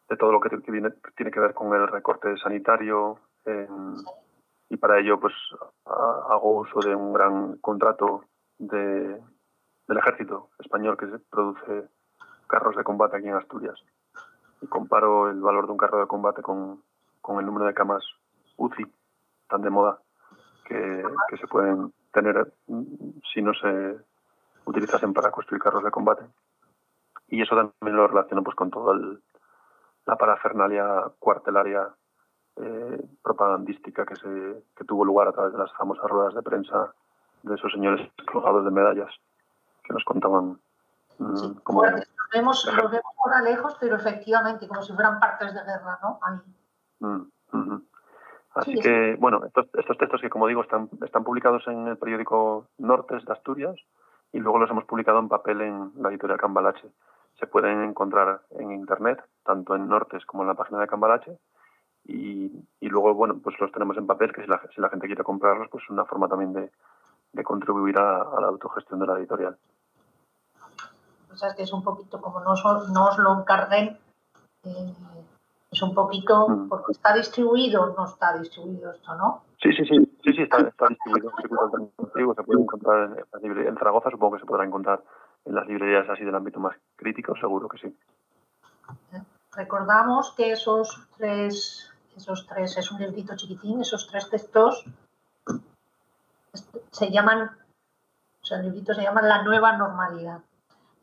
de 0.10 0.18
todo 0.18 0.32
lo 0.32 0.40
que 0.40 0.50
tiene, 0.58 0.92
tiene 1.16 1.32
que 1.32 1.40
ver 1.40 1.54
con 1.54 1.74
el 1.74 1.88
recorte 1.88 2.36
sanitario 2.38 3.20
y 4.70 4.78
para 4.78 5.00
ello 5.00 5.20
pues 5.20 5.34
hago 5.86 6.60
uso 6.60 6.80
de 6.80 6.96
un 6.96 7.12
gran 7.12 7.58
contrato 7.58 8.24
de, 8.58 9.22
del 9.88 9.98
ejército 9.98 10.50
español 10.60 10.98
que 10.98 11.08
produce 11.30 11.90
carros 12.48 12.76
de 12.76 12.84
combate 12.84 13.18
aquí 13.18 13.28
en 13.28 13.36
Asturias. 13.36 13.80
Y 14.62 14.68
comparo 14.68 15.30
el 15.30 15.42
valor 15.42 15.66
de 15.66 15.72
un 15.72 15.78
carro 15.78 16.00
de 16.00 16.08
combate 16.08 16.42
con, 16.42 16.84
con 17.20 17.40
el 17.40 17.46
número 17.46 17.66
de 17.66 17.74
camas 17.74 18.04
UCI 18.58 18.86
tan 19.50 19.62
de 19.62 19.70
moda 19.70 20.00
que, 20.66 21.04
que 21.30 21.38
se 21.38 21.48
pueden 21.48 21.92
tener 22.14 22.54
si 23.34 23.42
no 23.42 23.54
se 23.54 23.98
utilizasen 24.72 25.14
para 25.14 25.32
construir 25.32 25.62
carros 25.62 25.84
de 25.84 25.92
combate. 25.92 26.26
Y 27.28 27.42
eso 27.42 27.56
también 27.56 27.96
lo 27.96 28.08
relaciono 28.08 28.44
pues 28.44 28.56
con 28.56 28.72
todo 28.72 28.94
el, 28.94 29.22
la 30.06 30.18
parafernalia 30.18 31.12
cuartelaria 31.20 31.88
eh, 32.58 33.02
propagandística 33.24 34.06
que, 34.06 34.16
se, 34.16 34.64
que 34.76 34.84
tuvo 34.84 35.06
lugar 35.06 35.28
a 35.28 35.32
través 35.32 35.54
de 35.54 35.60
las 35.60 35.72
famosas 35.74 36.10
ruedas 36.10 36.34
de 36.34 36.42
prensa 36.42 36.94
de 37.44 37.56
esos 37.56 37.72
señores 37.72 38.10
colgados 38.32 38.66
de 38.66 38.72
medallas 38.72 39.10
que 39.84 39.94
nos 39.94 40.04
contaban 40.04 40.60
mm, 41.18 41.60
como... 41.64 41.86
lo, 41.86 41.98
vemos, 42.34 42.68
ahora 42.68 43.42
lejos, 43.42 43.78
pero 43.80 43.96
efectivamente 43.96 44.68
como 44.68 44.82
si 44.82 44.94
fueran 44.94 45.20
partes 45.20 45.54
de 45.54 45.64
guerra, 45.64 46.00
¿no? 46.02 46.20
Mm, 47.00 47.28
Así 48.54 48.76
que, 48.82 49.16
bueno, 49.18 49.46
estos, 49.46 49.68
estos 49.74 49.98
textos 49.98 50.20
que, 50.20 50.30
como 50.30 50.46
digo, 50.46 50.62
están, 50.62 50.90
están 51.06 51.24
publicados 51.24 51.66
en 51.68 51.88
el 51.88 51.98
periódico 51.98 52.68
Nortes 52.78 53.24
de 53.24 53.32
Asturias 53.32 53.76
y 54.34 54.40
luego 54.40 54.60
los 54.60 54.70
hemos 54.70 54.86
publicado 54.86 55.20
en 55.20 55.30
papel 55.30 55.62
en 55.62 55.92
la 55.98 56.10
editorial 56.10 56.40
Cambalache 56.40 56.92
se 57.40 57.48
pueden 57.48 57.84
encontrar 57.84 58.42
en 58.52 58.72
Internet, 58.72 59.24
tanto 59.44 59.76
en 59.76 59.88
Nortes 59.88 60.26
como 60.26 60.44
en 60.44 60.50
la 60.50 60.54
página 60.54 60.80
de 60.80 60.88
Cambalache, 60.88 61.40
y, 62.06 62.52
y, 62.80 62.88
luego, 62.88 63.14
bueno, 63.14 63.40
pues 63.44 63.60
los 63.60 63.72
tenemos 63.72 63.98
en 63.98 64.08
papel, 64.08 64.34
que 64.34 64.42
si 64.44 64.48
la, 64.48 64.90
gente 64.90 65.08
quiere 65.08 65.24
comprarlos, 65.24 65.68
pues 65.70 65.84
es 65.84 65.90
una 65.90 66.06
forma 66.06 66.28
también 66.28 66.54
de, 66.54 66.72
de 67.34 67.44
contribuir 67.44 67.98
a, 67.98 68.18
la 68.40 68.48
autogestión 68.48 69.00
de 69.00 69.08
la 69.08 69.18
editorial. 69.18 69.58
O 71.32 71.36
sea, 71.36 71.56
que 71.56 71.64
es 71.64 71.74
un 71.74 71.84
poquito 71.84 72.20
como 72.22 72.42
no, 72.42 72.54
no 72.94 73.08
os 73.08 73.18
lo 73.18 73.40
encarguen, 73.40 73.98
eh, 74.64 74.94
es 75.72 75.82
un 75.82 75.96
poquito, 75.96 76.50
mm. 76.50 76.70
porque 76.70 76.92
está 76.92 77.14
distribuido, 77.14 77.94
no 77.98 78.06
está 78.06 78.38
distribuido 78.38 78.92
esto, 78.92 79.16
¿no? 79.16 79.44
Sí, 79.62 79.72
sí, 79.72 79.86
sí, 79.86 79.98
sí, 80.24 80.34
sí 80.34 80.42
está, 80.42 80.58
está 80.58 80.88
distribuido 80.88 81.32
en 81.78 81.92
circuito 81.98 82.36
se 82.36 82.44
puede 82.44 82.62
encontrar 82.62 83.04
en, 83.04 83.26
la 83.32 83.40
librería, 83.40 83.70
en 83.70 83.78
Zaragoza, 83.78 84.10
supongo 84.10 84.34
que 84.34 84.42
se 84.42 84.46
podrá 84.46 84.66
encontrar 84.66 85.02
en 85.46 85.56
las 85.56 85.68
librerías 85.68 86.10
así 86.10 86.26
del 86.26 86.36
ámbito 86.36 86.60
más 86.60 86.76
crítico, 86.96 87.36
seguro 87.36 87.70
que 87.70 87.78
sí. 87.78 87.98
Recordamos 89.54 90.34
que 90.36 90.52
esos 90.52 91.08
tres, 91.18 91.90
esos 92.16 92.48
tres, 92.48 92.78
es 92.78 92.92
un 92.92 93.00
librito 93.00 93.36
chiquitín, 93.36 93.82
esos 93.82 94.08
tres 94.10 94.30
textos 94.30 94.86
se 96.92 97.12
llaman, 97.12 97.50
o 98.42 98.46
sea, 98.46 98.58
el 98.58 98.66
librito 98.66 98.94
se 98.94 99.04
llama 99.04 99.22
La 99.22 99.44
Nueva 99.44 99.78
Normalidad. 99.78 100.40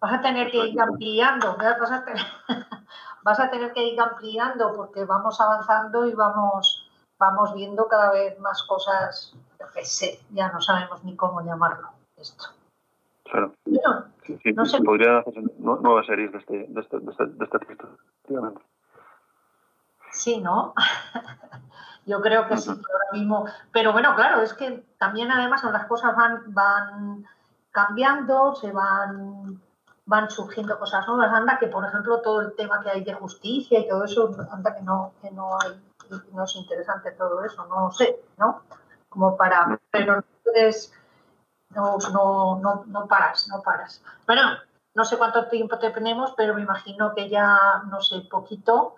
Vas 0.01 0.13
a 0.13 0.21
tener 0.21 0.51
que 0.51 0.69
ir 0.69 0.81
ampliando, 0.81 1.57
vas 1.57 1.91
a 1.91 2.05
tener, 2.05 2.23
vas 3.23 3.41
a 3.41 3.51
tener 3.51 3.73
que 3.73 3.85
ir 3.85 4.01
ampliando 4.01 4.75
porque 4.75 5.05
vamos 5.05 5.41
avanzando 5.41 6.07
y 6.07 6.15
vamos, 6.15 6.91
vamos 7.19 7.55
viendo 7.55 7.87
cada 7.89 8.13
vez 8.13 8.39
más 8.41 8.63
cosas, 8.65 9.35
que 9.75 9.85
sé, 9.85 10.21
ya 10.31 10.51
no 10.51 10.61
sabemos 10.61 11.05
ni 11.05 11.17
cómo 11.17 11.41
llamarlo 11.43 11.89
esto. 12.17 12.47
Claro. 13.25 13.53
Bueno, 13.65 14.05
sí, 14.25 14.39
sí, 14.43 14.53
no 14.53 14.65
sé. 14.65 14.81
Podría 14.83 15.19
hacer 15.19 15.43
nuevas 15.59 16.07
series 16.07 16.33
de 16.33 16.39
este, 16.39 16.67
de 16.69 16.81
este, 16.81 16.99
de 16.99 17.11
este, 17.11 17.27
de 17.27 17.45
este 17.45 17.59
texto, 17.59 17.89
efectivamente. 18.23 18.63
Sí, 20.11 20.41
¿no? 20.41 20.75
Yo 22.07 22.23
creo 22.23 22.49
que 22.49 22.57
sí, 22.57 22.71
ahora 22.71 23.13
mismo. 23.13 23.47
Pero 23.71 23.93
bueno, 23.93 24.15
claro, 24.17 24.41
es 24.41 24.55
que 24.55 24.83
también 24.99 25.31
además 25.31 25.63
las 25.65 25.87
cosas 25.87 26.17
van, 26.17 26.43
van 26.55 27.27
cambiando, 27.71 28.55
se 28.55 28.73
van 28.73 29.61
van 30.09 30.31
surgiendo 30.31 30.79
cosas 30.79 31.07
nuevas. 31.07 31.31
Anda 31.33 31.59
que, 31.59 31.67
por 31.67 31.85
ejemplo, 31.85 32.23
todo 32.23 32.41
el 32.41 32.57
tema 32.57 32.81
que 32.83 32.91
hay 32.91 33.05
de 33.05 33.13
justicia 33.13 33.79
y 33.79 33.89
todo 33.89 34.05
eso, 34.05 34.35
anda 34.51 34.75
que 34.75 34.83
no, 34.83 35.13
que 35.21 35.31
no 35.31 35.59
hay, 35.61 35.79
no 36.33 36.45
es 36.45 36.57
interesante 36.57 37.13
todo 37.13 37.45
eso, 37.45 37.67
no 37.67 37.93
sé, 37.93 38.19
¿no? 38.39 38.63
Como 39.11 39.37
para, 39.37 39.79
pero 39.91 40.25
no, 41.75 41.99
no, 42.11 42.59
no, 42.59 42.85
no 42.87 43.07
paras, 43.07 43.49
no 43.49 43.61
paras. 43.61 44.03
Bueno, 44.27 44.43
no 44.95 45.05
sé 45.05 45.19
cuánto 45.19 45.47
tiempo 45.49 45.79
te 45.79 45.91
tenemos, 45.91 46.33
pero 46.37 46.55
me 46.55 46.63
imagino 46.63 47.15
que 47.15 47.29
ya, 47.29 47.83
no 47.91 48.01
sé, 48.01 48.21
poquito, 48.31 48.97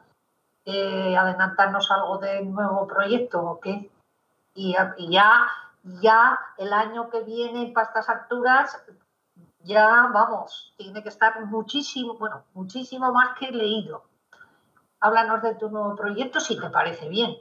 eh, 0.65 1.17
adelantarnos 1.17 1.91
algo 1.91 2.19
del 2.19 2.53
nuevo 2.53 2.87
proyecto 2.87 3.43
o 3.43 3.59
qué. 3.59 3.91
Y, 4.55 4.77
y 4.97 5.11
ya, 5.11 5.49
ya 5.83 6.39
el 6.57 6.73
año 6.73 7.11
que 7.11 7.23
viene 7.23 7.73
para 7.75 7.89
estas 7.89 8.09
alturas 8.09 8.81
ya 9.65 10.09
vamos, 10.13 10.75
tiene 10.77 11.03
que 11.03 11.09
estar 11.09 11.45
muchísimo, 11.47 12.17
bueno, 12.19 12.45
muchísimo 12.55 13.13
más 13.13 13.39
que 13.39 13.51
leído. 13.51 14.05
Háblanos 15.01 15.43
de 15.43 15.55
tu 15.55 15.71
nuevo 15.71 15.97
proyecto 15.97 16.41
si 16.41 16.59
te 16.59 16.71
parece 16.71 17.09
bien. 17.09 17.37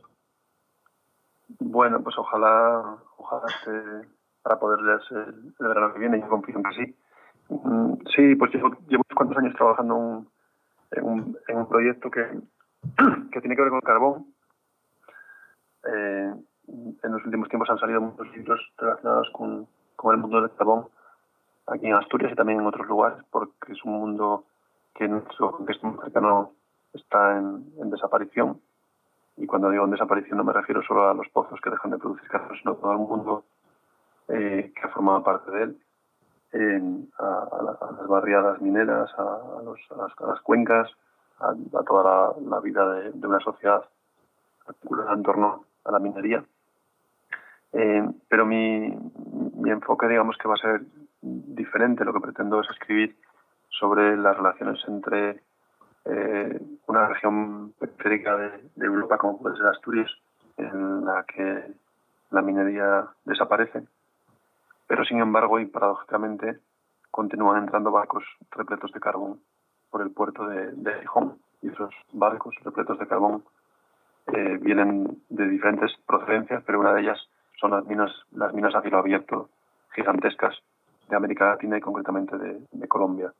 Bueno, 1.59 2.01
pues 2.01 2.17
ojalá, 2.17 2.97
ojalá 3.17 3.45
esté 3.47 4.07
para 4.41 4.59
poder 4.59 4.81
leerse 4.81 5.15
el, 5.15 5.53
verano 5.59 5.93
que 5.93 5.99
viene, 5.99 6.19
yo 6.19 6.29
confío 6.29 6.55
en 6.55 6.63
que 6.63 6.75
sí. 6.75 6.95
Mm, 7.49 7.93
sí, 8.15 8.35
pues 8.35 8.53
llevo, 8.53 8.69
llevo 8.87 9.03
unos 9.07 9.15
cuantos 9.15 9.37
años 9.37 9.55
trabajando 9.55 9.95
un, 9.95 10.29
en, 10.91 11.03
un, 11.03 11.37
en, 11.47 11.57
un, 11.57 11.67
proyecto 11.67 12.09
que, 12.11 12.21
que 13.31 13.41
tiene 13.41 13.55
que 13.55 13.61
ver 13.61 13.69
con 13.69 13.77
el 13.77 13.83
carbón. 13.83 14.33
Eh, 15.85 16.33
en 16.67 17.11
los 17.11 17.25
últimos 17.25 17.49
tiempos 17.49 17.69
han 17.69 17.79
salido 17.79 17.99
muchos 17.99 18.29
libros 18.35 18.61
relacionados 18.77 19.29
con, 19.33 19.67
con 19.95 20.13
el 20.15 20.21
mundo 20.21 20.41
del 20.41 20.53
carbón 20.53 20.87
aquí 21.71 21.87
en 21.87 21.95
Asturias 21.95 22.31
y 22.31 22.35
también 22.35 22.59
en 22.59 22.67
otros 22.67 22.87
lugares, 22.87 23.23
porque 23.31 23.73
es 23.73 23.83
un 23.83 23.93
mundo 23.93 24.45
que 24.95 25.05
en 25.05 25.11
nuestro 25.11 25.51
contexto 25.51 25.97
cercano 26.01 26.51
está 26.93 27.37
en, 27.37 27.65
en, 27.79 27.89
desaparición. 27.89 28.59
Y 29.37 29.45
cuando 29.45 29.69
digo 29.69 29.85
en 29.85 29.91
desaparición 29.91 30.37
no 30.37 30.43
me 30.43 30.53
refiero 30.53 30.81
solo 30.83 31.07
a 31.07 31.13
los 31.13 31.29
pozos 31.29 31.59
que 31.61 31.69
dejan 31.69 31.91
de 31.91 31.97
producir 31.97 32.27
carbón, 32.29 32.57
sino 32.57 32.75
todo 32.75 32.91
el 32.91 32.97
mundo 32.97 33.43
eh, 34.27 34.73
que 34.75 34.87
ha 34.87 34.89
formado 34.89 35.23
parte 35.23 35.51
de 35.51 35.63
él, 35.63 35.77
a, 37.19 37.23
a, 37.23 37.63
la, 37.63 37.71
a, 37.71 37.91
las 37.91 38.07
barriadas 38.07 38.61
mineras, 38.61 39.11
a, 39.17 39.61
los, 39.63 39.79
las, 39.95 40.11
a 40.19 40.27
las, 40.27 40.41
cuencas, 40.41 40.89
a, 41.39 41.53
toda 41.83 42.03
la, 42.03 42.49
la 42.49 42.59
vida 42.59 42.87
de, 42.93 43.11
de, 43.11 43.27
una 43.27 43.39
sociedad 43.39 43.83
articulada 44.67 45.13
en 45.13 45.23
torno 45.23 45.65
a 45.85 45.91
la 45.91 45.99
minería. 45.99 46.43
Eh, 47.73 48.09
pero 48.27 48.45
mi, 48.45 48.89
mi 49.55 49.69
enfoque, 49.69 50.07
digamos 50.07 50.37
que 50.37 50.47
va 50.47 50.55
a 50.55 50.57
ser 50.57 50.81
diferente. 51.21 52.05
Lo 52.05 52.13
que 52.13 52.19
pretendo 52.19 52.61
es 52.61 52.69
escribir 52.69 53.15
sobre 53.69 54.17
las 54.17 54.35
relaciones 54.35 54.79
entre 54.87 55.41
eh, 56.05 56.61
una 56.87 57.07
región 57.07 57.73
periférica 57.79 58.35
de, 58.37 58.85
Europa, 58.85 59.17
como 59.17 59.39
puede 59.39 59.57
ser 59.57 59.67
Asturias, 59.67 60.11
en 60.57 61.05
la 61.05 61.23
que 61.23 61.73
la 62.31 62.41
minería 62.41 63.07
desaparece, 63.25 63.83
pero 64.87 65.05
sin 65.05 65.19
embargo 65.19 65.59
y 65.59 65.65
paradójicamente 65.65 66.59
continúan 67.11 67.63
entrando 67.63 67.91
barcos 67.91 68.23
repletos 68.51 68.91
de 68.91 68.99
carbón 68.99 69.39
por 69.89 70.01
el 70.01 70.11
puerto 70.11 70.45
de, 70.47 70.71
de 70.73 70.93
Gijón 70.99 71.39
y 71.61 71.69
esos 71.69 71.93
barcos 72.11 72.55
repletos 72.63 72.99
de 72.99 73.07
carbón 73.07 73.43
eh, 74.33 74.57
vienen 74.61 75.21
de 75.29 75.47
diferentes 75.47 75.91
procedencias, 76.05 76.63
pero 76.65 76.79
una 76.79 76.93
de 76.93 77.01
ellas 77.01 77.19
son 77.59 77.71
las 77.71 77.85
minas, 77.85 78.11
las 78.31 78.53
minas 78.53 78.75
a 78.75 78.81
cielo 78.81 78.99
abierto 78.99 79.49
gigantescas 79.93 80.55
de 81.09 81.15
América 81.15 81.45
Latina 81.45 81.77
y 81.77 81.81
concretamente 81.81 82.37
de, 82.37 82.87
Colombia. 82.87 83.33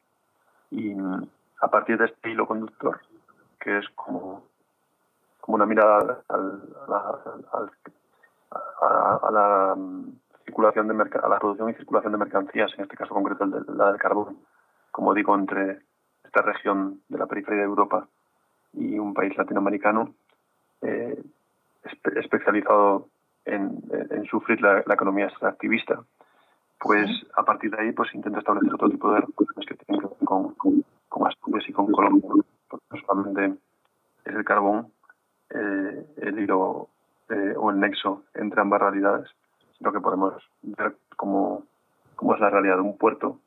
Y 0.71 0.93
mm, 0.93 1.27
a 1.61 1.67
partir 1.69 1.97
de 1.97 2.05
este 2.05 2.31
hilo 2.31 2.47
conductor, 2.47 2.99
que 3.59 3.77
es 3.77 3.89
como, 3.95 4.43
como 5.41 5.55
una 5.55 5.65
mirada 5.65 6.21
al, 6.27 6.61
al, 6.87 7.71
a, 8.81 9.19
a, 9.21 9.31
la 9.31 9.75
mm, 9.75 10.11
circulación 10.45 10.87
de 10.87 10.93
a 10.93 11.29
la 11.29 11.39
producción 11.39 11.69
y 11.69 11.75
circulación 11.75 12.11
de 12.11 12.17
mercancías, 12.17 12.71
en 12.75 12.83
este 12.83 12.97
caso 12.97 13.13
concreto 13.13 13.43
el 13.43 13.51
de, 13.51 13.61
la 13.75 13.91
del 13.91 14.01
carbón, 14.01 14.37
como 14.91 15.13
digo, 15.13 15.35
entre 15.35 15.79
esta 16.23 16.41
región 16.41 17.01
de 17.07 17.17
la 17.17 17.27
periferia 17.27 17.61
de 17.61 17.67
Europa 17.67 18.07
y 18.73 18.97
un 18.99 19.13
país 19.13 19.35
latinoamericano 19.37 20.13
eh, 20.81 21.21
espe 21.83 22.19
especializado 22.19 23.07
en, 23.45 23.81
en 23.91 24.25
sufrir 24.25 24.61
la, 24.61 24.83
la 24.85 24.93
economía 24.93 25.25
extractivista 25.25 26.03
pues 26.79 27.09
a 27.35 27.43
partir 27.43 27.71
de 27.71 27.81
ahí 27.81 27.91
pues 27.91 28.13
intento 28.15 28.39
establecer 28.39 28.73
otro 28.73 28.89
tipo 28.89 29.11
de 29.11 29.21
relaciones 29.21 29.65
que 29.67 29.75
tienen 29.75 30.01
que 30.01 30.07
ver 30.07 30.25
con, 30.25 30.53
con, 30.55 30.83
con 31.09 31.27
Asturias 31.27 31.67
y 31.67 31.73
con 31.73 31.91
Colombia, 31.91 32.29
porque 32.69 32.85
no 32.91 33.01
solamente 33.01 33.59
es 34.25 34.35
el 34.35 34.45
carbón 34.45 34.91
eh, 35.49 36.05
el 36.17 36.39
hilo 36.39 36.89
eh, 37.29 37.53
o 37.57 37.71
el 37.71 37.79
nexo 37.79 38.23
entre 38.35 38.61
ambas 38.61 38.81
realidades, 38.81 39.29
sino 39.77 39.91
que 39.91 39.99
podemos 39.99 40.33
ver 40.61 40.95
cómo, 41.15 41.63
cómo 42.15 42.35
es 42.35 42.39
la 42.39 42.49
realidad 42.49 42.75
de 42.75 42.81
un 42.81 42.97
puerto 42.97 43.39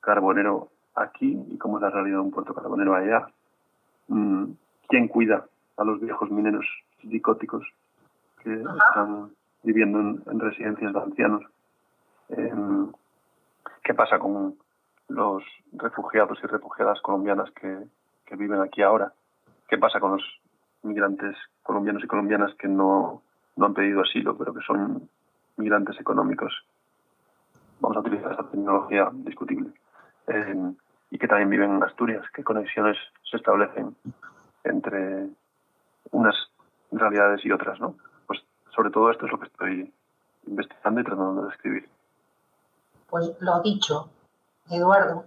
carbonero 0.00 0.68
aquí 0.94 1.42
y 1.50 1.58
cómo 1.58 1.78
es 1.78 1.82
la 1.82 1.90
realidad 1.90 2.18
de 2.18 2.22
un 2.22 2.30
puerto 2.30 2.54
carbonero 2.54 2.94
allá. 2.94 3.26
Mm, 4.08 4.52
¿Quién 4.88 5.08
cuida 5.08 5.46
a 5.76 5.84
los 5.84 6.00
viejos 6.00 6.30
mineros 6.30 6.66
dicóticos 7.02 7.66
que 8.42 8.54
están 8.54 9.30
viviendo 9.62 10.00
en, 10.00 10.22
en 10.26 10.40
residencias 10.40 10.92
de 10.92 11.00
ancianos? 11.00 11.42
Eh, 12.30 12.52
qué 13.82 13.94
pasa 13.94 14.18
con 14.18 14.56
los 15.08 15.42
refugiados 15.72 16.38
y 16.42 16.46
refugiadas 16.46 17.00
colombianas 17.00 17.50
que, 17.52 17.78
que, 18.26 18.36
viven 18.36 18.60
aquí 18.60 18.82
ahora, 18.82 19.12
qué 19.68 19.78
pasa 19.78 19.98
con 19.98 20.12
los 20.12 20.22
migrantes 20.82 21.36
colombianos 21.62 22.04
y 22.04 22.06
colombianas 22.06 22.54
que 22.54 22.68
no, 22.68 23.22
no 23.56 23.66
han 23.66 23.74
pedido 23.74 24.02
asilo, 24.02 24.36
pero 24.36 24.54
que 24.54 24.62
son 24.62 25.08
migrantes 25.56 25.98
económicos. 26.00 26.52
Vamos 27.80 27.96
a 27.96 28.00
utilizar 28.00 28.32
esta 28.32 28.48
tecnología 28.48 29.10
discutible. 29.12 29.70
Eh, 30.28 30.72
y 31.10 31.18
que 31.18 31.26
también 31.26 31.50
viven 31.50 31.74
en 31.74 31.82
Asturias, 31.82 32.24
qué 32.32 32.44
conexiones 32.44 32.96
se 33.28 33.36
establecen 33.36 33.96
entre 34.64 35.28
unas 36.12 36.34
realidades 36.92 37.44
y 37.44 37.50
otras, 37.50 37.80
¿no? 37.80 37.96
Pues 38.26 38.40
sobre 38.74 38.90
todo 38.90 39.10
esto 39.10 39.26
es 39.26 39.32
lo 39.32 39.40
que 39.40 39.46
estoy 39.46 39.92
investigando 40.46 41.00
y 41.00 41.04
tratando 41.04 41.42
de 41.42 41.50
escribir. 41.50 41.88
Pues 43.10 43.32
lo 43.40 43.60
dicho, 43.60 44.08
Eduardo, 44.68 45.24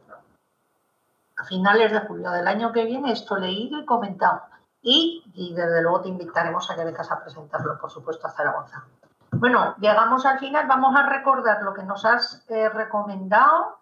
a 1.36 1.44
finales 1.44 1.92
de 1.92 2.00
julio 2.02 2.32
del 2.32 2.48
año 2.48 2.72
que 2.72 2.86
viene 2.86 3.12
esto 3.12 3.36
leído 3.36 3.80
y 3.80 3.86
comentado. 3.86 4.42
Y, 4.82 5.24
desde 5.36 5.82
luego 5.82 6.02
te 6.02 6.10
invitaremos 6.10 6.70
a 6.70 6.76
que 6.76 6.84
vengas 6.84 7.12
a 7.12 7.22
presentarlo, 7.22 7.78
por 7.80 7.90
supuesto, 7.92 8.28
a 8.28 8.32
Zaragoza. 8.32 8.86
Bueno, 9.32 9.76
llegamos 9.78 10.26
al 10.26 10.40
final. 10.40 10.68
Vamos 10.68 10.96
a 10.96 11.08
recordar 11.08 11.64
lo 11.64 11.74
que 11.74 11.84
nos 11.84 12.06
has 12.06 12.46
eh, 12.50 12.70
recomendado, 12.70 13.80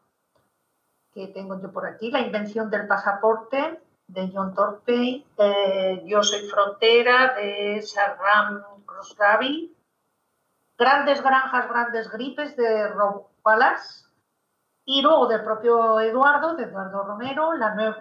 que 1.13 1.27
tengo 1.27 1.59
yo 1.59 1.71
por 1.71 1.85
aquí, 1.85 2.11
la 2.11 2.21
invención 2.21 2.69
del 2.69 2.87
pasaporte 2.87 3.81
de 4.07 4.31
John 4.33 4.53
Torpey, 4.53 5.25
eh, 5.37 6.03
Yo 6.05 6.21
soy 6.21 6.41
frontera 6.49 7.33
de 7.35 7.81
Sarram 7.81 8.61
Crosgaby, 8.85 9.75
Grandes 10.81 11.21
granjas, 11.21 11.69
grandes 11.69 12.11
gripes 12.11 12.57
de 12.57 12.87
Rob 12.87 13.27
Wallace 13.45 14.03
y 14.83 15.03
luego 15.03 15.27
del 15.27 15.43
propio 15.43 15.99
Eduardo, 15.99 16.55
de 16.55 16.63
Eduardo 16.63 17.03
Romero, 17.03 17.51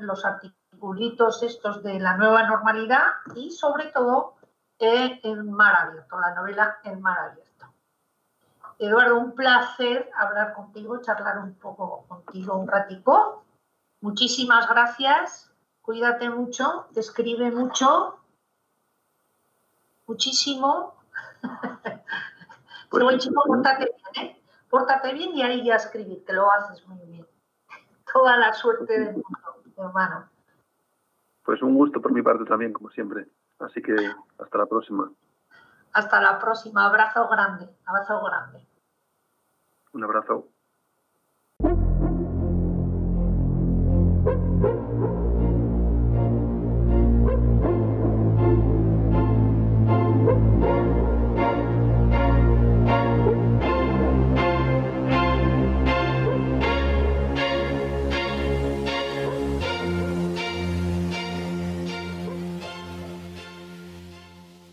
los 0.00 0.24
articulitos 0.24 1.42
estos 1.42 1.82
de 1.82 2.00
la 2.00 2.16
nueva 2.16 2.44
normalidad 2.44 3.04
y 3.34 3.50
sobre 3.50 3.88
todo 3.88 4.36
eh, 4.78 5.20
El 5.22 5.44
mar 5.44 5.76
abierto, 5.76 6.18
la 6.18 6.34
novela 6.34 6.78
El 6.82 7.00
mar 7.00 7.18
abierto. 7.18 7.66
Eduardo, 8.78 9.18
un 9.18 9.34
placer 9.34 10.10
hablar 10.16 10.54
contigo, 10.54 11.02
charlar 11.02 11.36
un 11.36 11.52
poco 11.56 12.06
contigo 12.08 12.56
un 12.56 12.66
ratico. 12.66 13.44
Muchísimas 14.00 14.66
gracias, 14.66 15.52
cuídate 15.82 16.30
mucho, 16.30 16.86
te 16.94 17.00
escribe 17.00 17.50
mucho, 17.50 18.18
muchísimo. 20.06 20.94
Pues, 22.90 23.04
buen 23.04 23.18
chico, 23.18 23.42
pórtate 23.46 23.84
bien, 23.84 24.26
¿eh? 24.26 24.42
Pórtate 24.68 25.14
bien 25.14 25.34
y 25.34 25.42
ahí 25.42 25.64
ya 25.64 25.76
escribir, 25.76 26.24
que 26.24 26.32
lo 26.32 26.50
haces 26.52 26.86
muy 26.88 26.98
bien. 27.06 27.26
Toda 28.12 28.36
la 28.36 28.52
suerte 28.52 28.98
del 28.98 29.12
mundo, 29.14 29.62
hermano. 29.78 30.28
Pues 31.44 31.62
un 31.62 31.74
gusto 31.74 32.00
por 32.02 32.12
mi 32.12 32.22
parte 32.22 32.44
también, 32.44 32.72
como 32.72 32.90
siempre. 32.90 33.26
Así 33.60 33.80
que 33.80 33.94
hasta 34.38 34.58
la 34.58 34.66
próxima. 34.66 35.10
Hasta 35.92 36.20
la 36.20 36.38
próxima. 36.38 36.86
Abrazo 36.86 37.28
grande. 37.28 37.68
Abrazo 37.86 38.22
grande. 38.24 38.66
Un 39.92 40.04
abrazo. 40.04 40.48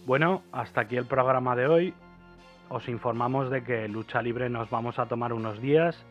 Bueno, 0.07 0.41
hasta 0.53 0.79
aquí 0.79 0.95
el 0.95 1.05
programa 1.05 1.53
de 1.53 1.67
hoy. 1.67 1.93
Os 2.69 2.87
informamos 2.87 3.49
de 3.49 3.61
que 3.65 3.89
Lucha 3.89 4.21
Libre 4.21 4.49
nos 4.49 4.69
vamos 4.69 4.99
a 4.99 5.07
tomar 5.07 5.33
unos 5.33 5.61
días 5.61 6.01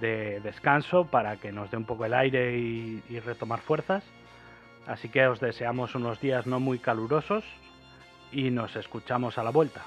de 0.00 0.38
descanso 0.42 1.04
para 1.06 1.38
que 1.38 1.50
nos 1.50 1.72
dé 1.72 1.76
un 1.76 1.86
poco 1.86 2.04
el 2.04 2.14
aire 2.14 2.56
y, 2.56 3.00
retomar 3.18 3.58
fuerzas. 3.62 4.04
Así 4.86 5.08
que 5.08 5.26
os 5.26 5.40
deseamos 5.40 5.96
unos 5.96 6.20
días 6.20 6.46
no 6.46 6.60
muy 6.60 6.78
calurosos 6.78 7.42
y 8.30 8.50
nos 8.50 8.76
escuchamos 8.76 9.38
a 9.38 9.42
la 9.42 9.50
vuelta. 9.50 9.82